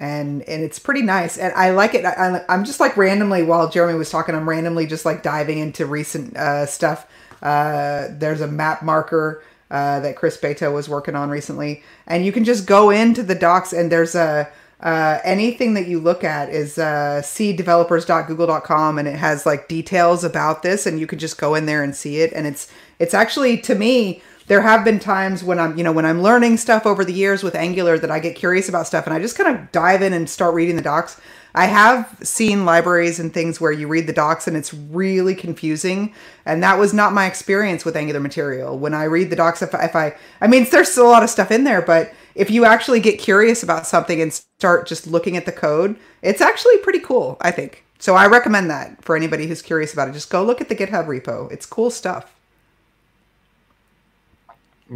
And, 0.00 0.42
and 0.42 0.62
it's 0.62 0.78
pretty 0.78 1.02
nice 1.02 1.38
and 1.38 1.52
I 1.54 1.70
like 1.70 1.94
it. 1.94 2.04
I, 2.04 2.44
I'm 2.48 2.64
just 2.64 2.80
like 2.80 2.96
randomly 2.96 3.44
while 3.44 3.68
Jeremy 3.68 3.96
was 3.96 4.10
talking, 4.10 4.34
I'm 4.34 4.48
randomly 4.48 4.86
just 4.86 5.04
like 5.04 5.22
diving 5.22 5.58
into 5.58 5.86
recent 5.86 6.36
uh, 6.36 6.66
stuff. 6.66 7.06
Uh, 7.42 8.08
there's 8.10 8.40
a 8.40 8.48
map 8.48 8.82
marker 8.82 9.42
uh, 9.70 10.00
that 10.00 10.16
Chris 10.16 10.36
Beto 10.36 10.72
was 10.72 10.88
working 10.88 11.14
on 11.14 11.30
recently, 11.30 11.82
and 12.06 12.24
you 12.24 12.32
can 12.32 12.44
just 12.44 12.66
go 12.66 12.90
into 12.90 13.22
the 13.22 13.34
docs 13.34 13.72
and 13.72 13.92
there's 13.92 14.14
a 14.14 14.48
uh, 14.80 15.18
anything 15.24 15.74
that 15.74 15.88
you 15.88 15.98
look 15.98 16.22
at 16.22 16.48
is 16.50 16.78
uh, 16.78 17.20
cdevelopers.google.com 17.24 18.98
and 18.98 19.08
it 19.08 19.16
has 19.16 19.44
like 19.44 19.66
details 19.66 20.22
about 20.22 20.62
this 20.62 20.86
and 20.86 21.00
you 21.00 21.06
can 21.06 21.18
just 21.18 21.36
go 21.36 21.56
in 21.56 21.66
there 21.66 21.82
and 21.82 21.96
see 21.96 22.20
it 22.20 22.32
and 22.32 22.46
it's 22.46 22.70
it's 23.00 23.12
actually 23.12 23.58
to 23.58 23.74
me 23.74 24.22
there 24.46 24.62
have 24.62 24.84
been 24.84 25.00
times 25.00 25.42
when 25.42 25.58
I'm 25.58 25.76
you 25.76 25.82
know 25.82 25.90
when 25.92 26.06
I'm 26.06 26.22
learning 26.22 26.58
stuff 26.58 26.86
over 26.86 27.04
the 27.04 27.12
years 27.12 27.42
with 27.42 27.56
Angular 27.56 27.98
that 27.98 28.10
I 28.10 28.20
get 28.20 28.36
curious 28.36 28.68
about 28.68 28.86
stuff 28.86 29.04
and 29.04 29.12
I 29.12 29.18
just 29.18 29.36
kind 29.36 29.56
of 29.56 29.72
dive 29.72 30.00
in 30.00 30.12
and 30.12 30.30
start 30.30 30.54
reading 30.54 30.76
the 30.76 30.82
docs. 30.82 31.20
I 31.58 31.66
have 31.66 32.16
seen 32.22 32.64
libraries 32.64 33.18
and 33.18 33.34
things 33.34 33.60
where 33.60 33.72
you 33.72 33.88
read 33.88 34.06
the 34.06 34.12
docs 34.12 34.46
and 34.46 34.56
it's 34.56 34.72
really 34.72 35.34
confusing, 35.34 36.14
and 36.46 36.62
that 36.62 36.78
was 36.78 36.94
not 36.94 37.12
my 37.12 37.26
experience 37.26 37.84
with 37.84 37.96
Angular 37.96 38.20
material. 38.20 38.78
When 38.78 38.94
I 38.94 39.02
read 39.04 39.28
the 39.28 39.34
docs, 39.34 39.60
if, 39.60 39.74
if 39.74 39.96
I, 39.96 40.14
I 40.40 40.46
mean, 40.46 40.68
there's 40.70 40.92
still 40.92 41.08
a 41.08 41.10
lot 41.10 41.24
of 41.24 41.30
stuff 41.30 41.50
in 41.50 41.64
there, 41.64 41.82
but 41.82 42.14
if 42.36 42.48
you 42.48 42.64
actually 42.64 43.00
get 43.00 43.18
curious 43.18 43.64
about 43.64 43.88
something 43.88 44.22
and 44.22 44.32
start 44.32 44.86
just 44.86 45.08
looking 45.08 45.36
at 45.36 45.46
the 45.46 45.52
code, 45.52 45.96
it's 46.22 46.40
actually 46.40 46.78
pretty 46.78 47.00
cool. 47.00 47.36
I 47.40 47.50
think 47.50 47.84
so. 47.98 48.14
I 48.14 48.28
recommend 48.28 48.70
that 48.70 49.02
for 49.02 49.16
anybody 49.16 49.48
who's 49.48 49.60
curious 49.60 49.92
about 49.92 50.06
it. 50.06 50.12
Just 50.12 50.30
go 50.30 50.44
look 50.44 50.60
at 50.60 50.68
the 50.68 50.76
GitHub 50.76 51.06
repo. 51.06 51.50
It's 51.50 51.66
cool 51.66 51.90
stuff. 51.90 52.36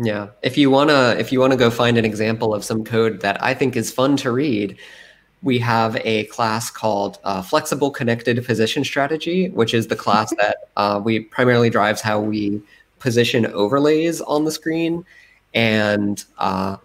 Yeah, 0.00 0.28
if 0.42 0.56
you 0.56 0.70
wanna 0.70 1.16
if 1.18 1.32
you 1.32 1.40
wanna 1.40 1.56
go 1.56 1.70
find 1.70 1.98
an 1.98 2.04
example 2.04 2.54
of 2.54 2.62
some 2.62 2.84
code 2.84 3.20
that 3.22 3.42
I 3.42 3.52
think 3.52 3.74
is 3.74 3.90
fun 3.90 4.16
to 4.18 4.30
read, 4.30 4.78
we 5.42 5.58
have 5.58 5.96
a 6.04 6.24
class 6.24 6.70
called 6.70 7.18
uh, 7.24 7.42
Flexible 7.42 7.90
Connected 7.90 8.44
Position 8.44 8.84
Strategy, 8.84 9.50
which 9.50 9.74
is 9.74 9.88
the 9.88 9.96
class 9.96 10.32
that 10.38 10.68
uh, 10.76 11.00
we 11.02 11.20
primarily 11.20 11.70
drives 11.70 12.00
how 12.00 12.20
we 12.20 12.62
position 12.98 13.46
overlays 13.46 14.20
on 14.20 14.44
the 14.44 14.52
screen, 14.52 15.04
and 15.54 16.24
uh, 16.38 16.76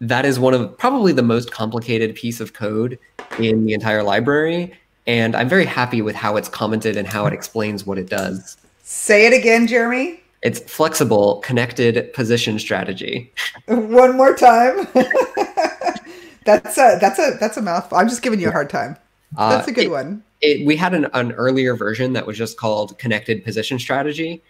that 0.00 0.24
is 0.24 0.38
one 0.38 0.54
of 0.54 0.76
probably 0.78 1.12
the 1.12 1.22
most 1.22 1.52
complicated 1.52 2.14
piece 2.14 2.40
of 2.40 2.52
code 2.52 2.98
in 3.38 3.64
the 3.66 3.74
entire 3.74 4.02
library. 4.02 4.74
And 5.06 5.36
I'm 5.36 5.48
very 5.48 5.66
happy 5.66 6.02
with 6.02 6.16
how 6.16 6.36
it's 6.36 6.48
commented 6.48 6.96
and 6.96 7.06
how 7.06 7.26
it 7.26 7.32
explains 7.32 7.86
what 7.86 7.96
it 7.96 8.08
does. 8.08 8.56
Say 8.82 9.26
it 9.26 9.32
again, 9.32 9.66
Jeremy. 9.66 10.20
It's 10.42 10.60
flexible 10.60 11.36
connected 11.40 12.12
position 12.12 12.58
strategy. 12.58 13.32
One 13.66 14.16
more 14.16 14.34
time. 14.34 14.86
that's 16.46 16.78
a 16.78 16.96
that's 17.00 17.18
a 17.18 17.36
that's 17.38 17.56
a 17.58 17.62
mouthful. 17.62 17.98
I'm 17.98 18.08
just 18.08 18.22
giving 18.22 18.40
you 18.40 18.48
a 18.48 18.52
hard 18.52 18.70
time. 18.70 18.96
That's 19.36 19.68
a 19.68 19.72
good 19.72 19.86
Uh, 19.86 19.88
it- 19.88 19.90
one. 19.92 20.22
It, 20.42 20.66
we 20.66 20.76
had 20.76 20.92
an, 20.92 21.06
an 21.14 21.32
earlier 21.32 21.74
version 21.74 22.12
that 22.12 22.26
was 22.26 22.36
just 22.36 22.58
called 22.58 22.98
connected 22.98 23.42
position 23.42 23.78
strategy. 23.78 24.42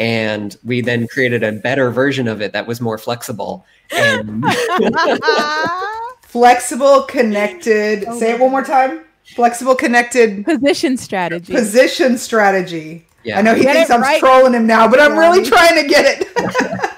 And 0.00 0.56
we 0.64 0.80
then 0.80 1.06
created 1.06 1.44
a 1.44 1.52
better 1.52 1.90
version 1.92 2.26
of 2.26 2.42
it 2.42 2.52
that 2.54 2.66
was 2.66 2.80
more 2.80 2.98
flexible. 2.98 3.64
And 3.92 4.44
Flexible, 6.22 7.02
connected. 7.04 8.04
Oh 8.06 8.18
say 8.18 8.32
it 8.32 8.40
one 8.40 8.50
more 8.50 8.64
time. 8.64 9.00
Flexible, 9.34 9.74
connected 9.74 10.44
Position 10.44 10.96
strategy. 10.96 11.52
position 11.52 12.18
strategy. 12.18 13.06
yeah, 13.24 13.38
I 13.38 13.42
know 13.42 13.54
he 13.54 13.62
Get 13.62 13.74
thinks 13.74 13.90
I'm 13.90 14.00
right. 14.00 14.18
trolling 14.18 14.54
him 14.54 14.66
now, 14.66 14.88
but 14.88 15.00
I'm 15.00 15.16
really 15.18 15.44
trying 15.44 15.80
to 15.82 15.86
get 15.88 16.20
it. 16.22 16.90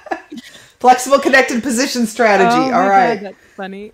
Flexible, 0.80 1.18
connected 1.18 1.62
position 1.62 2.07
strategy. 2.07 2.48
Oh 2.57 2.59
my 2.59 2.64
All 2.64 2.70
God, 2.70 2.88
right, 2.88 3.20
that's 3.22 3.36
funny. 3.61 3.93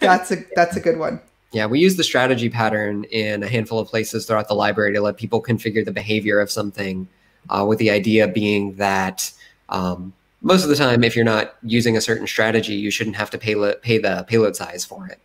that's 0.00 0.30
a 0.30 0.36
that's 0.54 0.76
a 0.76 0.80
good 0.80 0.98
one. 0.98 1.20
Yeah, 1.52 1.66
we 1.66 1.80
use 1.80 1.96
the 1.96 2.04
strategy 2.04 2.48
pattern 2.48 3.04
in 3.04 3.42
a 3.42 3.48
handful 3.48 3.80
of 3.80 3.88
places 3.88 4.24
throughout 4.24 4.46
the 4.46 4.54
library 4.54 4.92
to 4.94 5.00
let 5.00 5.16
people 5.16 5.42
configure 5.42 5.84
the 5.84 5.90
behavior 5.92 6.38
of 6.38 6.48
something, 6.48 7.08
uh, 7.48 7.64
with 7.68 7.78
the 7.80 7.90
idea 7.90 8.28
being 8.28 8.76
that 8.76 9.32
um, 9.68 10.12
most 10.42 10.62
of 10.62 10.68
the 10.68 10.76
time, 10.76 11.02
if 11.02 11.16
you're 11.16 11.24
not 11.24 11.56
using 11.62 11.96
a 11.96 12.00
certain 12.00 12.28
strategy, 12.28 12.74
you 12.74 12.90
shouldn't 12.90 13.16
have 13.16 13.30
to 13.30 13.38
pay, 13.38 13.56
lo- 13.56 13.74
pay 13.82 13.98
the 13.98 14.24
payload 14.28 14.54
size 14.54 14.84
for 14.84 15.08
it. 15.08 15.18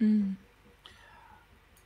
Mm. 0.00 0.36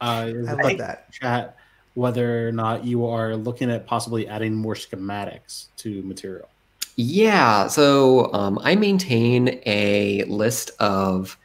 Uh, 0.01 0.05
I 0.05 0.29
it 0.29 0.45
love 0.45 0.79
that. 0.79 1.11
chat 1.13 1.57
whether 1.95 2.49
or 2.49 2.53
not 2.53 2.85
you 2.85 3.07
are 3.07 3.37
looking 3.37 3.71
at 3.71 3.87
possibly 3.87 4.29
adding 4.29 4.55
more 4.55 4.75
schematics 4.75 5.67
to 5.77 6.03
material. 6.03 6.49
Yeah, 6.97 7.67
so 7.67 8.33
um, 8.33 8.59
I 8.63 8.77
maintain 8.77 9.61
a 9.67 10.25
list 10.25 10.71
of 10.79 11.37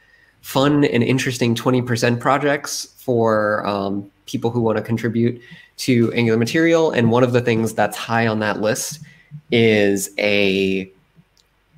fun 0.42 0.84
and 0.84 1.02
interesting 1.02 1.54
20% 1.54 2.20
projects 2.20 2.94
for 2.98 3.66
um, 3.66 4.10
people 4.26 4.50
who 4.50 4.60
want 4.60 4.78
to 4.78 4.82
contribute 4.82 5.40
to 5.78 6.12
Angular 6.12 6.38
material. 6.38 6.92
And 6.92 7.10
one 7.10 7.24
of 7.24 7.32
the 7.32 7.40
things 7.40 7.74
that's 7.74 7.96
high 7.96 8.26
on 8.26 8.38
that 8.40 8.60
list 8.60 9.00
is 9.50 10.10
a 10.18 10.90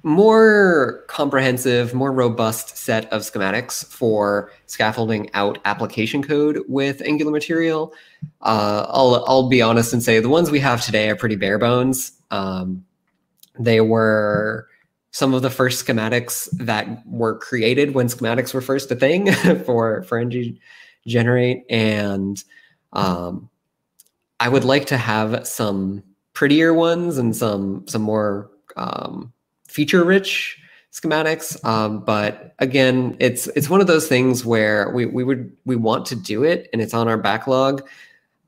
more 0.02 1.04
comprehensive, 1.06 1.94
more 1.94 2.12
robust 2.12 2.76
set 2.76 3.10
of 3.12 3.22
schematics 3.22 3.86
for 3.86 4.50
scaffolding 4.66 5.30
out 5.34 5.58
application 5.64 6.22
code 6.22 6.62
with 6.68 7.00
Angular 7.02 7.30
material. 7.30 7.94
Uh, 8.42 8.84
I'll, 8.88 9.24
I'll 9.26 9.48
be 9.48 9.62
honest 9.62 9.92
and 9.92 10.02
say 10.02 10.18
the 10.18 10.28
ones 10.28 10.50
we 10.50 10.60
have 10.60 10.84
today 10.84 11.08
are 11.08 11.16
pretty 11.16 11.36
bare 11.36 11.58
bones. 11.58 12.12
Um, 12.30 12.84
they 13.58 13.80
were 13.80 14.66
some 15.12 15.34
of 15.34 15.42
the 15.42 15.50
first 15.50 15.84
schematics 15.84 16.48
that 16.52 17.06
were 17.06 17.38
created 17.38 17.94
when 17.94 18.06
schematics 18.06 18.54
were 18.54 18.62
first 18.62 18.90
a 18.90 18.96
thing 18.96 19.30
for 19.66 20.02
for 20.04 20.18
ng 20.18 20.58
generate. 21.06 21.64
And 21.70 22.42
um, 22.92 23.48
i 24.40 24.48
would 24.48 24.64
like 24.64 24.86
to 24.86 24.96
have 24.96 25.46
some 25.46 26.02
prettier 26.34 26.74
ones 26.74 27.18
and 27.18 27.36
some 27.36 27.86
some 27.86 28.02
more 28.02 28.50
um, 28.76 29.32
feature 29.68 30.04
rich 30.04 30.58
schematics. 30.92 31.62
Um, 31.64 32.04
but 32.04 32.54
again 32.58 33.16
it's 33.18 33.46
it's 33.48 33.68
one 33.68 33.80
of 33.80 33.86
those 33.86 34.08
things 34.08 34.44
where 34.44 34.90
we, 34.90 35.06
we 35.06 35.24
would 35.24 35.52
we 35.64 35.76
want 35.76 36.06
to 36.06 36.16
do 36.16 36.44
it 36.44 36.68
and 36.72 36.80
it's 36.80 36.94
on 36.94 37.08
our 37.08 37.18
backlog. 37.18 37.86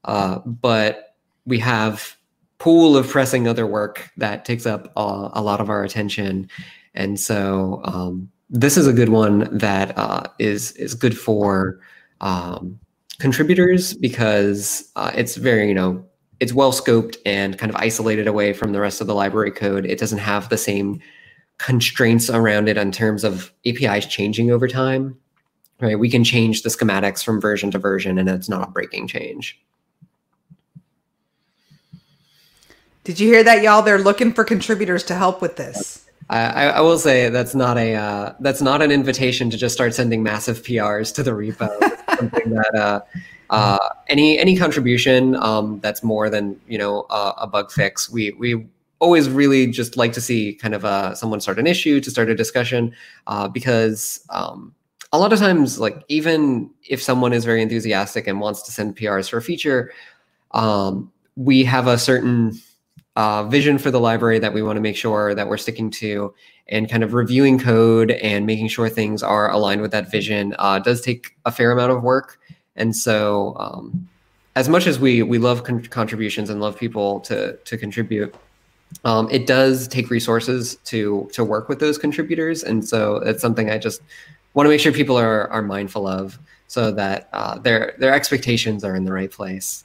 Uh, 0.04 0.38
but 0.40 1.14
we 1.46 1.58
have 1.58 2.16
pool 2.58 2.96
of 2.96 3.08
pressing 3.08 3.48
other 3.48 3.66
work 3.66 4.10
that 4.16 4.44
takes 4.44 4.66
up 4.66 4.92
uh, 4.96 5.30
a 5.32 5.42
lot 5.42 5.60
of 5.60 5.70
our 5.70 5.84
attention. 5.84 6.48
And 6.94 7.18
so 7.18 7.80
um, 7.84 8.30
this 8.50 8.76
is 8.76 8.86
a 8.86 8.92
good 8.92 9.08
one 9.08 9.56
that 9.56 9.96
uh, 9.98 10.24
is 10.38 10.72
is 10.72 10.94
good 10.94 11.18
for 11.18 11.80
um, 12.20 12.78
contributors 13.18 13.94
because 13.94 14.90
uh, 14.96 15.12
it's 15.14 15.36
very 15.36 15.68
you 15.68 15.74
know 15.74 16.04
it's 16.40 16.52
well 16.52 16.72
scoped 16.72 17.16
and 17.24 17.58
kind 17.58 17.70
of 17.70 17.76
isolated 17.76 18.26
away 18.26 18.52
from 18.52 18.72
the 18.72 18.80
rest 18.80 19.00
of 19.00 19.06
the 19.06 19.14
library 19.14 19.50
code. 19.50 19.86
It 19.86 19.98
doesn't 19.98 20.18
have 20.18 20.48
the 20.48 20.58
same 20.58 21.00
constraints 21.58 22.28
around 22.28 22.68
it 22.68 22.76
in 22.76 22.90
terms 22.90 23.24
of 23.24 23.52
apis 23.64 24.06
changing 24.06 24.50
over 24.50 24.66
time 24.66 25.16
right? 25.80 25.98
We 25.98 26.10
can 26.10 26.24
change 26.24 26.62
the 26.62 26.68
schematics 26.68 27.22
from 27.22 27.40
version 27.40 27.70
to 27.72 27.78
version 27.78 28.18
and 28.18 28.28
it's 28.28 28.48
not 28.48 28.68
a 28.68 28.70
breaking 28.70 29.08
change 29.08 29.60
Did 33.04 33.20
you 33.20 33.28
hear 33.28 33.44
that, 33.44 33.62
y'all? 33.62 33.82
They're 33.82 33.98
looking 33.98 34.32
for 34.32 34.44
contributors 34.44 35.04
to 35.04 35.14
help 35.14 35.42
with 35.42 35.56
this. 35.56 36.06
I, 36.30 36.68
I 36.68 36.80
will 36.80 36.98
say 36.98 37.28
that's 37.28 37.54
not 37.54 37.76
a 37.76 37.94
uh, 37.94 38.32
that's 38.40 38.62
not 38.62 38.80
an 38.80 38.90
invitation 38.90 39.50
to 39.50 39.58
just 39.58 39.74
start 39.74 39.94
sending 39.94 40.22
massive 40.22 40.62
PRs 40.62 41.14
to 41.16 41.22
the 41.22 41.32
repo. 41.32 41.68
Something 42.16 42.50
that 42.54 42.74
uh, 42.74 43.00
uh, 43.50 43.78
any 44.08 44.38
any 44.38 44.56
contribution 44.56 45.36
um, 45.36 45.80
that's 45.80 46.02
more 46.02 46.30
than 46.30 46.58
you 46.66 46.78
know 46.78 47.06
a 47.10 47.46
bug 47.46 47.70
fix, 47.70 48.08
we 48.08 48.32
we 48.32 48.66
always 49.00 49.28
really 49.28 49.66
just 49.66 49.98
like 49.98 50.14
to 50.14 50.20
see 50.22 50.54
kind 50.54 50.72
of 50.74 50.86
uh, 50.86 51.14
someone 51.14 51.40
start 51.40 51.58
an 51.58 51.66
issue 51.66 52.00
to 52.00 52.10
start 52.10 52.30
a 52.30 52.34
discussion 52.34 52.94
uh, 53.26 53.46
because 53.46 54.24
um, 54.30 54.74
a 55.12 55.18
lot 55.18 55.30
of 55.30 55.38
times, 55.38 55.78
like 55.78 56.02
even 56.08 56.70
if 56.88 57.02
someone 57.02 57.34
is 57.34 57.44
very 57.44 57.60
enthusiastic 57.60 58.26
and 58.26 58.40
wants 58.40 58.62
to 58.62 58.72
send 58.72 58.96
PRs 58.96 59.28
for 59.28 59.36
a 59.36 59.42
feature, 59.42 59.92
um, 60.52 61.12
we 61.36 61.64
have 61.64 61.86
a 61.86 61.98
certain 61.98 62.58
uh, 63.16 63.44
vision 63.44 63.78
for 63.78 63.90
the 63.90 64.00
library 64.00 64.38
that 64.38 64.52
we 64.52 64.62
want 64.62 64.76
to 64.76 64.80
make 64.80 64.96
sure 64.96 65.34
that 65.34 65.48
we're 65.48 65.56
sticking 65.56 65.90
to 65.90 66.34
and 66.68 66.90
kind 66.90 67.04
of 67.04 67.14
reviewing 67.14 67.58
code 67.58 68.10
and 68.10 68.46
making 68.46 68.68
sure 68.68 68.88
things 68.88 69.22
are 69.22 69.50
aligned 69.50 69.80
with 69.80 69.90
that 69.92 70.10
vision 70.10 70.54
uh, 70.58 70.78
does 70.78 71.00
take 71.00 71.36
a 71.44 71.52
fair 71.52 71.70
amount 71.70 71.92
of 71.92 72.02
work. 72.02 72.40
And 72.76 72.96
so 72.96 73.54
um, 73.58 74.08
as 74.56 74.68
much 74.68 74.86
as 74.86 74.98
we 74.98 75.22
we 75.22 75.38
love 75.38 75.64
con- 75.64 75.84
contributions 75.84 76.50
and 76.50 76.60
love 76.60 76.76
people 76.76 77.20
to 77.20 77.56
to 77.56 77.76
contribute 77.76 78.34
um, 79.04 79.28
it 79.30 79.46
does 79.46 79.88
take 79.88 80.10
resources 80.10 80.76
to 80.84 81.28
to 81.32 81.44
work 81.44 81.68
with 81.68 81.80
those 81.80 81.98
contributors. 81.98 82.62
And 82.62 82.86
so 82.86 83.16
it's 83.16 83.42
something 83.42 83.70
i 83.70 83.78
just 83.78 84.00
want 84.54 84.66
to 84.66 84.70
make 84.70 84.80
sure 84.80 84.92
people 84.92 85.18
are 85.18 85.48
are 85.50 85.62
mindful 85.62 86.06
of 86.06 86.38
so 86.66 86.90
that 86.92 87.28
uh, 87.32 87.58
their 87.58 87.94
their 87.98 88.14
expectations 88.14 88.84
are 88.84 88.96
in 88.96 89.04
the 89.04 89.12
right 89.12 89.30
place 89.30 89.84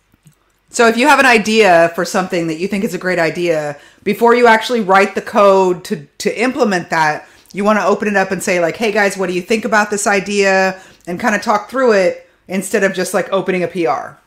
So 0.69 0.87
if 0.87 0.97
you 0.97 1.07
have 1.07 1.19
an 1.19 1.25
idea 1.25 1.91
for 1.95 2.05
something 2.05 2.47
that 2.47 2.59
you 2.59 2.67
think 2.67 2.83
is 2.83 2.93
a 2.93 2.99
great 2.99 3.19
idea, 3.19 3.77
before 4.03 4.35
you 4.35 4.47
actually 4.47 4.81
write 4.81 5.15
the 5.15 5.21
code 5.21 5.83
to 5.85 6.07
to 6.19 6.41
implement 6.41 6.89
that, 6.91 7.27
you 7.53 7.63
want 7.63 7.79
to 7.79 7.85
open 7.85 8.07
it 8.07 8.15
up 8.15 8.31
and 8.31 8.41
say 8.41 8.59
like, 8.59 8.77
"Hey 8.77 8.91
guys, 8.91 9.17
what 9.17 9.27
do 9.27 9.33
you 9.33 9.41
think 9.41 9.65
about 9.65 9.89
this 9.89 10.05
idea?" 10.07 10.79
and 11.07 11.19
kind 11.19 11.33
of 11.33 11.41
talk 11.41 11.69
through 11.69 11.93
it 11.93 12.29
instead 12.47 12.83
of 12.83 12.93
just 12.93 13.15
like 13.15 13.27
opening 13.31 13.63
a 13.63 13.67
PR. 13.67 14.17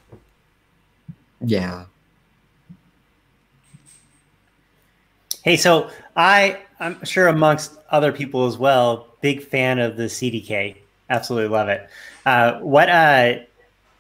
yeah 1.41 1.85
Hey, 5.43 5.57
so 5.57 5.91
I 6.17 6.59
I'm 6.79 7.05
sure 7.05 7.27
amongst 7.27 7.77
other 7.91 8.13
people 8.13 8.47
as 8.47 8.57
well, 8.57 9.09
big 9.21 9.43
fan 9.43 9.81
of 9.81 9.97
the 9.97 10.05
CDK. 10.05 10.77
Absolutely 11.11 11.49
love 11.49 11.69
it. 11.69 11.89
Uh, 12.25 12.61
what 12.61 12.89
uh, 12.89 13.41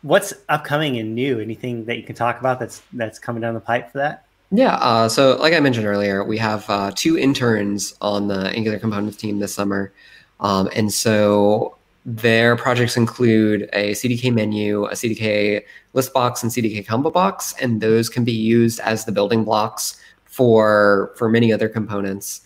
what's 0.02 0.34
upcoming 0.48 0.98
and 0.98 1.14
new? 1.14 1.40
Anything 1.40 1.84
that 1.86 1.96
you 1.96 2.02
can 2.02 2.14
talk 2.14 2.38
about 2.40 2.60
that's 2.60 2.82
that's 2.92 3.18
coming 3.18 3.40
down 3.40 3.54
the 3.54 3.60
pipe 3.60 3.90
for 3.90 3.98
that? 3.98 4.26
Yeah. 4.50 4.74
Uh, 4.76 5.08
so, 5.08 5.36
like 5.36 5.54
I 5.54 5.60
mentioned 5.60 5.86
earlier, 5.86 6.22
we 6.24 6.36
have 6.38 6.68
uh, 6.68 6.92
two 6.94 7.16
interns 7.16 7.94
on 8.02 8.28
the 8.28 8.50
Angular 8.50 8.78
Components 8.78 9.16
team 9.16 9.38
this 9.38 9.54
summer, 9.54 9.92
um, 10.40 10.68
and 10.74 10.92
so 10.92 11.76
their 12.04 12.56
projects 12.56 12.96
include 12.96 13.70
a 13.72 13.92
CDK 13.92 14.32
menu, 14.34 14.84
a 14.86 14.92
CDK 14.92 15.62
list 15.94 16.12
box, 16.12 16.42
and 16.42 16.50
CDK 16.50 16.86
combo 16.86 17.10
box, 17.10 17.54
and 17.60 17.80
those 17.80 18.08
can 18.08 18.24
be 18.24 18.32
used 18.32 18.80
as 18.80 19.04
the 19.04 19.12
building 19.12 19.44
blocks 19.44 20.00
for 20.24 21.12
for 21.16 21.28
many 21.28 21.52
other 21.52 21.68
components. 21.68 22.42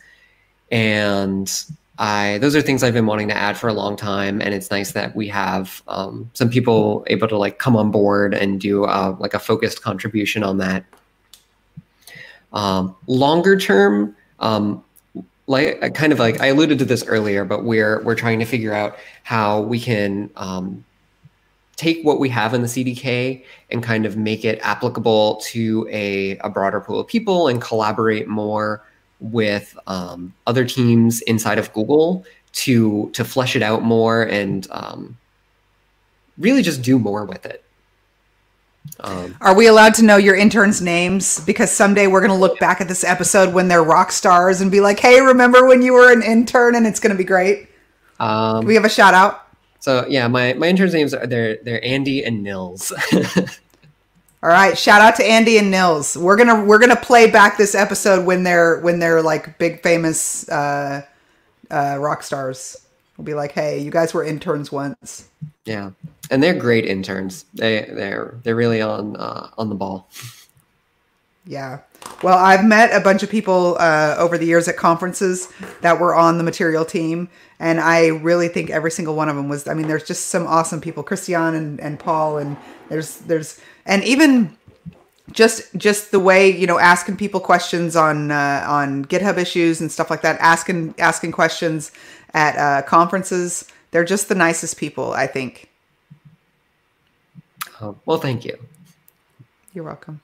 And 0.70 1.50
I 1.98 2.38
those 2.38 2.54
are 2.54 2.60
things 2.60 2.82
I've 2.82 2.92
been 2.92 3.06
wanting 3.06 3.28
to 3.28 3.36
add 3.36 3.56
for 3.56 3.68
a 3.68 3.72
long 3.72 3.96
time, 3.96 4.42
and 4.42 4.52
it's 4.52 4.70
nice 4.70 4.92
that 4.92 5.16
we 5.16 5.28
have 5.28 5.82
um, 5.88 6.30
some 6.34 6.50
people 6.50 7.04
able 7.08 7.26
to 7.28 7.38
like 7.38 7.58
come 7.58 7.76
on 7.76 7.90
board 7.90 8.34
and 8.34 8.60
do 8.60 8.84
uh, 8.84 9.16
like 9.18 9.34
a 9.34 9.38
focused 9.38 9.82
contribution 9.82 10.42
on 10.42 10.58
that. 10.58 10.84
Um, 12.52 12.94
longer 13.06 13.58
term, 13.58 14.14
um, 14.40 14.84
like 15.46 15.94
kind 15.94 16.12
of 16.12 16.18
like 16.18 16.40
I 16.40 16.46
alluded 16.48 16.78
to 16.80 16.84
this 16.84 17.04
earlier, 17.06 17.44
but 17.44 17.64
we're 17.64 18.02
we're 18.02 18.14
trying 18.14 18.40
to 18.40 18.44
figure 18.44 18.74
out 18.74 18.98
how 19.22 19.60
we 19.62 19.80
can 19.80 20.28
um, 20.36 20.84
take 21.76 22.02
what 22.04 22.18
we 22.18 22.28
have 22.28 22.52
in 22.52 22.62
the 22.62 22.68
CDK 22.68 23.44
and 23.70 23.82
kind 23.82 24.04
of 24.04 24.16
make 24.16 24.44
it 24.44 24.58
applicable 24.62 25.36
to 25.36 25.86
a, 25.90 26.36
a 26.38 26.50
broader 26.50 26.80
pool 26.80 27.00
of 27.00 27.06
people 27.06 27.48
and 27.48 27.60
collaborate 27.62 28.28
more 28.28 28.82
with 29.20 29.76
um, 29.86 30.34
other 30.46 30.64
teams 30.64 31.20
inside 31.22 31.58
of 31.58 31.72
Google 31.72 32.24
to 32.52 33.10
to 33.12 33.24
flesh 33.24 33.56
it 33.56 33.62
out 33.62 33.82
more 33.82 34.22
and 34.22 34.66
um, 34.70 35.16
really 36.38 36.62
just 36.62 36.82
do 36.82 36.98
more 36.98 37.24
with 37.24 37.46
it. 37.46 37.62
Um, 39.00 39.36
Are 39.40 39.54
we 39.54 39.66
allowed 39.66 39.94
to 39.94 40.04
know 40.04 40.16
your 40.16 40.36
interns' 40.36 40.80
names? 40.80 41.40
Because 41.40 41.72
someday 41.72 42.06
we're 42.06 42.20
going 42.20 42.30
to 42.30 42.36
look 42.36 42.58
back 42.60 42.80
at 42.80 42.88
this 42.88 43.02
episode 43.02 43.52
when 43.52 43.68
they're 43.68 43.82
rock 43.82 44.12
stars 44.12 44.60
and 44.60 44.70
be 44.70 44.80
like, 44.80 45.00
"Hey, 45.00 45.20
remember 45.20 45.66
when 45.66 45.82
you 45.82 45.92
were 45.92 46.12
an 46.12 46.22
intern?" 46.22 46.74
And 46.74 46.86
it's 46.86 47.00
going 47.00 47.10
to 47.10 47.18
be 47.18 47.24
great. 47.24 47.68
um, 48.20 48.64
we 48.64 48.74
have 48.74 48.84
a 48.84 48.88
shout 48.88 49.14
out? 49.14 49.46
so 49.80 50.04
yeah, 50.08 50.26
my 50.26 50.52
my 50.54 50.66
interns' 50.66 50.94
names 50.94 51.14
are 51.14 51.26
they're 51.26 51.58
they're 51.62 51.84
Andy 51.84 52.24
and 52.24 52.42
Nils. 52.42 52.92
All 54.46 54.52
right, 54.52 54.78
shout 54.78 55.00
out 55.00 55.16
to 55.16 55.24
Andy 55.24 55.58
and 55.58 55.72
Nils. 55.72 56.16
We're 56.16 56.36
gonna 56.36 56.64
we're 56.64 56.78
gonna 56.78 56.94
play 56.94 57.28
back 57.28 57.58
this 57.58 57.74
episode 57.74 58.24
when 58.24 58.44
they're 58.44 58.78
when 58.78 59.00
they're 59.00 59.20
like 59.20 59.58
big 59.58 59.82
famous 59.82 60.48
uh, 60.48 61.02
uh, 61.68 61.96
rock 61.98 62.22
stars. 62.22 62.86
We'll 63.16 63.24
be 63.24 63.34
like, 63.34 63.50
hey, 63.50 63.80
you 63.80 63.90
guys 63.90 64.14
were 64.14 64.22
interns 64.22 64.70
once. 64.70 65.28
yeah, 65.64 65.90
and 66.30 66.40
they're 66.40 66.54
great 66.54 66.84
interns. 66.84 67.44
They 67.54 67.90
they're 67.92 68.38
they're 68.44 68.54
really 68.54 68.80
on 68.80 69.16
uh, 69.16 69.50
on 69.58 69.68
the 69.68 69.74
ball. 69.74 70.08
Yeah. 71.44 71.80
Well, 72.22 72.38
I've 72.38 72.64
met 72.64 72.94
a 72.94 73.00
bunch 73.00 73.24
of 73.24 73.30
people 73.30 73.76
uh, 73.80 74.14
over 74.16 74.38
the 74.38 74.46
years 74.46 74.68
at 74.68 74.76
conferences 74.76 75.52
that 75.80 75.98
were 75.98 76.14
on 76.14 76.38
the 76.38 76.44
material 76.44 76.84
team, 76.84 77.28
and 77.58 77.80
I 77.80 78.08
really 78.08 78.46
think 78.46 78.70
every 78.70 78.92
single 78.92 79.16
one 79.16 79.28
of 79.28 79.34
them 79.34 79.48
was. 79.48 79.66
I 79.66 79.74
mean, 79.74 79.88
there's 79.88 80.06
just 80.06 80.26
some 80.26 80.46
awesome 80.46 80.80
people, 80.80 81.02
Christian 81.02 81.56
and, 81.56 81.80
and 81.80 81.98
Paul, 81.98 82.38
and 82.38 82.56
there's 82.88 83.16
there's 83.18 83.60
and 83.86 84.04
even 84.04 84.56
just 85.32 85.74
just 85.76 86.10
the 86.10 86.20
way 86.20 86.50
you 86.50 86.66
know 86.66 86.78
asking 86.78 87.16
people 87.16 87.40
questions 87.40 87.96
on 87.96 88.30
uh, 88.30 88.64
on 88.68 89.04
GitHub 89.06 89.38
issues 89.38 89.80
and 89.80 89.90
stuff 89.90 90.10
like 90.10 90.22
that, 90.22 90.38
asking 90.40 90.94
asking 90.98 91.32
questions 91.32 91.92
at 92.34 92.56
uh, 92.56 92.82
conferences. 92.86 93.64
They're 93.90 94.04
just 94.04 94.28
the 94.28 94.34
nicest 94.34 94.76
people, 94.76 95.12
I 95.12 95.26
think. 95.26 95.70
Um, 97.80 97.98
well, 98.04 98.18
thank 98.18 98.44
you. 98.44 98.58
You're 99.72 99.84
welcome. 99.84 100.20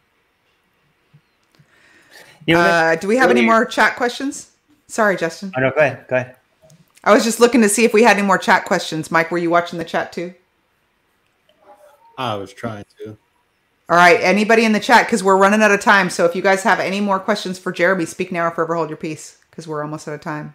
You 2.47 2.55
know, 2.55 2.61
Uh, 2.61 2.97
do 2.97 3.07
we 3.07 3.17
have 3.17 3.31
any 3.31 3.43
more 3.43 3.65
chat 3.65 3.97
questions? 3.97 4.51
Sorry, 4.89 5.17
Justin. 5.17 5.53
oh, 5.57 5.61
no, 5.61 5.71
go 5.71 5.77
ahead. 5.81 6.07
Go 6.09 6.17
ahead. 6.17 6.37
I 7.05 7.13
was 7.13 7.25
just 7.25 7.41
looking 7.41 7.63
to 7.63 7.69
see 7.69 7.85
if 7.85 7.95
we 7.95 8.03
had 8.03 8.17
any 8.17 8.27
more 8.27 8.39
chat 8.39 8.65
questions. 8.65 9.11
Mike, 9.11 9.31
were 9.31 9.39
you 9.39 9.51
watching 9.51 9.79
the 9.79 9.85
chat 9.85 10.13
too? 10.13 10.35
I 12.19 12.35
was 12.35 12.53
trying 12.53 12.85
to. 12.99 13.17
All 13.89 13.97
right, 13.97 14.21
anybody 14.21 14.65
in 14.65 14.73
the 14.73 14.81
chat 14.81 15.07
because 15.07 15.25
we're 15.25 15.37
running 15.37 15.61
out 15.61 15.73
of 15.73 15.81
time. 15.81 16.09
So 16.09 16.25
if 16.25 16.37
you 16.37 16.43
guys 16.43 16.63
have 16.63 16.79
any 16.79 17.01
more 17.01 17.19
questions 17.19 17.59
for 17.59 17.73
Jeremy, 17.73 18.07
speak 18.07 18.31
now 18.33 18.47
or 18.47 18.51
forever 18.51 18.77
hold 18.77 18.89
your 18.89 18.97
peace 18.97 19.39
because 19.51 19.67
we're 19.67 19.83
almost 19.83 20.07
out 20.09 20.15
of 20.15 20.21
time. 20.21 20.55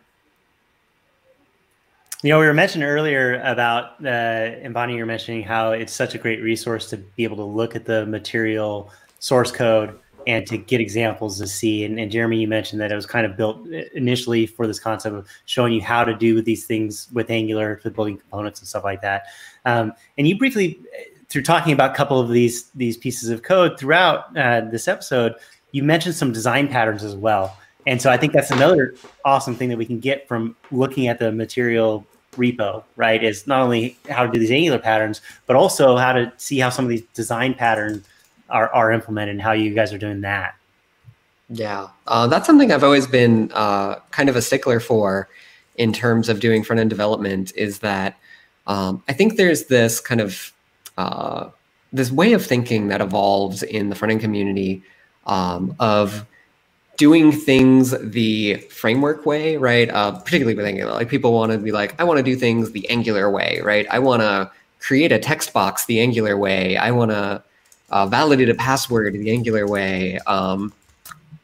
You 2.24 2.32
know, 2.32 2.40
we 2.40 2.48
were 2.48 2.54
mentioning 2.54 2.88
earlier 2.88 3.40
about, 3.42 4.04
uh, 4.04 4.08
and 4.08 4.74
Bonnie, 4.74 4.94
you 4.94 5.00
were 5.02 5.06
mentioning 5.06 5.44
how 5.44 5.72
it's 5.72 5.94
such 5.94 6.16
a 6.16 6.18
great 6.18 6.42
resource 6.42 6.90
to 6.90 6.98
be 6.98 7.24
able 7.24 7.36
to 7.38 7.44
look 7.44 7.76
at 7.76 7.86
the 7.86 8.08
material 8.08 8.92
source 9.20 9.52
code 9.52 10.00
and 10.26 10.48
to 10.48 10.58
get 10.58 10.82
examples 10.82 11.38
to 11.38 11.48
see. 11.48 11.86
And, 11.86 12.00
and 12.00 12.12
Jeremy, 12.12 12.42
you 12.42 12.48
mentioned 12.48 12.82
that 12.82 12.92
it 12.92 12.96
was 12.96 13.06
kind 13.06 13.26
of 13.26 13.38
built 13.38 13.68
initially 13.94 14.48
for 14.48 14.66
this 14.66 14.80
concept 14.80 15.16
of 15.16 15.28
showing 15.46 15.74
you 15.74 15.82
how 15.82 16.04
to 16.04 16.16
do 16.16 16.42
these 16.42 16.66
things 16.66 17.08
with 17.14 17.30
Angular, 17.30 17.80
with 17.84 17.94
building 17.94 18.18
components 18.18 18.60
and 18.60 18.68
stuff 18.68 18.84
like 18.84 19.02
that. 19.02 19.28
Um, 19.66 19.94
and 20.18 20.28
you 20.28 20.38
briefly, 20.38 20.80
through 21.30 21.44
talking 21.44 21.74
about 21.74 21.92
a 21.92 21.94
couple 21.94 22.20
of 22.20 22.30
these 22.30 22.70
these 22.76 22.98
pieces 22.98 23.30
of 23.30 23.44
code 23.44 23.80
throughout 23.80 24.36
uh, 24.38 24.62
this 24.62 24.88
episode, 24.88 25.36
you 25.72 25.84
mentioned 25.84 26.16
some 26.16 26.32
design 26.32 26.68
patterns 26.68 27.04
as 27.04 27.16
well. 27.16 27.58
And 27.86 28.02
so 28.02 28.12
I 28.12 28.18
think 28.18 28.34
that's 28.34 28.52
another 28.52 28.96
awesome 29.24 29.56
thing 29.56 29.70
that 29.70 29.78
we 29.78 29.86
can 29.86 30.00
get 30.00 30.28
from 30.28 30.56
looking 30.72 31.08
at 31.08 31.20
the 31.20 31.32
material 31.32 32.06
repo, 32.34 32.84
right? 32.96 33.24
Is 33.24 33.48
not 33.48 33.62
only 33.62 33.98
how 34.10 34.26
to 34.26 34.32
do 34.32 34.40
these 34.40 34.52
angular 34.52 34.80
patterns, 34.80 35.22
but 35.46 35.56
also 35.56 35.98
how 35.98 36.14
to 36.14 36.32
see 36.38 36.60
how 36.60 36.70
some 36.70 36.86
of 36.86 36.90
these 36.90 37.04
design 37.14 37.54
patterns 37.54 38.06
are, 38.50 38.74
are 38.74 38.92
implemented 38.92 39.36
and 39.36 39.42
how 39.42 39.54
you 39.54 39.74
guys 39.74 39.94
are 39.94 39.98
doing 39.98 40.22
that. 40.22 40.56
Yeah, 41.50 41.88
uh, 42.08 42.28
that's 42.28 42.46
something 42.46 42.72
I've 42.74 42.84
always 42.84 43.08
been 43.08 43.52
uh, 43.54 43.96
kind 44.12 44.28
of 44.28 44.36
a 44.36 44.42
stickler 44.42 44.82
for 44.82 45.30
in 45.76 45.94
terms 45.94 46.28
of 46.28 46.42
doing 46.42 46.64
front 46.64 46.82
end 46.82 46.90
development. 46.90 47.54
Is 47.56 47.80
that 47.80 48.18
um, 48.68 49.02
I 49.08 49.14
think 49.14 49.38
there's 49.38 49.68
this 49.68 50.02
kind 50.02 50.20
of 50.20 50.52
uh, 50.98 51.50
this 51.94 52.12
way 52.12 52.34
of 52.34 52.46
thinking 52.46 52.88
that 52.90 53.02
evolves 53.02 53.64
in 53.64 53.90
the 53.90 53.96
front 53.96 54.12
end 54.12 54.22
community 54.22 54.84
um, 55.26 55.76
of 55.80 56.26
doing 56.98 57.32
things 57.32 57.96
the 58.02 58.56
framework 58.70 59.26
way, 59.26 59.56
right? 59.58 59.90
Uh, 59.90 60.12
particularly 60.12 60.56
with 60.56 60.66
Angular, 60.66 60.94
like 60.94 61.10
people 61.10 61.32
want 61.32 61.52
to 61.52 61.58
be 61.58 61.72
like, 61.72 62.00
I 62.00 62.04
want 62.04 62.18
to 62.18 62.24
do 62.24 62.36
things 62.36 62.72
the 62.72 62.90
Angular 62.90 63.30
way, 63.30 63.62
right? 63.64 63.86
I 63.90 64.00
want 64.00 64.22
to 64.22 64.52
create 64.80 65.12
a 65.12 65.20
text 65.20 65.54
box 65.54 65.86
the 65.86 66.00
Angular 66.02 66.38
way. 66.38 66.76
I 66.76 66.92
want 66.92 67.12
to 67.12 67.44
uh, 67.90 68.08
validate 68.08 68.50
a 68.50 68.56
password 68.56 69.14
the 69.14 69.32
Angular 69.32 69.68
way. 69.68 70.18
Um, 70.26 70.74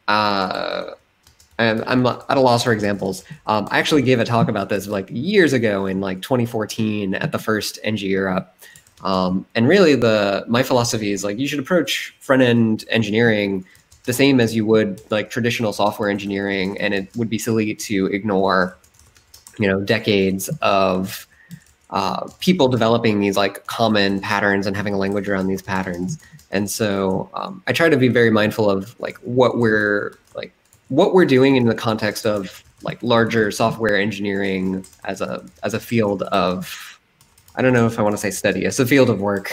uh, 0.08 0.92
and 1.60 1.84
I'm 1.86 2.06
at 2.06 2.26
a 2.30 2.40
loss 2.40 2.64
for 2.64 2.74
examples. 2.74 3.24
Um, 3.46 3.68
I 3.70 3.78
actually 3.78 4.02
gave 4.02 4.20
a 4.20 4.26
talk 4.26 4.50
about 4.50 4.70
this 4.70 4.88
like 4.88 5.08
years 5.12 5.54
ago 5.54 5.86
in 5.86 6.02
like 6.02 6.22
2014 6.22 7.14
at 7.14 7.32
the 7.32 7.40
first 7.40 7.80
NG 7.84 8.00
Europe. 8.00 8.56
Um, 9.04 9.46
and 9.54 9.68
really, 9.68 9.96
the 9.96 10.46
my 10.48 10.64
philosophy 10.64 11.12
is 11.12 11.24
like 11.24 11.38
you 11.38 11.48
should 11.48 11.60
approach 11.60 12.16
front 12.20 12.42
end 12.42 12.86
engineering 12.90 13.66
the 14.06 14.14
same 14.14 14.40
as 14.42 14.56
you 14.56 14.66
would 14.66 15.02
like 15.12 15.30
traditional 15.30 15.72
software 15.72 16.10
engineering, 16.10 16.80
and 16.80 16.94
it 16.94 17.10
would 17.16 17.30
be 17.30 17.38
silly 17.38 17.74
to 17.74 18.08
ignore, 18.08 18.78
you 19.60 19.68
know, 19.68 19.80
decades 19.82 20.50
of 20.62 21.28
uh, 21.90 22.28
people 22.40 22.68
developing 22.68 23.20
these 23.20 23.38
like 23.38 23.66
common 23.68 24.20
patterns 24.20 24.68
and 24.68 24.76
having 24.76 24.94
a 24.94 24.98
language 24.98 25.30
around 25.30 25.48
these 25.48 25.62
patterns. 25.62 26.18
And 26.52 26.70
so 26.70 27.30
um, 27.34 27.64
I 27.68 27.74
try 27.74 27.90
to 27.90 27.98
be 27.98 28.10
very 28.10 28.30
mindful 28.30 28.70
of 28.70 29.00
like 29.00 29.18
what 29.18 29.58
we're 29.58 30.18
like 30.36 30.54
what 30.90 31.14
we're 31.14 31.26
doing 31.26 31.56
in 31.56 31.66
the 31.66 31.76
context 31.76 32.26
of 32.26 32.64
like 32.84 33.02
larger 33.02 33.52
software 33.52 33.96
engineering 33.96 34.86
as 35.06 35.22
a 35.22 35.46
as 35.64 35.74
a 35.74 35.80
field 35.80 36.24
of 36.24 36.93
I 37.56 37.62
don't 37.62 37.74
know 37.74 37.86
if 37.86 38.00
I 38.00 38.02
want 38.02 38.14
to 38.14 38.18
say 38.18 38.32
study, 38.32 38.66
as 38.66 38.80
a 38.80 38.86
field 38.86 39.10
of 39.10 39.22
work. 39.22 39.52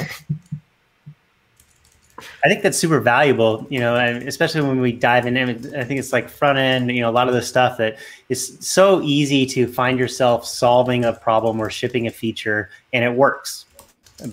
I 2.43 2.49
think 2.49 2.63
that's 2.63 2.79
super 2.79 3.01
valuable, 3.01 3.67
you 3.69 3.81
know, 3.81 3.97
especially 3.97 4.63
when 4.63 4.81
we 4.81 4.93
dive 4.93 5.27
in. 5.27 5.37
I 5.37 5.85
think 5.85 6.01
it's 6.01 6.13
like 6.13 6.29
front 6.29 6.59
end, 6.59 6.91
you 6.91 7.03
know, 7.03 7.11
a 7.11 7.13
lot 7.13 7.29
of 7.29 7.35
the 7.35 7.43
stuff 7.43 7.77
that 7.79 7.99
is 8.31 8.57
so 8.61 9.03
easy 9.03 9.45
to 9.47 9.67
find 9.67 9.99
yourself 9.99 10.47
solving 10.47 11.05
a 11.05 11.13
problem 11.13 11.61
or 11.61 11.69
shipping 11.69 12.07
a 12.07 12.11
feature 12.11 12.71
and 12.93 13.05
it 13.05 13.13
works. 13.13 13.67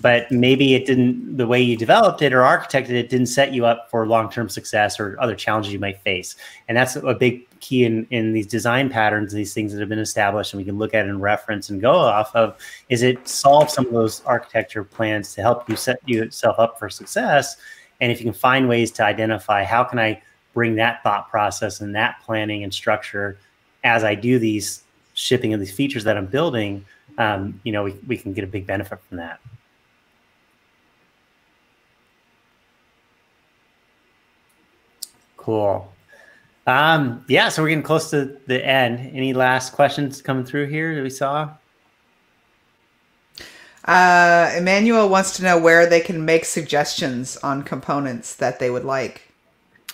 But 0.02 0.30
maybe 0.30 0.74
it 0.74 0.86
didn't, 0.86 1.36
the 1.36 1.46
way 1.46 1.62
you 1.62 1.76
developed 1.76 2.20
it 2.20 2.34
or 2.34 2.40
architected 2.40 2.90
it 2.90 3.08
didn't 3.08 3.26
set 3.26 3.52
you 3.52 3.64
up 3.64 3.90
for 3.90 4.06
long 4.06 4.30
term 4.30 4.48
success 4.48 5.00
or 5.00 5.16
other 5.18 5.34
challenges 5.34 5.72
you 5.72 5.78
might 5.78 6.00
face. 6.00 6.36
And 6.68 6.76
that's 6.76 6.96
a 6.96 7.14
big 7.14 7.47
key 7.60 7.84
in, 7.84 8.06
in 8.10 8.32
these 8.32 8.46
design 8.46 8.88
patterns, 8.88 9.32
these 9.32 9.54
things 9.54 9.72
that 9.72 9.80
have 9.80 9.88
been 9.88 9.98
established 9.98 10.52
and 10.52 10.58
we 10.58 10.64
can 10.64 10.78
look 10.78 10.94
at 10.94 11.06
and 11.06 11.20
reference 11.22 11.70
and 11.70 11.80
go 11.80 11.92
off 11.92 12.34
of 12.34 12.56
is 12.88 13.02
it 13.02 13.26
solve 13.26 13.70
some 13.70 13.86
of 13.86 13.92
those 13.92 14.24
architecture 14.24 14.84
plans 14.84 15.34
to 15.34 15.42
help 15.42 15.68
you 15.68 15.76
set 15.76 16.00
yourself 16.08 16.58
up 16.58 16.78
for 16.78 16.88
success 16.88 17.56
and 18.00 18.12
if 18.12 18.20
you 18.20 18.24
can 18.24 18.32
find 18.32 18.68
ways 18.68 18.90
to 18.92 19.04
identify 19.04 19.64
how 19.64 19.84
can 19.84 19.98
I 19.98 20.22
bring 20.54 20.76
that 20.76 21.02
thought 21.02 21.30
process 21.30 21.80
and 21.80 21.94
that 21.94 22.20
planning 22.24 22.64
and 22.64 22.72
structure 22.72 23.38
as 23.84 24.04
I 24.04 24.14
do 24.14 24.38
these 24.38 24.82
shipping 25.14 25.52
of 25.52 25.60
these 25.60 25.72
features 25.72 26.04
that 26.04 26.16
I'm 26.16 26.26
building, 26.26 26.84
um, 27.18 27.60
you 27.64 27.72
know, 27.72 27.84
we, 27.84 27.92
we 28.06 28.16
can 28.16 28.32
get 28.32 28.44
a 28.44 28.46
big 28.46 28.66
benefit 28.66 29.00
from 29.08 29.18
that. 29.18 29.40
Cool. 35.36 35.92
Um, 36.68 37.24
yeah, 37.28 37.48
so 37.48 37.62
we're 37.62 37.70
getting 37.70 37.82
close 37.82 38.10
to 38.10 38.36
the 38.46 38.64
end. 38.64 38.98
Any 39.14 39.32
last 39.32 39.72
questions 39.72 40.20
coming 40.20 40.44
through 40.44 40.66
here 40.66 40.94
that 40.94 41.02
we 41.02 41.08
saw? 41.08 41.54
Uh, 43.86 44.52
Emmanuel 44.54 45.08
wants 45.08 45.34
to 45.38 45.42
know 45.42 45.58
where 45.58 45.88
they 45.88 46.00
can 46.00 46.26
make 46.26 46.44
suggestions 46.44 47.38
on 47.38 47.62
components 47.62 48.36
that 48.36 48.58
they 48.58 48.68
would 48.68 48.84
like. 48.84 49.32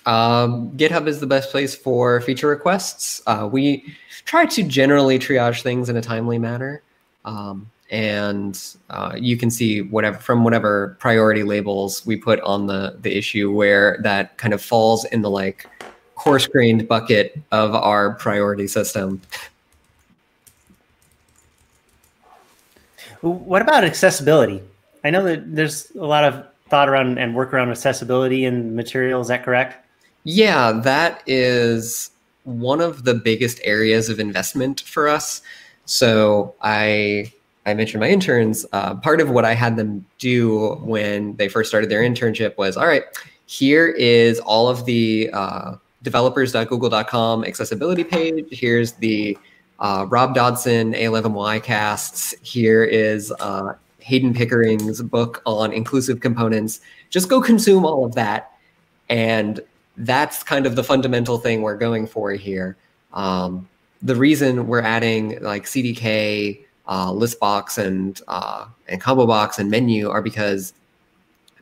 Um, 0.04 0.72
GitHub 0.72 1.06
is 1.06 1.20
the 1.20 1.28
best 1.28 1.52
place 1.52 1.76
for 1.76 2.20
feature 2.20 2.48
requests. 2.48 3.22
Uh, 3.28 3.48
we 3.50 3.94
try 4.24 4.44
to 4.44 4.64
generally 4.64 5.16
triage 5.16 5.62
things 5.62 5.88
in 5.88 5.96
a 5.96 6.02
timely 6.02 6.40
manner. 6.40 6.82
Um, 7.24 7.70
and 7.92 8.60
uh, 8.90 9.14
you 9.16 9.36
can 9.36 9.48
see 9.48 9.82
whatever 9.82 10.18
from 10.18 10.42
whatever 10.42 10.96
priority 10.98 11.44
labels 11.44 12.04
we 12.04 12.16
put 12.16 12.40
on 12.40 12.66
the 12.66 12.96
the 13.00 13.16
issue 13.16 13.52
where 13.52 13.98
that 14.02 14.36
kind 14.38 14.52
of 14.52 14.60
falls 14.60 15.04
in 15.04 15.22
the 15.22 15.30
like 15.30 15.68
coarse 16.24 16.46
grained 16.46 16.88
bucket 16.88 17.38
of 17.52 17.74
our 17.74 18.14
priority 18.14 18.66
system. 18.66 19.20
What 23.20 23.62
about 23.62 23.84
accessibility? 23.84 24.62
I 25.04 25.10
know 25.10 25.22
that 25.24 25.54
there's 25.54 25.90
a 25.92 26.04
lot 26.04 26.24
of 26.24 26.46
thought 26.68 26.88
around 26.88 27.18
and 27.18 27.34
work 27.34 27.52
around 27.52 27.70
accessibility 27.70 28.46
and 28.46 28.74
material. 28.74 29.20
Is 29.20 29.28
that 29.28 29.44
correct? 29.44 29.76
Yeah, 30.24 30.72
that 30.72 31.22
is 31.26 32.10
one 32.44 32.80
of 32.80 33.04
the 33.04 33.14
biggest 33.14 33.60
areas 33.62 34.08
of 34.08 34.18
investment 34.18 34.80
for 34.80 35.08
us. 35.08 35.42
So 35.84 36.54
I 36.62 37.32
I 37.66 37.74
mentioned 37.74 38.00
my 38.00 38.08
interns. 38.08 38.64
Uh, 38.72 38.94
part 38.96 39.20
of 39.20 39.30
what 39.30 39.44
I 39.44 39.54
had 39.54 39.76
them 39.76 40.06
do 40.18 40.76
when 40.84 41.36
they 41.36 41.48
first 41.48 41.68
started 41.70 41.90
their 41.90 42.02
internship 42.02 42.56
was, 42.56 42.76
all 42.76 42.86
right, 42.86 43.04
here 43.46 43.88
is 43.88 44.40
all 44.40 44.68
of 44.68 44.84
the 44.86 45.30
uh, 45.32 45.74
developers.google.com 46.04 47.44
accessibility 47.44 48.04
page. 48.04 48.46
Here's 48.52 48.92
the 48.92 49.36
uh, 49.80 50.06
Rob 50.08 50.34
Dodson, 50.34 50.92
A11Y 50.92 51.62
casts. 51.64 52.34
Here 52.42 52.84
is 52.84 53.32
uh, 53.40 53.74
Heydon 54.06 54.36
Pickering's 54.36 55.02
book 55.02 55.42
on 55.46 55.72
inclusive 55.72 56.20
components. 56.20 56.80
Just 57.10 57.28
go 57.28 57.40
consume 57.40 57.84
all 57.84 58.04
of 58.04 58.14
that. 58.14 58.52
And 59.08 59.60
that's 59.96 60.42
kind 60.42 60.66
of 60.66 60.76
the 60.76 60.84
fundamental 60.84 61.38
thing 61.38 61.62
we're 61.62 61.76
going 61.76 62.06
for 62.06 62.30
here. 62.32 62.76
Um, 63.12 63.68
the 64.02 64.14
reason 64.14 64.66
we're 64.66 64.82
adding 64.82 65.40
like 65.42 65.64
CDK, 65.64 66.64
uh, 66.86 67.10
listbox, 67.10 67.78
and 67.78 68.20
uh, 68.28 68.66
and 68.88 69.00
combo 69.00 69.26
box 69.26 69.58
and 69.58 69.70
menu 69.70 70.10
are 70.10 70.20
because 70.20 70.74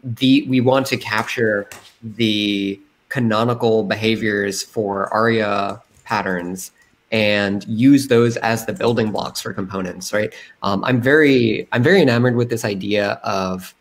the 0.03 0.45
we 0.49 0.61
want 0.61 0.87
to 0.87 0.97
capture 0.97 1.69
the 2.03 2.81
canonical 3.13 3.85
behaviors 3.85 4.63
for 4.63 5.13
ARIA 5.13 5.83
patterns 6.05 6.73
and 7.11 7.63
use 7.69 8.09
those 8.09 8.39
as 8.39 8.65
the 8.65 8.73
building 8.73 9.13
blocks 9.13 9.43
for 9.43 9.53
components, 9.53 10.15
right? 10.15 10.33
Um, 10.63 10.83
I'm 10.83 10.99
very 11.03 11.69
I'm 11.73 11.83
very 11.83 12.01
enamored 12.01 12.37
with 12.37 12.49
this 12.49 12.65
idea 12.65 13.21
of 13.23 13.75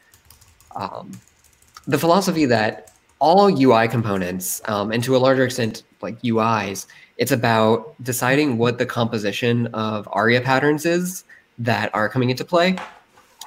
um, 0.76 1.12
the 1.88 1.98
philosophy 1.98 2.46
that 2.48 2.92
all 3.20 3.48
UI 3.48 3.88
components, 3.88 4.62
um, 4.66 4.92
and 4.92 5.02
to 5.06 5.16
a 5.16 5.20
larger 5.20 5.46
extent, 5.46 5.84
like 6.02 6.22
UIs, 6.24 6.88
it's 7.18 7.32
about 7.32 7.96
deciding 8.04 8.58
what 8.58 8.80
the 8.80 8.86
composition 8.86 9.68
of 9.68 10.10
ARIA 10.12 10.42
patterns 10.42 10.86
is 10.86 11.24
that 11.58 11.90
are 11.94 12.10
coming 12.10 12.32
into 12.32 12.44
play. 12.44 12.76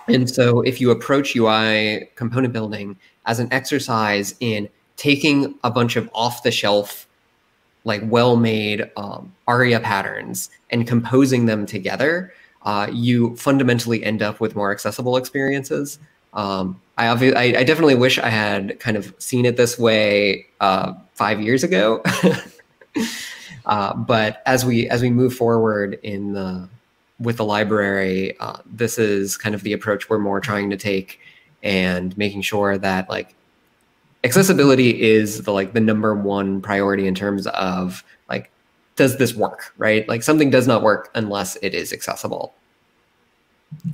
And 0.09 0.30
so 0.30 0.62
if 0.62 0.80
you 0.80 0.93
approach 0.93 1.37
UI 1.37 2.09
component 2.14 2.55
building 2.55 2.97
as 3.26 3.39
an 3.39 3.49
exercise 3.53 4.35
in 4.41 4.70
taking 4.97 5.55
a 5.64 5.70
bunch 5.70 5.97
of 5.97 6.09
off 6.14 6.42
the 6.42 6.51
shelf 6.51 7.09
like 7.84 8.03
well-made 8.05 8.90
um, 8.97 9.32
aria 9.47 9.78
patterns 9.78 10.51
and 10.70 10.86
composing 10.86 11.47
them 11.47 11.66
together, 11.66 12.32
uh, 12.62 12.88
you 12.90 13.36
fundamentally 13.36 14.03
end 14.03 14.22
up 14.22 14.40
with 14.40 14.57
more 14.57 14.72
accessible 14.72 15.16
experiences. 15.16 15.99
Um, 16.32 16.80
I, 16.97 17.09
I, 17.09 17.42
I 17.59 17.64
definitely 17.64 17.95
wish 17.95 18.18
I 18.18 18.28
had 18.28 18.80
kind 18.80 18.97
of 18.97 19.14
seen 19.18 19.45
it 19.45 19.57
this 19.57 19.78
way 19.78 20.47
uh, 20.61 20.95
five 21.14 21.40
years 21.40 21.62
ago. 21.62 22.03
uh, 23.66 23.95
but 23.95 24.42
as 24.47 24.64
we 24.64 24.88
as 24.88 25.03
we 25.03 25.11
move 25.11 25.34
forward 25.34 25.99
in 26.03 26.32
the 26.32 26.68
with 27.20 27.36
the 27.36 27.45
library, 27.45 28.36
uh, 28.40 28.59
this 28.66 28.99
is 28.99 29.36
kind 29.36 29.55
of 29.55 29.62
the 29.62 29.72
approach 29.72 30.09
we're 30.09 30.18
more 30.18 30.40
trying 30.40 30.70
to 30.70 30.76
take, 30.76 31.20
and 31.62 32.16
making 32.16 32.42
sure 32.42 32.78
that 32.78 33.09
like 33.09 33.34
accessibility 34.25 35.01
is 35.03 35.43
the 35.43 35.53
like 35.53 35.72
the 35.75 35.81
number 35.81 36.14
one 36.14 36.61
priority 36.61 37.07
in 37.07 37.14
terms 37.14 37.47
of 37.49 38.03
like 38.29 38.51
does 38.97 39.18
this 39.18 39.35
work 39.35 39.72
right? 39.77 40.09
Like 40.09 40.22
something 40.22 40.51
does 40.51 40.66
not 40.66 40.83
work 40.83 41.11
unless 41.14 41.57
it 41.57 41.75
is 41.75 41.93
accessible. 41.93 42.55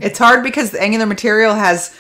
It's 0.01 0.19
hard 0.19 0.43
because 0.43 0.71
the 0.71 0.81
angular 0.81 1.07
material 1.07 1.55
has 1.55 1.95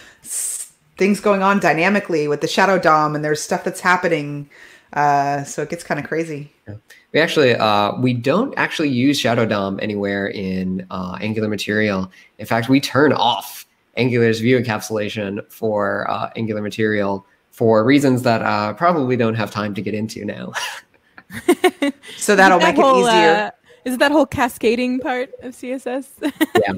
things 0.96 1.20
going 1.20 1.42
on 1.42 1.60
dynamically 1.60 2.28
with 2.28 2.42
the 2.42 2.48
shadow 2.48 2.78
dom 2.78 3.14
and 3.14 3.24
there's 3.24 3.40
stuff 3.40 3.64
that's 3.64 3.80
happening 3.80 4.48
uh, 4.92 5.44
so 5.44 5.62
it 5.62 5.70
gets 5.70 5.84
kind 5.84 6.00
of 6.00 6.06
crazy. 6.06 6.52
Yeah. 6.66 6.74
we 7.12 7.20
actually 7.20 7.54
uh, 7.54 7.96
we 8.00 8.12
don't 8.12 8.52
actually 8.56 8.88
use 8.88 9.18
shadow 9.18 9.46
dom 9.46 9.78
anywhere 9.82 10.28
in 10.28 10.86
uh, 10.90 11.16
angular 11.20 11.48
material. 11.48 12.10
In 12.38 12.46
fact 12.46 12.68
we 12.68 12.80
turn 12.80 13.12
off 13.12 13.66
angular's 13.96 14.40
view 14.40 14.58
encapsulation 14.58 15.50
for 15.50 16.10
uh, 16.10 16.30
angular 16.36 16.62
material 16.62 17.24
for 17.60 17.84
reasons 17.84 18.22
that 18.22 18.40
uh, 18.40 18.72
probably 18.72 19.18
don't 19.18 19.34
have 19.34 19.50
time 19.50 19.74
to 19.74 19.82
get 19.82 19.92
into 19.92 20.24
now. 20.24 20.50
so 22.16 22.34
that'll 22.34 22.58
that 22.58 22.74
make 22.74 22.76
whole, 22.82 23.04
it 23.04 23.10
easier. 23.10 23.34
Uh, 23.34 23.50
is 23.84 23.98
that 23.98 24.10
whole 24.10 24.24
cascading 24.24 24.98
part 24.98 25.28
of 25.42 25.52
CSS? 25.52 26.06
yeah, 26.56 26.72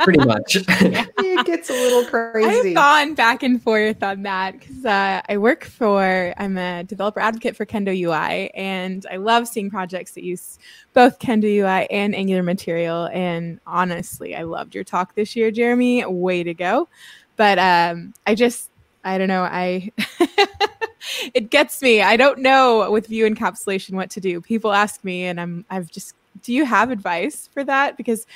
pretty 0.00 0.24
much. 0.26 0.56
yeah. 0.56 1.06
It 1.18 1.46
gets 1.46 1.70
a 1.70 1.72
little 1.72 2.04
crazy. 2.10 2.70
I've 2.70 2.74
gone 2.74 3.14
back 3.14 3.44
and 3.44 3.62
forth 3.62 4.02
on 4.02 4.24
that 4.24 4.58
because 4.58 4.84
uh, 4.84 5.22
I 5.28 5.36
work 5.36 5.62
for, 5.62 6.34
I'm 6.36 6.58
a 6.58 6.82
developer 6.82 7.20
advocate 7.20 7.54
for 7.54 7.64
Kendo 7.64 7.96
UI, 7.96 8.50
and 8.56 9.06
I 9.12 9.18
love 9.18 9.46
seeing 9.46 9.70
projects 9.70 10.14
that 10.14 10.24
use 10.24 10.58
both 10.94 11.20
Kendo 11.20 11.44
UI 11.44 11.86
and 11.92 12.12
Angular 12.12 12.42
Material. 12.42 13.08
And 13.12 13.60
honestly, 13.68 14.34
I 14.34 14.42
loved 14.42 14.74
your 14.74 14.82
talk 14.82 15.14
this 15.14 15.36
year, 15.36 15.52
Jeremy. 15.52 16.04
Way 16.04 16.42
to 16.42 16.54
go. 16.54 16.88
But 17.36 17.60
um, 17.60 18.14
I 18.26 18.34
just, 18.34 18.70
I 19.04 19.18
don't 19.18 19.28
know. 19.28 19.42
I 19.42 19.92
it 21.34 21.50
gets 21.50 21.82
me. 21.82 22.02
I 22.02 22.16
don't 22.16 22.40
know 22.40 22.90
with 22.90 23.06
view 23.06 23.28
encapsulation 23.28 23.92
what 23.92 24.10
to 24.10 24.20
do. 24.20 24.40
People 24.40 24.72
ask 24.72 25.04
me, 25.04 25.24
and 25.24 25.40
I'm 25.40 25.64
I've 25.70 25.90
just. 25.90 26.14
Do 26.42 26.52
you 26.52 26.64
have 26.64 26.90
advice 26.90 27.48
for 27.52 27.62
that? 27.64 27.96
Because 27.96 28.26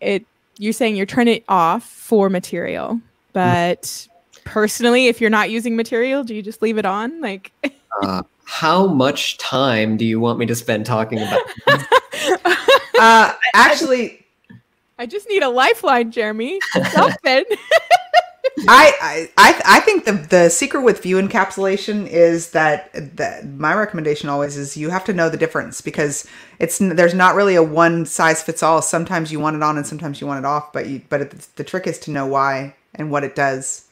it 0.00 0.26
you're 0.58 0.72
saying 0.72 0.96
you're 0.96 1.06
turning 1.06 1.36
it 1.36 1.44
off 1.48 1.84
for 1.84 2.28
material, 2.28 3.00
but 3.32 4.08
personally, 4.44 5.06
if 5.06 5.20
you're 5.20 5.30
not 5.30 5.50
using 5.50 5.76
material, 5.76 6.22
do 6.22 6.34
you 6.34 6.42
just 6.42 6.60
leave 6.60 6.76
it 6.76 6.84
on? 6.84 7.20
Like, 7.20 7.52
uh, 8.02 8.22
how 8.44 8.86
much 8.86 9.38
time 9.38 9.96
do 9.96 10.04
you 10.04 10.20
want 10.20 10.38
me 10.38 10.46
to 10.46 10.54
spend 10.54 10.84
talking 10.84 11.18
about? 11.18 11.40
uh, 12.98 13.32
actually, 13.54 14.26
I 14.98 15.06
just 15.06 15.28
need 15.28 15.42
a 15.42 15.48
lifeline, 15.48 16.10
Jeremy. 16.10 16.60
Something. 16.92 17.44
I, 18.68 19.30
I 19.36 19.62
I 19.64 19.80
think 19.80 20.04
the 20.04 20.12
the 20.12 20.48
secret 20.48 20.82
with 20.82 21.02
view 21.02 21.16
encapsulation 21.16 22.06
is 22.06 22.50
that 22.50 22.90
that 23.16 23.46
my 23.46 23.74
recommendation 23.74 24.28
always 24.28 24.56
is 24.56 24.76
you 24.76 24.90
have 24.90 25.04
to 25.04 25.12
know 25.12 25.28
the 25.28 25.36
difference 25.36 25.80
because 25.80 26.26
it's 26.58 26.78
there's 26.78 27.14
not 27.14 27.34
really 27.34 27.54
a 27.54 27.62
one 27.62 28.06
size 28.06 28.42
fits 28.42 28.62
all. 28.62 28.82
Sometimes 28.82 29.32
you 29.32 29.40
want 29.40 29.56
it 29.56 29.62
on 29.62 29.76
and 29.76 29.86
sometimes 29.86 30.20
you 30.20 30.26
want 30.26 30.44
it 30.44 30.46
off, 30.46 30.72
but 30.72 30.86
you 30.86 31.02
but 31.08 31.20
it, 31.22 31.30
the 31.56 31.64
trick 31.64 31.86
is 31.86 31.98
to 32.00 32.10
know 32.10 32.26
why 32.26 32.74
and 32.94 33.10
what 33.10 33.24
it 33.24 33.34
does. 33.34 33.86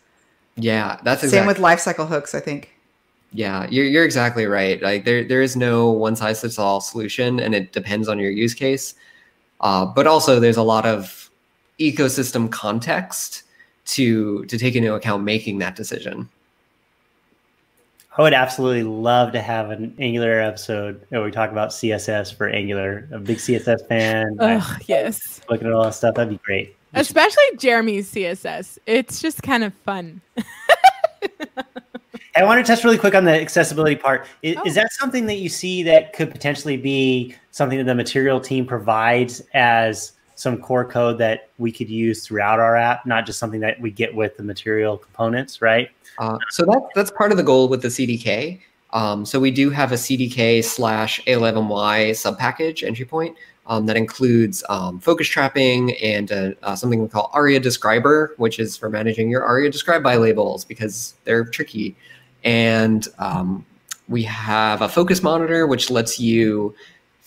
Yeah, 0.56 0.98
that's 1.02 1.22
exactly. 1.22 1.38
Same 1.38 1.46
with 1.46 1.58
life 1.58 1.80
cycle 1.80 2.06
hooks, 2.06 2.34
I 2.34 2.40
think. 2.40 2.74
Yeah, 3.32 3.66
you're 3.70 3.84
you're 3.84 4.04
exactly 4.04 4.46
right. 4.46 4.82
Like 4.82 5.04
there 5.04 5.22
there 5.22 5.42
is 5.42 5.56
no 5.56 5.90
one 5.90 6.16
size 6.16 6.40
fits 6.40 6.58
all 6.58 6.80
solution, 6.80 7.38
and 7.40 7.54
it 7.54 7.72
depends 7.72 8.08
on 8.08 8.18
your 8.18 8.30
use 8.30 8.54
case. 8.54 8.94
Uh, 9.60 9.86
but 9.86 10.06
also, 10.06 10.40
there's 10.40 10.56
a 10.56 10.62
lot 10.62 10.86
of 10.86 11.30
ecosystem 11.78 12.50
context 12.50 13.44
to 13.88 14.44
to 14.46 14.58
take 14.58 14.74
into 14.76 14.94
account 14.94 15.24
making 15.24 15.58
that 15.58 15.76
decision. 15.76 16.28
I 18.16 18.22
would 18.22 18.34
absolutely 18.34 18.82
love 18.82 19.30
to 19.32 19.40
have 19.40 19.70
an 19.70 19.94
Angular 20.00 20.40
episode 20.40 21.00
where 21.10 21.22
we 21.22 21.30
talk 21.30 21.52
about 21.52 21.70
CSS 21.70 22.34
for 22.34 22.48
Angular. 22.48 23.06
I'm 23.12 23.18
a 23.18 23.20
big 23.20 23.38
CSS 23.38 23.86
fan. 23.86 24.36
I 24.40 24.56
Oh, 24.56 24.76
yes. 24.86 25.40
looking 25.48 25.68
at 25.68 25.72
all 25.72 25.84
that 25.84 25.94
stuff. 25.94 26.16
That'd 26.16 26.30
be 26.32 26.40
great. 26.44 26.74
Especially 26.94 27.44
Jeremy's 27.58 28.10
CSS. 28.12 28.78
It's 28.86 29.20
just 29.20 29.42
kind 29.42 29.62
of 29.62 29.72
fun. 29.72 30.20
I 32.36 32.44
want 32.44 32.64
to 32.64 32.72
touch 32.72 32.82
really 32.84 32.98
quick 32.98 33.14
on 33.14 33.24
the 33.24 33.32
accessibility 33.40 33.94
part. 33.96 34.26
Is, 34.42 34.56
Oh. 34.58 34.62
is 34.66 34.74
that 34.74 34.92
something 34.92 35.26
that 35.26 35.36
you 35.36 35.48
see 35.48 35.82
that 35.84 36.12
could 36.12 36.30
potentially 36.30 36.76
be 36.76 37.34
something 37.52 37.78
that 37.78 37.84
the 37.84 37.94
material 37.94 38.40
team 38.40 38.64
provides 38.66 39.42
as 39.54 40.12
some 40.38 40.56
core 40.56 40.84
code 40.84 41.18
that 41.18 41.50
we 41.58 41.72
could 41.72 41.90
use 41.90 42.24
throughout 42.24 42.60
our 42.60 42.76
app, 42.76 43.04
not 43.04 43.26
just 43.26 43.40
something 43.40 43.58
that 43.58 43.80
we 43.80 43.90
get 43.90 44.14
with 44.14 44.36
the 44.36 44.42
material 44.44 44.96
components, 44.96 45.60
right? 45.60 45.90
Uh, 46.18 46.38
so 46.50 46.64
that 46.64 46.80
that's 46.94 47.10
part 47.10 47.32
of 47.32 47.36
the 47.36 47.42
goal 47.42 47.68
with 47.68 47.82
the 47.82 47.88
CDK. 47.88 48.60
Um, 48.92 49.26
so 49.26 49.40
we 49.40 49.50
do 49.50 49.68
have 49.70 49.90
a 49.90 49.96
CDK 49.96 50.62
slash 50.62 51.20
A11Y 51.24 52.10
subpackage 52.10 52.86
entry 52.86 53.04
point 53.04 53.36
um, 53.66 53.86
that 53.86 53.96
includes 53.96 54.62
um, 54.68 55.00
focus 55.00 55.26
trapping 55.26 55.96
and 55.96 56.30
uh, 56.30 56.50
uh, 56.62 56.76
something 56.76 57.02
we 57.02 57.08
call 57.08 57.32
ARIA 57.34 57.58
describer, 57.58 58.34
which 58.36 58.60
is 58.60 58.76
for 58.76 58.88
managing 58.88 59.28
your 59.30 59.42
ARIA 59.42 59.70
describe 59.70 60.04
by 60.04 60.16
labels 60.16 60.64
because 60.64 61.14
they're 61.24 61.46
tricky. 61.46 61.96
And 62.44 63.08
um, 63.18 63.66
we 64.06 64.22
have 64.22 64.82
a 64.82 64.88
focus 64.88 65.20
monitor, 65.20 65.66
which 65.66 65.90
lets 65.90 66.20
you 66.20 66.76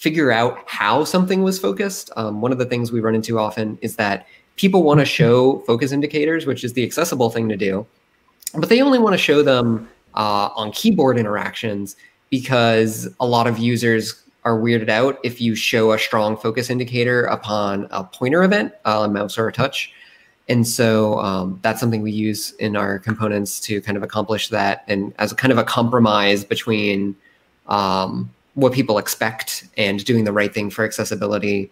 figure 0.02 0.32
out 0.32 0.60
how 0.66 1.04
something 1.04 1.44
was 1.44 1.58
focused. 1.58 2.10
Um, 2.18 2.42
one 2.42 2.52
of 2.52 2.58
the 2.58 2.66
things 2.66 2.92
we 2.92 3.00
run 3.00 3.16
into 3.16 3.40
often 3.40 3.78
is 3.82 3.96
that 3.96 4.28
people 4.56 4.84
want 4.84 5.00
to 5.00 5.06
show 5.06 5.60
focus 5.60 5.92
indicators, 5.92 6.46
which 6.46 6.64
is 6.64 6.74
the 6.74 6.84
accessible 6.84 7.30
thing 7.30 7.48
to 7.50 7.56
do 7.56 7.86
but 8.54 8.70
they 8.70 8.82
only 8.82 9.00
want 9.00 9.14
to 9.14 9.18
show 9.18 9.42
them 9.44 9.88
uh, 10.16 10.50
on 10.56 10.72
keyboard 10.72 11.18
interactions 11.18 11.96
because 12.30 13.08
a 13.20 13.26
lot 13.26 13.48
of 13.48 13.58
users 13.58 14.24
are 14.44 14.58
weirded 14.58 14.90
out 14.90 15.20
if 15.24 15.40
you 15.40 15.56
show 15.56 15.92
a 15.92 16.00
strong 16.00 16.36
focus 16.36 16.70
indicator 16.70 17.26
upon 17.26 17.88
a 17.92 18.04
pointer 18.04 18.44
event, 18.44 18.74
a 18.86 19.08
mouse 19.08 19.38
or 19.38 19.48
a 19.48 19.54
touch. 19.54 19.94
And 20.50 20.68
so 20.68 21.20
um, 21.20 21.60
that's 21.62 21.80
something 21.80 22.02
we 22.02 22.12
use 22.12 22.52
in 22.54 22.76
our 22.76 23.00
components 23.00 23.60
to 23.62 23.80
kind 23.82 23.96
of 23.96 24.04
accomplish 24.04 24.50
that 24.50 24.84
and 24.88 25.14
as 25.20 25.32
a 25.32 25.36
kind 25.36 25.52
of 25.52 25.58
a 25.58 25.64
compromise 25.64 26.44
between 26.44 27.16
um, 27.68 28.30
what 28.56 28.74
people 28.74 28.98
expect 28.98 29.66
and 29.78 30.04
doing 30.04 30.24
the 30.24 30.34
right 30.34 30.54
thing 30.54 30.70
for 30.70 30.84
accessibility. 30.84 31.72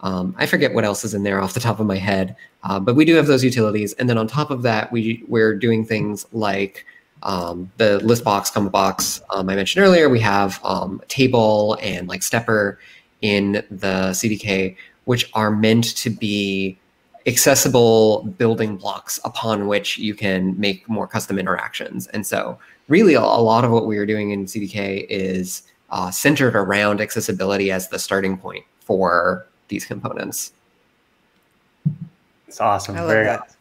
Um, 0.00 0.34
I 0.38 0.46
forget 0.46 0.74
what 0.74 0.84
else 0.84 1.04
is 1.04 1.14
in 1.14 1.22
there 1.22 1.40
off 1.40 1.54
the 1.54 1.60
top 1.60 1.80
of 1.80 1.86
my 1.86 1.96
head, 1.96 2.36
uh, 2.62 2.78
but 2.78 2.94
we 2.94 3.04
do 3.04 3.14
have 3.16 3.26
those 3.26 3.44
utilities. 3.44 3.92
And 3.94 4.08
then 4.08 4.18
on 4.18 4.26
top 4.26 4.50
of 4.50 4.62
that, 4.62 4.92
we 4.92 5.24
we're 5.28 5.54
doing 5.54 5.84
things 5.84 6.26
like 6.32 6.84
um, 7.22 7.70
the 7.78 7.98
list 8.04 8.24
box, 8.24 8.50
combo 8.50 8.70
box. 8.70 9.22
Um, 9.30 9.48
I 9.48 9.56
mentioned 9.56 9.84
earlier, 9.84 10.08
we 10.08 10.20
have 10.20 10.60
um, 10.64 11.02
table 11.08 11.76
and 11.82 12.08
like 12.08 12.22
stepper 12.22 12.78
in 13.22 13.64
the 13.70 14.10
CDK, 14.12 14.76
which 15.04 15.28
are 15.34 15.50
meant 15.50 15.96
to 15.96 16.10
be 16.10 16.78
accessible 17.26 18.22
building 18.38 18.76
blocks 18.76 19.20
upon 19.24 19.66
which 19.66 19.98
you 19.98 20.14
can 20.14 20.58
make 20.58 20.88
more 20.88 21.06
custom 21.06 21.38
interactions. 21.38 22.06
And 22.08 22.26
so, 22.26 22.58
really, 22.88 23.14
a 23.14 23.20
lot 23.20 23.64
of 23.64 23.70
what 23.70 23.86
we 23.86 23.98
are 23.98 24.06
doing 24.06 24.30
in 24.30 24.46
CDK 24.46 25.06
is 25.10 25.62
uh, 25.90 26.10
centered 26.10 26.54
around 26.54 27.00
accessibility 27.00 27.70
as 27.70 27.88
the 27.88 27.98
starting 27.98 28.36
point 28.36 28.64
for 28.80 29.46
these 29.68 29.84
components. 29.84 30.52
It's 32.46 32.60
awesome. 32.60 32.96
I 32.96 33.00
love 33.00 33.10
Very 33.10 33.24
that. 33.26 33.40
awesome. 33.40 33.56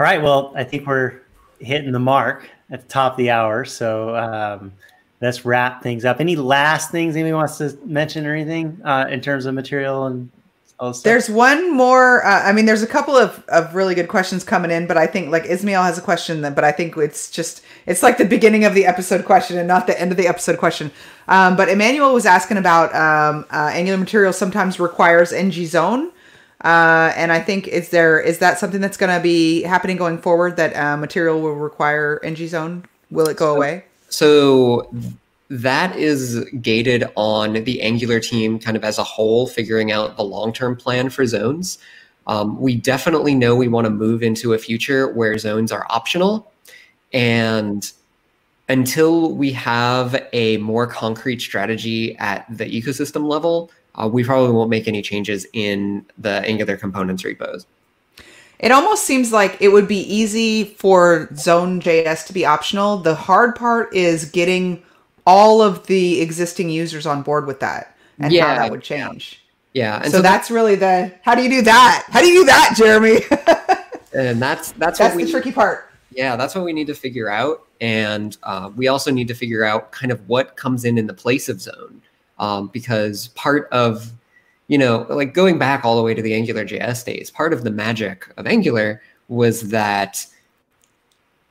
All 0.00 0.04
right. 0.04 0.22
Well, 0.22 0.52
I 0.56 0.64
think 0.64 0.86
we're 0.86 1.20
hitting 1.60 1.92
the 1.92 1.98
mark 1.98 2.48
at 2.70 2.82
the 2.82 2.88
top 2.88 3.12
of 3.12 3.18
the 3.18 3.30
hour. 3.30 3.64
So 3.64 4.16
um, 4.16 4.72
let's 5.20 5.44
wrap 5.44 5.82
things 5.82 6.04
up. 6.04 6.20
Any 6.20 6.36
last 6.36 6.90
things 6.90 7.14
anybody 7.14 7.32
wants 7.32 7.58
to 7.58 7.76
mention 7.84 8.26
or 8.26 8.34
anything 8.34 8.80
uh, 8.84 9.06
in 9.08 9.20
terms 9.20 9.46
of 9.46 9.54
material 9.54 10.06
and 10.06 10.30
stuff? 10.92 11.04
There's 11.04 11.30
one 11.30 11.72
more. 11.72 12.24
Uh, 12.24 12.42
I 12.42 12.52
mean, 12.52 12.66
there's 12.66 12.82
a 12.82 12.86
couple 12.86 13.16
of, 13.16 13.42
of 13.48 13.74
really 13.74 13.94
good 13.94 14.08
questions 14.08 14.44
coming 14.44 14.70
in, 14.70 14.86
but 14.86 14.96
I 14.96 15.06
think 15.06 15.30
like 15.30 15.44
Ismail 15.46 15.82
has 15.82 15.98
a 15.98 16.02
question, 16.02 16.42
that, 16.42 16.54
but 16.54 16.64
I 16.64 16.72
think 16.72 16.96
it's 16.96 17.30
just 17.30 17.62
it's 17.86 18.02
like 18.02 18.18
the 18.18 18.24
beginning 18.24 18.64
of 18.64 18.74
the 18.74 18.86
episode 18.86 19.24
question 19.24 19.58
and 19.58 19.68
not 19.68 19.86
the 19.86 19.98
end 20.00 20.10
of 20.10 20.16
the 20.16 20.26
episode 20.26 20.58
question. 20.58 20.90
Um, 21.28 21.56
but 21.56 21.68
Emmanuel 21.68 22.12
was 22.12 22.26
asking 22.26 22.58
about 22.58 22.94
um, 22.94 23.46
uh, 23.50 23.70
Angular 23.72 23.98
material 23.98 24.32
sometimes 24.32 24.78
requires 24.78 25.32
ng 25.32 25.52
zone, 25.66 26.12
uh, 26.62 27.12
and 27.16 27.32
I 27.32 27.40
think 27.40 27.68
is 27.68 27.90
there 27.90 28.20
is 28.20 28.38
that 28.38 28.58
something 28.58 28.80
that's 28.80 28.96
going 28.96 29.16
to 29.16 29.22
be 29.22 29.62
happening 29.62 29.96
going 29.96 30.18
forward 30.18 30.56
that 30.56 30.76
uh, 30.76 30.96
material 30.96 31.40
will 31.40 31.54
require 31.54 32.20
ng 32.22 32.36
zone? 32.48 32.84
Will 33.10 33.28
it 33.28 33.36
go 33.36 33.54
away? 33.54 33.84
So 34.08 34.90
that 35.54 35.94
is 35.94 36.44
gated 36.60 37.04
on 37.14 37.52
the 37.52 37.80
Angular 37.80 38.18
team 38.18 38.58
kind 38.58 38.76
of 38.76 38.82
as 38.82 38.98
a 38.98 39.04
whole, 39.04 39.46
figuring 39.46 39.92
out 39.92 40.16
the 40.16 40.24
long 40.24 40.52
term 40.52 40.74
plan 40.74 41.10
for 41.10 41.24
zones. 41.26 41.78
Um, 42.26 42.60
we 42.60 42.74
definitely 42.74 43.36
know 43.36 43.54
we 43.54 43.68
want 43.68 43.84
to 43.84 43.90
move 43.90 44.22
into 44.24 44.54
a 44.54 44.58
future 44.58 45.12
where 45.12 45.38
zones 45.38 45.70
are 45.70 45.86
optional. 45.90 46.50
And 47.12 47.88
until 48.68 49.32
we 49.32 49.52
have 49.52 50.26
a 50.32 50.56
more 50.56 50.88
concrete 50.88 51.40
strategy 51.40 52.16
at 52.16 52.46
the 52.50 52.64
ecosystem 52.64 53.28
level, 53.28 53.70
uh, 53.94 54.08
we 54.12 54.24
probably 54.24 54.50
won't 54.50 54.70
make 54.70 54.88
any 54.88 55.02
changes 55.02 55.46
in 55.52 56.04
the 56.18 56.40
Angular 56.40 56.76
components 56.76 57.24
repos. 57.24 57.64
It 58.58 58.72
almost 58.72 59.04
seems 59.04 59.32
like 59.32 59.56
it 59.60 59.68
would 59.68 59.86
be 59.86 60.00
easy 60.00 60.64
for 60.64 61.28
Zone.js 61.36 62.26
to 62.26 62.32
be 62.32 62.44
optional. 62.44 62.96
The 62.96 63.14
hard 63.14 63.54
part 63.54 63.94
is 63.94 64.24
getting 64.24 64.82
all 65.26 65.62
of 65.62 65.86
the 65.86 66.20
existing 66.20 66.70
users 66.70 67.06
on 67.06 67.22
board 67.22 67.46
with 67.46 67.60
that 67.60 67.96
and 68.18 68.34
how 68.34 68.54
that 68.54 68.70
would 68.70 68.82
change. 68.82 69.40
Yeah, 69.72 70.00
and 70.02 70.12
so, 70.12 70.22
that's 70.22 70.50
really 70.50 70.76
the 70.76 71.12
how 71.22 71.34
do 71.34 71.42
you 71.42 71.50
do 71.50 71.62
that? 71.62 72.06
How 72.08 72.20
do 72.20 72.28
you 72.28 72.42
do 72.42 72.46
that, 72.46 72.74
Jeremy? 72.76 73.22
and 74.14 74.40
that's 74.40 74.70
that's, 74.72 74.98
That's 74.98 75.14
what 75.14 75.18
the 75.18 75.24
we 75.24 75.30
tricky 75.30 75.50
part. 75.50 75.90
Yeah, 76.12 76.36
that's 76.36 76.54
what 76.54 76.64
we 76.64 76.72
need 76.72 76.86
to 76.86 76.94
figure 76.94 77.28
out, 77.28 77.66
and 77.80 78.36
uh, 78.44 78.70
we 78.76 78.86
also 78.86 79.10
need 79.10 79.26
to 79.28 79.34
figure 79.34 79.64
out 79.64 79.90
kind 79.90 80.12
of 80.12 80.28
what 80.28 80.56
comes 80.56 80.84
in 80.84 80.96
in 80.96 81.08
the 81.08 81.14
place 81.14 81.48
of 81.48 81.60
zone, 81.60 82.00
um, 82.38 82.68
because 82.68 83.28
part 83.28 83.68
of, 83.72 84.12
you 84.68 84.78
know, 84.78 85.06
like 85.08 85.34
going 85.34 85.58
back 85.58 85.84
all 85.84 85.96
the 85.96 86.02
way 86.04 86.14
to 86.14 86.22
the 86.22 86.34
Angular 86.34 86.64
JS 86.64 87.04
days, 87.04 87.32
part 87.32 87.52
of 87.52 87.64
the 87.64 87.70
magic 87.72 88.32
of 88.36 88.46
Angular 88.46 89.02
was 89.26 89.70
that 89.70 90.24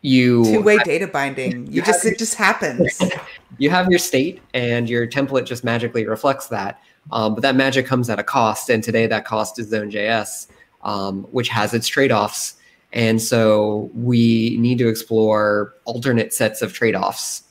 you 0.01 0.45
Two-way 0.45 0.77
data 0.79 1.07
binding. 1.07 1.67
You 1.67 1.73
you 1.73 1.81
just 1.81 2.05
it 2.05 2.17
just 2.17 2.35
happens. 2.35 3.01
you 3.57 3.69
have 3.69 3.89
your 3.89 3.99
state 3.99 4.41
and 4.53 4.89
your 4.89 5.07
template 5.07 5.45
just 5.45 5.63
magically 5.63 6.05
reflects 6.05 6.47
that. 6.47 6.81
Um, 7.11 7.35
but 7.35 7.41
that 7.41 7.55
magic 7.55 7.85
comes 7.85 8.09
at 8.09 8.19
a 8.19 8.23
cost, 8.23 8.69
and 8.69 8.83
today 8.83 9.07
that 9.07 9.25
cost 9.25 9.59
is 9.59 9.67
Zone.js, 9.69 10.47
um, 10.83 11.23
which 11.31 11.49
has 11.49 11.73
its 11.73 11.87
trade-offs. 11.87 12.55
And 12.93 13.21
so 13.21 13.89
we 13.93 14.57
need 14.59 14.77
to 14.77 14.87
explore 14.87 15.73
alternate 15.85 16.33
sets 16.33 16.61
of 16.61 16.73
trade-offs. 16.73 17.43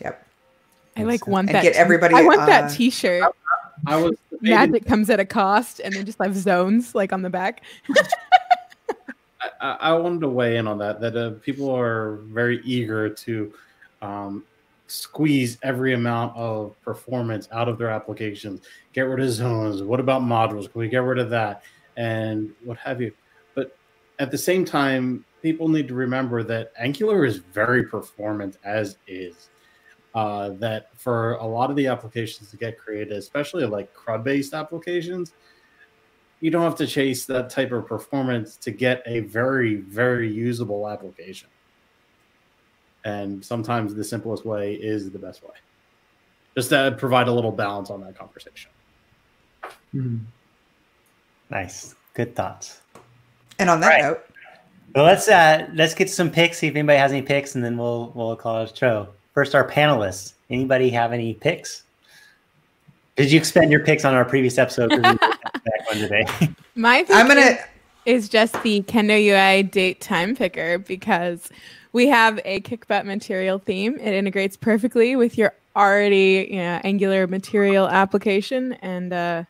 yep. 0.00 0.24
I 0.96 1.02
like 1.02 1.26
want 1.26 1.48
And 1.48 1.56
that. 1.56 1.62
get 1.62 1.74
everybody, 1.74 2.14
I 2.14 2.22
want 2.22 2.40
uh, 2.40 2.46
that 2.46 2.72
T-shirt. 2.72 3.32
I 3.86 3.96
was 3.96 4.14
Magic 4.40 4.86
comes 4.86 5.10
at 5.10 5.18
a 5.20 5.24
cost, 5.24 5.80
and 5.80 5.94
then 5.94 6.06
just 6.06 6.18
have 6.22 6.36
zones 6.36 6.94
like 6.94 7.12
on 7.12 7.22
the 7.22 7.30
back. 7.30 7.62
I, 9.40 9.76
I 9.80 9.92
wanted 9.92 10.20
to 10.22 10.28
weigh 10.28 10.56
in 10.56 10.66
on 10.66 10.78
that. 10.78 11.00
That 11.00 11.16
uh, 11.16 11.30
people 11.40 11.70
are 11.70 12.16
very 12.24 12.60
eager 12.64 13.08
to 13.08 13.52
um, 14.02 14.44
squeeze 14.86 15.58
every 15.62 15.94
amount 15.94 16.36
of 16.36 16.80
performance 16.82 17.48
out 17.52 17.68
of 17.68 17.78
their 17.78 17.90
applications. 17.90 18.62
Get 18.92 19.02
rid 19.02 19.20
of 19.20 19.30
zones. 19.30 19.82
What 19.82 20.00
about 20.00 20.22
modules? 20.22 20.70
Can 20.70 20.80
we 20.80 20.88
get 20.88 21.02
rid 21.02 21.18
of 21.18 21.30
that? 21.30 21.62
And 21.96 22.52
what 22.64 22.78
have 22.78 23.00
you? 23.00 23.12
But 23.54 23.76
at 24.18 24.30
the 24.30 24.38
same 24.38 24.64
time, 24.64 25.24
people 25.42 25.68
need 25.68 25.88
to 25.88 25.94
remember 25.94 26.42
that 26.42 26.72
Angular 26.78 27.24
is 27.24 27.36
very 27.36 27.84
performant 27.84 28.58
as 28.64 28.96
is. 29.06 29.50
uh, 30.14 30.50
that 30.58 30.88
for 30.96 31.34
a 31.34 31.46
lot 31.46 31.70
of 31.70 31.76
the 31.76 31.86
applications 31.86 32.50
to 32.50 32.56
get 32.56 32.78
created, 32.78 33.16
especially 33.16 33.64
like 33.66 33.92
CRUD 33.94 34.24
based 34.24 34.54
applications, 34.54 35.32
you 36.40 36.50
don't 36.50 36.62
have 36.62 36.76
to 36.76 36.86
chase 36.86 37.26
that 37.26 37.50
type 37.50 37.72
of 37.72 37.86
performance 37.86 38.56
to 38.58 38.70
get 38.70 39.02
a 39.06 39.20
very, 39.20 39.76
very 39.76 40.30
usable 40.32 40.88
application. 40.88 41.48
And 43.04 43.44
sometimes 43.44 43.94
the 43.94 44.04
simplest 44.04 44.44
way 44.44 44.74
is 44.74 45.10
the 45.10 45.18
best 45.18 45.42
way. 45.42 45.54
Just 46.56 46.70
to 46.70 46.94
provide 46.98 47.28
a 47.28 47.32
little 47.32 47.52
balance 47.52 47.90
on 47.90 48.00
that 48.02 48.18
conversation. 48.18 48.70
Nice. 51.50 51.94
Good 52.14 52.34
thoughts. 52.36 52.82
And 53.58 53.70
on 53.70 53.80
that 53.80 53.88
Right. 53.88 54.02
note, 54.02 54.24
Well, 54.94 55.04
let's 55.04 55.28
uh 55.28 55.68
let's 55.74 55.94
get 55.94 56.08
some 56.10 56.30
picks. 56.30 56.58
See 56.58 56.66
if 56.66 56.74
anybody 56.74 56.98
has 56.98 57.12
any 57.12 57.22
picks, 57.22 57.54
and 57.54 57.64
then 57.64 57.76
we'll 57.76 58.10
we'll 58.14 58.34
call 58.36 58.62
it 58.62 58.72
a 58.72 58.76
show. 58.76 59.08
First, 59.34 59.54
our 59.54 59.68
panelists. 59.68 60.34
Anybody 60.50 60.90
have 60.90 61.12
any 61.12 61.34
picks? 61.34 61.84
Did 63.16 63.30
you 63.30 63.38
expend 63.38 63.70
your 63.70 63.84
picks 63.84 64.04
on 64.04 64.14
our 64.14 64.24
previous 64.24 64.56
episode? 64.58 65.18
One 65.88 65.98
today. 65.98 66.26
My 66.74 67.02
pick 67.02 67.16
I'm 67.16 67.28
gonna. 67.28 67.40
is, 67.40 67.58
is 68.04 68.28
just 68.28 68.62
the 68.62 68.82
Kendo 68.82 69.18
UI 69.18 69.62
date 69.62 70.00
time 70.00 70.36
picker 70.36 70.78
because 70.78 71.50
we 71.92 72.06
have 72.08 72.40
a 72.44 72.60
kick 72.60 72.86
butt 72.86 73.06
material 73.06 73.58
theme. 73.58 73.96
It 73.96 74.14
integrates 74.14 74.56
perfectly 74.56 75.16
with 75.16 75.38
your 75.38 75.54
already 75.76 76.48
you 76.50 76.56
know, 76.56 76.80
Angular 76.84 77.26
material 77.26 77.88
application, 77.88 78.74
and 78.74 79.12
uh, 79.12 79.44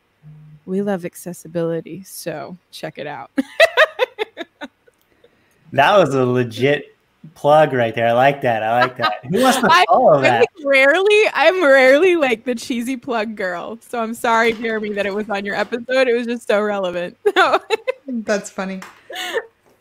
we 0.66 0.82
love 0.82 1.04
accessibility. 1.04 2.02
So 2.04 2.56
check 2.70 2.98
it 2.98 3.06
out. 3.06 3.30
that 5.72 5.98
was 5.98 6.14
a 6.14 6.24
legit 6.24 6.96
plug 7.34 7.72
right 7.72 7.94
there. 7.94 8.08
I 8.08 8.12
like 8.12 8.42
that. 8.42 8.62
I 8.62 8.80
like 8.82 8.96
that. 8.98 9.24
Who 9.30 9.40
wants 9.42 9.58
to 9.60 9.66
I- 9.70 9.84
follow 9.88 10.14
I'm 10.14 10.22
that? 10.22 10.46
rarely, 10.64 11.22
I'm 11.34 11.62
rarely 11.62 12.16
like 12.16 12.44
the 12.44 12.54
cheesy 12.54 12.96
plug 12.96 13.36
girl. 13.36 13.78
So 13.80 14.00
I'm 14.02 14.14
sorry, 14.14 14.52
Jeremy, 14.52 14.90
that 14.94 15.06
it 15.06 15.14
was 15.14 15.28
on 15.30 15.44
your 15.44 15.54
episode. 15.54 16.08
It 16.08 16.14
was 16.16 16.26
just 16.26 16.46
so 16.48 16.60
relevant. 16.60 17.16
That's 18.06 18.50
funny. 18.50 18.80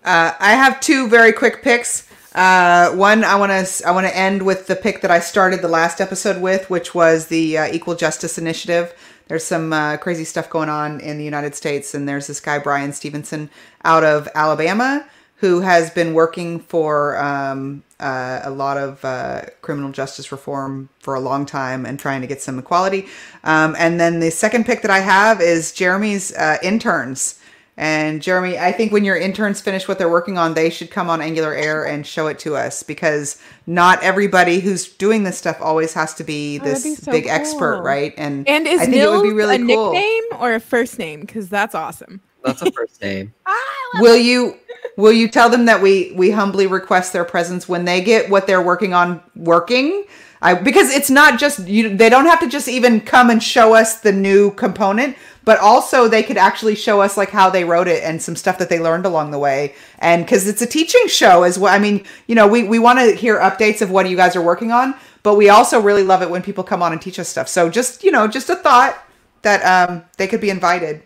Uh, 0.04 0.32
I 0.40 0.52
have 0.54 0.80
two 0.80 1.08
very 1.10 1.32
quick 1.34 1.62
picks. 1.64 2.08
Uh, 2.36 2.92
one, 2.92 3.24
I 3.24 3.36
want 3.36 3.52
to 3.52 3.88
I 3.88 3.92
want 3.92 4.06
to 4.08 4.16
end 4.16 4.44
with 4.46 4.68
the 4.68 4.76
pick 4.76 5.02
that 5.02 5.10
I 5.12 5.20
started 5.20 5.62
the 5.62 5.68
last 5.68 6.00
episode 6.00 6.42
with, 6.42 6.70
which 6.70 6.94
was 6.94 7.28
the 7.28 7.58
uh, 7.58 7.68
Equal 7.72 7.96
Justice 7.96 8.38
Initiative. 8.38 8.94
There's 9.28 9.44
some 9.44 9.74
uh, 9.74 9.98
crazy 9.98 10.24
stuff 10.24 10.50
going 10.50 10.70
on 10.70 11.00
in 11.02 11.18
the 11.18 11.24
United 11.26 11.56
States, 11.56 11.94
and 11.94 12.08
there's 12.08 12.28
this 12.28 12.40
guy 12.40 12.60
Bryan 12.60 12.94
Stevenson 12.94 13.50
out 13.84 14.04
of 14.04 14.30
Alabama 14.36 15.06
who 15.38 15.62
has 15.62 15.92
been 15.92 16.14
working 16.14 16.60
for 16.60 17.18
um, 17.18 17.84
uh, 18.00 18.42
a 18.44 18.50
lot 18.50 18.78
of 18.78 19.04
uh, 19.06 19.42
criminal 19.62 19.92
justice 19.92 20.32
reform 20.32 20.90
for 21.00 21.14
a 21.16 21.20
long 21.20 21.46
time 21.46 21.86
and 21.86 22.00
trying 22.00 22.22
to 22.22 22.28
get 22.28 22.42
some 22.42 22.58
equality. 22.58 23.08
Um, 23.44 23.76
and 23.78 24.00
then 24.00 24.20
the 24.20 24.32
second 24.32 24.66
pick 24.66 24.82
that 24.82 24.92
I 24.92 25.00
have 25.00 25.40
is 25.40 25.72
Jeremy's 25.72 26.34
uh, 26.36 26.58
interns. 26.64 27.40
And 27.80 28.24
Jeremy, 28.24 28.58
I 28.58 28.72
think 28.72 28.92
when 28.92 29.06
your 29.06 29.16
interns 29.16 29.62
finish 29.62 29.88
what 29.88 30.00
they're 30.00 30.10
working 30.10 30.40
on, 30.40 30.56
they 30.56 30.72
should 30.72 30.90
come 30.90 31.12
on 31.12 31.22
Angular 31.22 31.54
Air 31.54 31.86
and 31.86 32.08
show 32.08 32.26
it 32.26 32.40
to 32.40 32.56
us 32.56 32.82
because 32.82 33.40
not 33.68 34.02
everybody 34.02 34.60
who's 34.60 34.88
doing 34.88 35.24
this 35.24 35.38
stuff 35.38 35.60
always 35.62 35.94
has 35.94 36.16
to 36.16 36.24
be 36.24 36.60
Oh, 36.60 36.64
this 36.64 36.84
be 36.84 36.96
so 36.96 37.12
big 37.12 37.28
expert, 37.28 37.84
right? 37.84 38.16
And, 38.18 38.48
and 38.48 38.68
is 38.68 38.82
I 38.82 38.86
think 38.86 38.96
it 38.96 39.08
would 39.08 39.22
be 39.22 39.30
Nils 39.30 39.38
really 39.38 39.56
a 39.58 39.76
cool. 39.76 39.94
nickname 39.94 40.24
or 40.40 40.56
a 40.56 40.60
first 40.60 40.98
name? 40.98 41.22
Because 41.22 41.50
that's 41.50 41.76
awesome. 41.76 42.22
That's 42.44 42.64
a 42.64 42.72
first 42.72 43.00
name. 43.00 43.34
will 43.96 44.18
you 44.18 44.56
will 44.98 45.14
you 45.14 45.28
tell 45.28 45.50
them 45.50 45.66
that 45.66 45.82
we 45.82 46.12
we 46.16 46.32
humbly 46.32 46.68
request 46.68 47.14
their 47.14 47.26
presence 47.26 47.70
when 47.70 47.86
they 47.86 48.02
get 48.02 48.30
what 48.30 48.48
they're 48.48 48.62
working 48.62 48.94
on 48.94 49.22
working? 49.36 50.06
I, 50.40 50.54
because 50.54 50.92
it's 50.92 51.10
not 51.10 51.40
just 51.40 51.68
you 51.68 51.96
they 51.96 52.10
don't 52.10 52.26
have 52.26 52.40
to 52.42 52.50
just 52.50 52.68
even 52.68 53.02
come 53.02 53.30
and 53.30 53.42
show 53.42 53.74
us 53.74 54.02
the 54.02 54.12
new 54.12 54.52
component 54.52 55.16
but 55.46 55.60
also 55.60 56.08
they 56.08 56.22
could 56.22 56.38
actually 56.38 56.76
show 56.76 57.02
us 57.02 57.16
like 57.18 57.30
how 57.30 57.50
they 57.50 57.64
wrote 57.64 57.88
it 57.88 58.04
and 58.04 58.22
some 58.22 58.36
stuff 58.36 58.58
that 58.60 58.70
they 58.70 58.80
learned 58.80 59.06
along 59.06 59.32
the 59.32 59.40
way. 59.40 59.74
And 60.00 60.26
because 60.26 60.46
it's 60.46 60.62
a 60.62 60.68
teaching 60.68 61.08
show 61.08 61.44
as 61.44 61.58
well. 61.58 61.74
I 61.74 61.80
mean 61.80 62.06
you 62.28 62.36
know 62.36 62.48
we, 62.48 62.64
we 62.64 62.78
want 62.78 63.00
to 63.00 63.16
hear 63.16 63.40
updates 63.40 63.82
of 63.82 63.90
what 63.90 64.08
you 64.10 64.16
guys 64.16 64.36
are 64.36 64.42
working 64.42 64.72
on 64.72 64.94
but 65.24 65.36
we 65.36 65.50
also 65.50 65.82
really 65.82 66.04
love 66.04 66.22
it 66.22 66.30
when 66.30 66.44
people 66.44 66.64
come 66.64 66.84
on 66.84 66.92
and 66.92 67.02
teach 67.02 67.20
us 67.20 67.28
stuff. 67.28 67.48
So 67.48 67.70
just 67.70 68.04
you 68.04 68.12
know 68.12 68.28
just 68.28 68.50
a 68.50 68.56
thought 68.56 69.04
that 69.42 69.90
um, 69.90 70.04
they 70.18 70.28
could 70.28 70.42
be 70.42 70.50
invited 70.50 71.02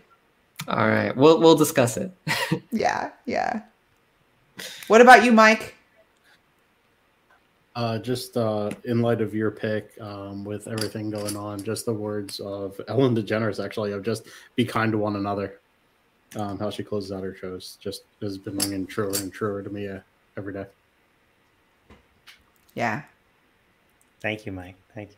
All 0.68 0.88
right, 0.88 1.16
we'll 1.16 1.40
we'll 1.40 1.56
discuss 1.56 1.98
it. 1.98 2.12
yeah 2.72 3.12
yeah 3.26 3.62
what 4.88 5.02
about 5.02 5.24
you 5.24 5.32
mike 5.32 5.76
Uh, 7.74 7.98
just 7.98 8.36
uh, 8.36 8.70
in 8.84 9.02
light 9.02 9.22
of 9.22 9.34
your 9.34 9.50
pick, 9.50 9.94
um, 10.02 10.44
with 10.44 10.68
everything 10.68 11.10
going 11.10 11.38
on, 11.38 11.64
just 11.64 11.86
the 11.86 11.94
words 11.94 12.42
of 12.42 12.80
Ellen 12.90 13.16
DeGeneres, 13.16 13.64
actually, 13.64 13.94
of 13.94 14.04
just 14.04 14.28
be 14.58 14.66
kind 14.66 14.92
to 14.92 14.98
one 14.98 15.16
another. 15.16 15.62
Um, 16.36 16.60
how 16.60 16.70
she 16.70 16.84
closes 16.84 17.14
out 17.14 17.24
her 17.24 17.34
shows 17.34 17.78
just 17.80 18.04
has 18.22 18.38
been 18.38 18.58
ringing 18.58 18.86
truer 18.86 19.14
and 19.16 19.32
truer 19.32 19.64
to 19.64 19.70
me 19.70 19.88
uh, 19.88 20.00
every 20.38 20.52
day. 20.52 20.66
yeah 22.76 23.04
Thank 24.22 24.46
you, 24.46 24.52
Mike. 24.52 24.76
Thank 24.94 25.12
you. 25.12 25.16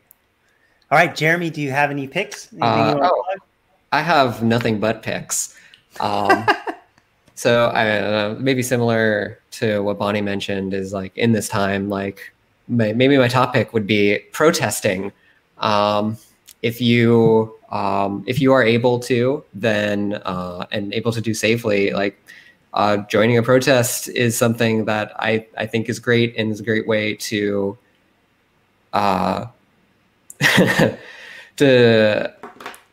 All 0.90 0.98
right, 0.98 1.14
Jeremy, 1.14 1.50
do 1.50 1.60
you 1.60 1.70
have 1.70 1.90
any 1.90 2.06
picks? 2.06 2.52
Anything 2.52 2.68
Uh, 2.68 2.76
you 2.76 2.94
wanna 2.96 3.10
oh. 3.12 3.22
plug? 3.22 3.48
I 3.94 4.00
have 4.00 4.42
nothing 4.42 4.80
but 4.80 5.04
picks. 5.04 5.56
Um, 6.00 6.44
so 7.36 7.70
I 7.72 8.00
don't 8.00 8.40
maybe 8.40 8.60
similar 8.60 9.38
to 9.52 9.84
what 9.84 10.00
Bonnie 10.00 10.20
mentioned 10.20 10.74
is 10.74 10.92
like 10.92 11.16
in 11.16 11.30
this 11.30 11.48
time, 11.48 11.88
like 11.88 12.32
may, 12.66 12.92
maybe 12.92 13.16
my 13.16 13.28
topic 13.28 13.72
would 13.72 13.86
be 13.86 14.18
protesting. 14.32 15.12
Um, 15.58 16.18
if 16.60 16.80
you 16.80 17.54
um, 17.70 18.24
if 18.26 18.40
you 18.40 18.52
are 18.52 18.64
able 18.64 18.98
to, 18.98 19.44
then 19.54 20.14
uh, 20.24 20.66
and 20.72 20.92
able 20.92 21.12
to 21.12 21.20
do 21.20 21.32
safely, 21.32 21.92
like 21.92 22.18
uh, 22.72 22.96
joining 22.96 23.38
a 23.38 23.44
protest 23.44 24.08
is 24.08 24.36
something 24.36 24.86
that 24.86 25.12
I 25.20 25.46
I 25.56 25.66
think 25.66 25.88
is 25.88 26.00
great 26.00 26.34
and 26.36 26.50
is 26.50 26.58
a 26.58 26.64
great 26.64 26.88
way 26.88 27.14
to 27.30 27.78
uh, 28.92 29.46
to 31.58 32.34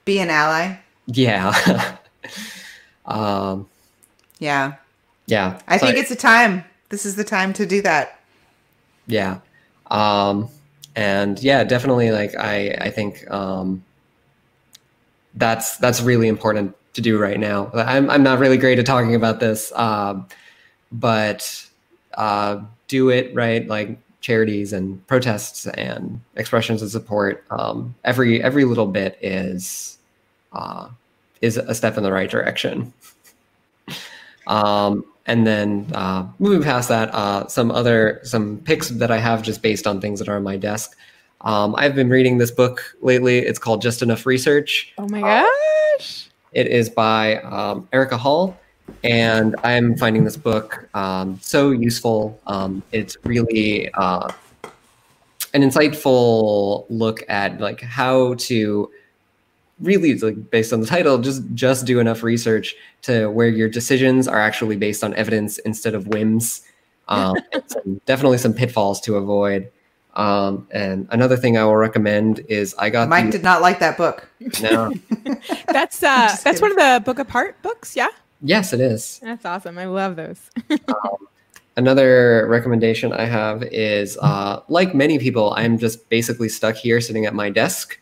be 0.06 0.20
an 0.20 0.30
ally 0.30 0.81
yeah. 1.08 1.98
um, 3.06 3.68
yeah 4.40 4.76
yeah. 5.28 5.60
i 5.68 5.78
So 5.78 5.86
think 5.86 5.98
it's 5.98 6.12
a 6.12 6.16
time 6.16 6.64
this 6.90 7.06
is 7.06 7.16
the 7.16 7.24
time 7.24 7.54
to 7.54 7.66
do 7.66 7.82
that 7.82 8.22
yeah. 9.08 9.40
Um, 9.90 10.50
and 10.96 11.42
yeah, 11.42 11.64
definitely 11.64 12.12
like 12.12 12.36
I 12.36 12.72
I 12.80 12.90
think 12.90 13.30
um, 13.32 13.84
that's 15.36 15.78
that's 15.78 16.02
really 16.02 16.28
important 16.28 16.76
to 16.94 17.02
do 17.02 17.18
right 17.18 17.40
now. 17.40 17.72
I'm 17.74 18.10
I'm 18.10 18.24
not 18.24 18.40
really 18.40 18.58
great 18.58 18.80
at 18.80 18.86
talking 18.86 19.16
about 19.16 19.40
this, 19.40 19.72
um, 19.74 20.28
but 20.92 21.68
uh, 22.14 22.62
do 22.88 23.10
it 23.10 23.34
right 23.36 23.68
like 23.68 23.98
charities 24.22 24.72
and 24.74 25.06
protests 25.08 25.68
and 25.68 26.22
expressions 26.36 26.82
of 26.82 26.92
support. 26.92 27.44
Um, 27.52 27.96
every 28.04 28.42
every 28.44 28.66
little 28.66 28.88
bit 28.88 29.18
is 29.22 29.98
uh, 30.52 30.90
is 31.42 31.58
a 31.58 31.74
step 31.74 31.98
in 31.98 32.04
the 32.04 32.12
right 32.12 32.30
direction. 32.30 32.94
Um, 34.48 35.06
and 35.28 35.46
then 35.46 35.88
uh, 35.94 36.28
moving 36.40 36.64
past 36.64 36.90
that, 36.90 37.14
uh, 37.14 37.48
some 37.48 37.72
other 37.72 38.20
some 38.24 38.58
picks 38.60 38.90
that 38.90 39.12
I 39.12 39.18
have 39.18 39.44
just 39.44 39.62
based 39.62 39.88
on 39.88 40.02
things 40.02 40.20
that 40.20 40.28
are 40.28 40.36
on 40.36 40.44
my 40.44 40.58
desk. 40.58 40.98
Um, 41.42 41.76
I've 41.78 41.96
been 41.96 42.10
reading 42.10 42.38
this 42.38 42.52
book 42.52 42.96
lately. 43.02 43.40
It's 43.40 43.60
called 43.60 43.82
Just 43.82 44.02
Enough 44.02 44.26
Research. 44.26 44.94
Oh 44.98 45.08
my 45.08 45.22
gosh. 45.22 46.30
It 46.54 46.68
is 46.68 46.90
by 46.90 47.38
um, 47.38 47.88
Erika 47.94 48.18
Hall, 48.18 48.60
and 49.04 49.56
I'm 49.64 49.96
finding 49.96 50.24
this 50.24 50.38
book 50.38 50.88
um, 50.94 51.40
so 51.42 51.72
useful. 51.72 52.40
Um, 52.46 52.84
it's 52.92 53.16
really 53.24 53.90
uh, 53.94 54.28
an 55.54 55.62
insightful 55.62 56.86
look 56.90 57.24
at 57.30 57.60
like 57.60 57.82
how 57.82 58.34
to 58.36 58.92
really 59.82 60.18
like 60.20 60.50
based 60.52 60.72
on 60.74 60.80
the 60.80 60.88
title 60.88 61.18
just 61.18 61.44
just 61.54 61.86
do 61.86 62.00
enough 62.00 62.24
research 62.24 62.76
to 63.02 63.28
where 63.28 63.48
your 63.48 63.70
decisions 63.70 64.28
are 64.28 64.40
actually 64.40 64.78
based 64.78 65.04
on 65.04 65.14
evidence 65.16 65.58
instead 65.60 65.96
of 65.96 66.08
whims. 66.08 66.62
Um, 67.08 67.36
some, 67.68 68.00
definitely 68.06 68.38
some 68.38 68.54
pitfalls 68.54 69.02
to 69.02 69.18
avoid. 69.18 69.70
Um, 70.14 70.66
and 70.72 71.10
another 71.12 71.36
thing 71.36 71.58
i 71.58 71.64
will 71.66 71.76
recommend 71.76 72.40
is 72.48 72.74
i 72.78 72.90
got 72.90 73.10
mike 73.10 73.26
the, 73.26 73.32
did 73.32 73.44
not 73.44 73.62
like 73.62 73.80
that 73.80 73.98
book. 73.98 74.30
No. 74.62 74.94
That's 75.68 76.02
uh 76.04 76.28
just 76.30 76.46
that's 76.46 76.62
one 76.62 76.72
of 76.72 76.78
the 76.78 77.02
book 77.04 77.20
apart 77.20 77.62
books, 77.64 77.98
yeah? 77.98 78.08
yes 78.42 78.72
it 78.72 78.80
is. 78.80 79.20
That's 79.22 79.44
awesome. 79.46 79.78
I 79.78 79.86
love 79.86 80.16
those. 80.16 80.50
Another 81.78 82.48
recommendation 82.50 83.14
I 83.14 83.26
have 83.26 83.64
is 83.64 84.18
uh, 84.22 84.62
like 84.68 84.94
many 84.94 85.18
people, 85.18 85.54
I'm 85.56 85.78
just 85.78 86.10
basically 86.10 86.50
stuck 86.50 86.76
here 86.76 87.00
sitting 87.00 87.26
at 87.26 87.34
my 87.34 87.50
desk 87.50 87.98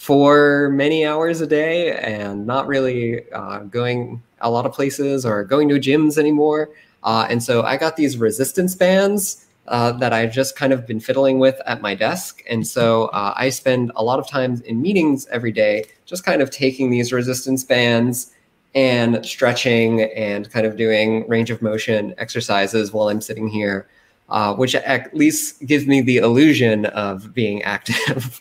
for 0.00 0.70
many 0.70 1.04
hours 1.04 1.42
a 1.42 1.46
day 1.46 1.92
and 1.92 2.46
not 2.46 2.66
really 2.66 3.30
uh, 3.32 3.58
going 3.58 4.22
a 4.40 4.50
lot 4.50 4.64
of 4.64 4.72
places 4.72 5.26
or 5.26 5.44
going 5.44 5.68
to 5.68 5.74
gyms 5.74 6.16
anymore. 6.16 6.70
Uh, 7.02 7.26
and 7.28 7.42
so 7.42 7.64
I 7.64 7.76
got 7.76 7.96
these 7.96 8.16
resistance 8.16 8.74
bands 8.74 9.44
uh, 9.68 9.92
that 9.92 10.14
I've 10.14 10.32
just 10.32 10.56
kind 10.56 10.72
of 10.72 10.86
been 10.86 11.00
fiddling 11.00 11.38
with 11.38 11.60
at 11.66 11.82
my 11.82 11.94
desk. 11.94 12.42
And 12.48 12.66
so 12.66 13.08
uh, 13.08 13.34
I 13.36 13.50
spend 13.50 13.92
a 13.94 14.02
lot 14.02 14.18
of 14.18 14.26
times 14.26 14.62
in 14.62 14.80
meetings 14.80 15.26
every 15.26 15.52
day, 15.52 15.84
just 16.06 16.24
kind 16.24 16.40
of 16.40 16.48
taking 16.48 16.88
these 16.88 17.12
resistance 17.12 17.62
bands 17.62 18.32
and 18.74 19.22
stretching 19.26 20.00
and 20.00 20.50
kind 20.50 20.64
of 20.64 20.78
doing 20.78 21.28
range 21.28 21.50
of 21.50 21.60
motion 21.60 22.14
exercises 22.16 22.90
while 22.90 23.10
I'm 23.10 23.20
sitting 23.20 23.48
here, 23.48 23.86
uh, 24.30 24.54
which 24.54 24.74
at 24.74 25.14
least 25.14 25.66
gives 25.66 25.86
me 25.86 26.00
the 26.00 26.16
illusion 26.16 26.86
of 26.86 27.34
being 27.34 27.60
active. 27.64 28.40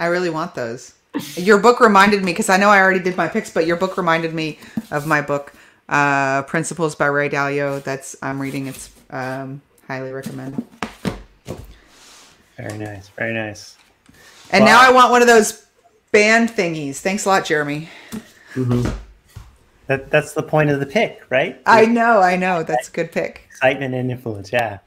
I 0.00 0.06
really 0.06 0.30
want 0.30 0.54
those. 0.54 0.94
Your 1.36 1.58
book 1.58 1.78
reminded 1.80 2.24
me 2.24 2.32
because 2.32 2.48
I 2.48 2.56
know 2.56 2.70
I 2.70 2.80
already 2.80 3.00
did 3.00 3.16
my 3.16 3.28
picks, 3.28 3.50
but 3.52 3.66
your 3.66 3.76
book 3.76 3.96
reminded 3.96 4.32
me 4.32 4.58
of 4.90 5.06
my 5.06 5.20
book, 5.20 5.52
uh, 5.88 6.42
Principles 6.44 6.94
by 6.94 7.06
Ray 7.06 7.28
Dalio. 7.28 7.82
That's 7.82 8.16
I'm 8.22 8.40
reading. 8.40 8.66
It's 8.66 8.90
um, 9.10 9.60
highly 9.86 10.10
recommend. 10.12 10.64
Very 12.56 12.78
nice. 12.78 13.08
Very 13.10 13.34
nice. 13.34 13.76
And 14.50 14.64
Wow. 14.64 14.70
now 14.70 14.80
I 14.88 14.92
want 14.92 15.10
one 15.10 15.20
of 15.22 15.28
those 15.28 15.66
band 16.12 16.48
thingies. 16.50 16.96
Thanks 16.96 17.26
a 17.26 17.28
lot, 17.28 17.44
Jeremy. 17.44 17.88
That 19.86 20.10
that's 20.10 20.32
the 20.32 20.42
point 20.42 20.70
of 20.70 20.80
the 20.80 20.86
pick, 20.86 21.22
right? 21.30 21.60
I 21.66 21.84
know, 21.86 22.20
I 22.20 22.36
know. 22.36 22.62
That's 22.62 22.88
a 22.88 22.92
good 22.92 23.12
pick. 23.12 23.44
excitement 23.48 23.94
and 23.94 24.10
influence. 24.10 24.52
Yeah. 24.52 24.78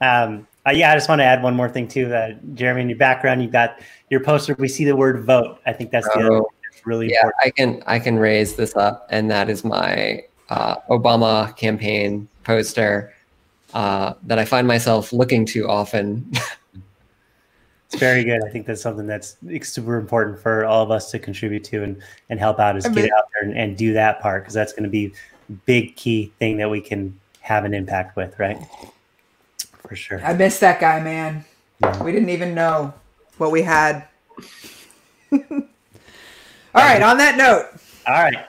Um, 0.00 0.46
uh, 0.66 0.70
yeah, 0.70 0.90
I 0.90 0.94
just 0.94 1.08
want 1.08 1.20
to 1.20 1.24
add 1.24 1.42
one 1.42 1.54
more 1.54 1.68
thing 1.68 1.86
too. 1.86 2.08
That 2.08 2.54
Jeremy, 2.54 2.82
in 2.82 2.88
your 2.88 2.98
background, 2.98 3.42
you've 3.42 3.52
got 3.52 3.80
your 4.10 4.20
poster. 4.20 4.54
We 4.58 4.68
see 4.68 4.84
the 4.84 4.96
word 4.96 5.24
"vote." 5.24 5.60
I 5.66 5.72
think 5.72 5.90
that's 5.90 6.06
the 6.08 6.14
other 6.14 6.32
Oh, 6.32 6.38
thing 6.40 6.48
that's 6.72 6.86
really 6.86 7.10
yeah, 7.10 7.18
important. 7.26 7.42
I 7.44 7.50
can 7.50 7.82
I 7.86 7.98
can 7.98 8.18
raise 8.18 8.56
this 8.56 8.74
up, 8.76 9.06
and 9.10 9.30
that 9.30 9.48
is 9.48 9.64
my 9.64 10.22
uh, 10.48 10.76
Obama 10.90 11.56
campaign 11.56 12.28
poster 12.44 13.12
uh, 13.74 14.14
that 14.24 14.38
I 14.38 14.44
find 14.44 14.66
myself 14.66 15.12
looking 15.12 15.46
to 15.46 15.68
often. 15.68 16.30
It's 17.88 18.00
very 18.00 18.24
good. 18.24 18.42
I 18.44 18.50
think 18.50 18.66
that's 18.66 18.82
something 18.82 19.06
that's 19.06 19.36
super 19.62 19.96
important 19.96 20.40
for 20.40 20.64
all 20.64 20.82
of 20.82 20.90
us 20.90 21.08
to 21.12 21.20
contribute 21.20 21.62
to 21.64 21.84
and 21.84 22.02
and 22.30 22.40
help 22.40 22.58
out. 22.58 22.76
Is 22.76 22.84
I 22.84 22.88
get 22.88 23.04
mean- 23.04 23.12
out 23.16 23.26
there 23.32 23.48
and, 23.48 23.56
and 23.56 23.76
do 23.76 23.92
that 23.92 24.20
part 24.20 24.42
because 24.42 24.54
that's 24.54 24.72
going 24.72 24.82
to 24.82 24.90
be 24.90 25.12
a 25.48 25.52
big 25.66 25.94
key 25.94 26.32
thing 26.40 26.56
that 26.56 26.68
we 26.68 26.80
can 26.80 27.16
have 27.40 27.64
an 27.64 27.72
impact 27.72 28.16
with, 28.16 28.36
right? 28.40 28.58
For 29.88 29.96
sure. 29.96 30.24
I 30.24 30.32
miss 30.32 30.58
that 30.60 30.80
guy, 30.80 31.00
man. 31.00 31.44
Yeah. 31.80 32.02
We 32.02 32.12
didn't 32.12 32.30
even 32.30 32.54
know 32.54 32.94
what 33.38 33.50
we 33.50 33.62
had. 33.62 34.06
All 35.32 36.82
right, 36.82 37.02
on 37.02 37.16
that 37.18 37.36
note, 37.36 37.68
All 38.06 38.22
right. 38.22 38.46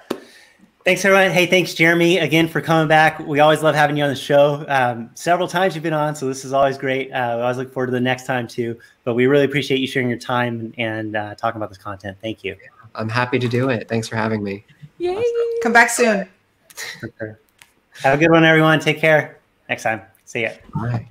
Thanks, 0.83 1.03
everyone. 1.03 1.31
Hey, 1.31 1.45
thanks, 1.45 1.73
Jeremy, 1.73 2.19
again 2.19 2.47
for 2.47 2.61
coming 2.61 2.87
back. 2.87 3.19
We 3.19 3.41
always 3.41 3.61
love 3.61 3.75
having 3.75 3.97
you 3.97 4.03
on 4.03 4.09
the 4.09 4.15
show. 4.15 4.65
Um, 4.69 5.09
several 5.15 5.47
times 5.47 5.75
you've 5.75 5.83
been 5.83 5.91
on, 5.91 6.15
so 6.15 6.27
this 6.27 6.45
is 6.45 6.53
always 6.53 6.77
great. 6.77 7.11
Uh, 7.11 7.35
we 7.35 7.41
always 7.41 7.57
look 7.57 7.73
forward 7.73 7.87
to 7.87 7.91
the 7.91 7.99
next 7.99 8.25
time 8.25 8.47
too. 8.47 8.79
But 9.03 9.13
we 9.13 9.27
really 9.27 9.43
appreciate 9.43 9.81
you 9.81 9.87
sharing 9.87 10.07
your 10.07 10.17
time 10.17 10.73
and 10.77 11.15
uh, 11.17 11.35
talking 11.35 11.57
about 11.57 11.69
this 11.69 11.77
content. 11.77 12.17
Thank 12.21 12.43
you. 12.43 12.55
I'm 12.95 13.09
happy 13.09 13.37
to 13.37 13.49
do 13.49 13.69
it. 13.69 13.89
Thanks 13.89 14.07
for 14.07 14.15
having 14.15 14.41
me. 14.43 14.63
Yay! 14.97 15.21
come 15.61 15.73
back 15.73 15.89
soon. 15.89 16.27
Have 18.01 18.13
a 18.13 18.17
good 18.17 18.31
one, 18.31 18.45
everyone. 18.45 18.79
Take 18.79 18.99
care. 18.99 19.39
Next 19.67 19.83
time. 19.83 20.01
See 20.25 20.43
ya. 20.43 20.51
Bye. 20.73 21.07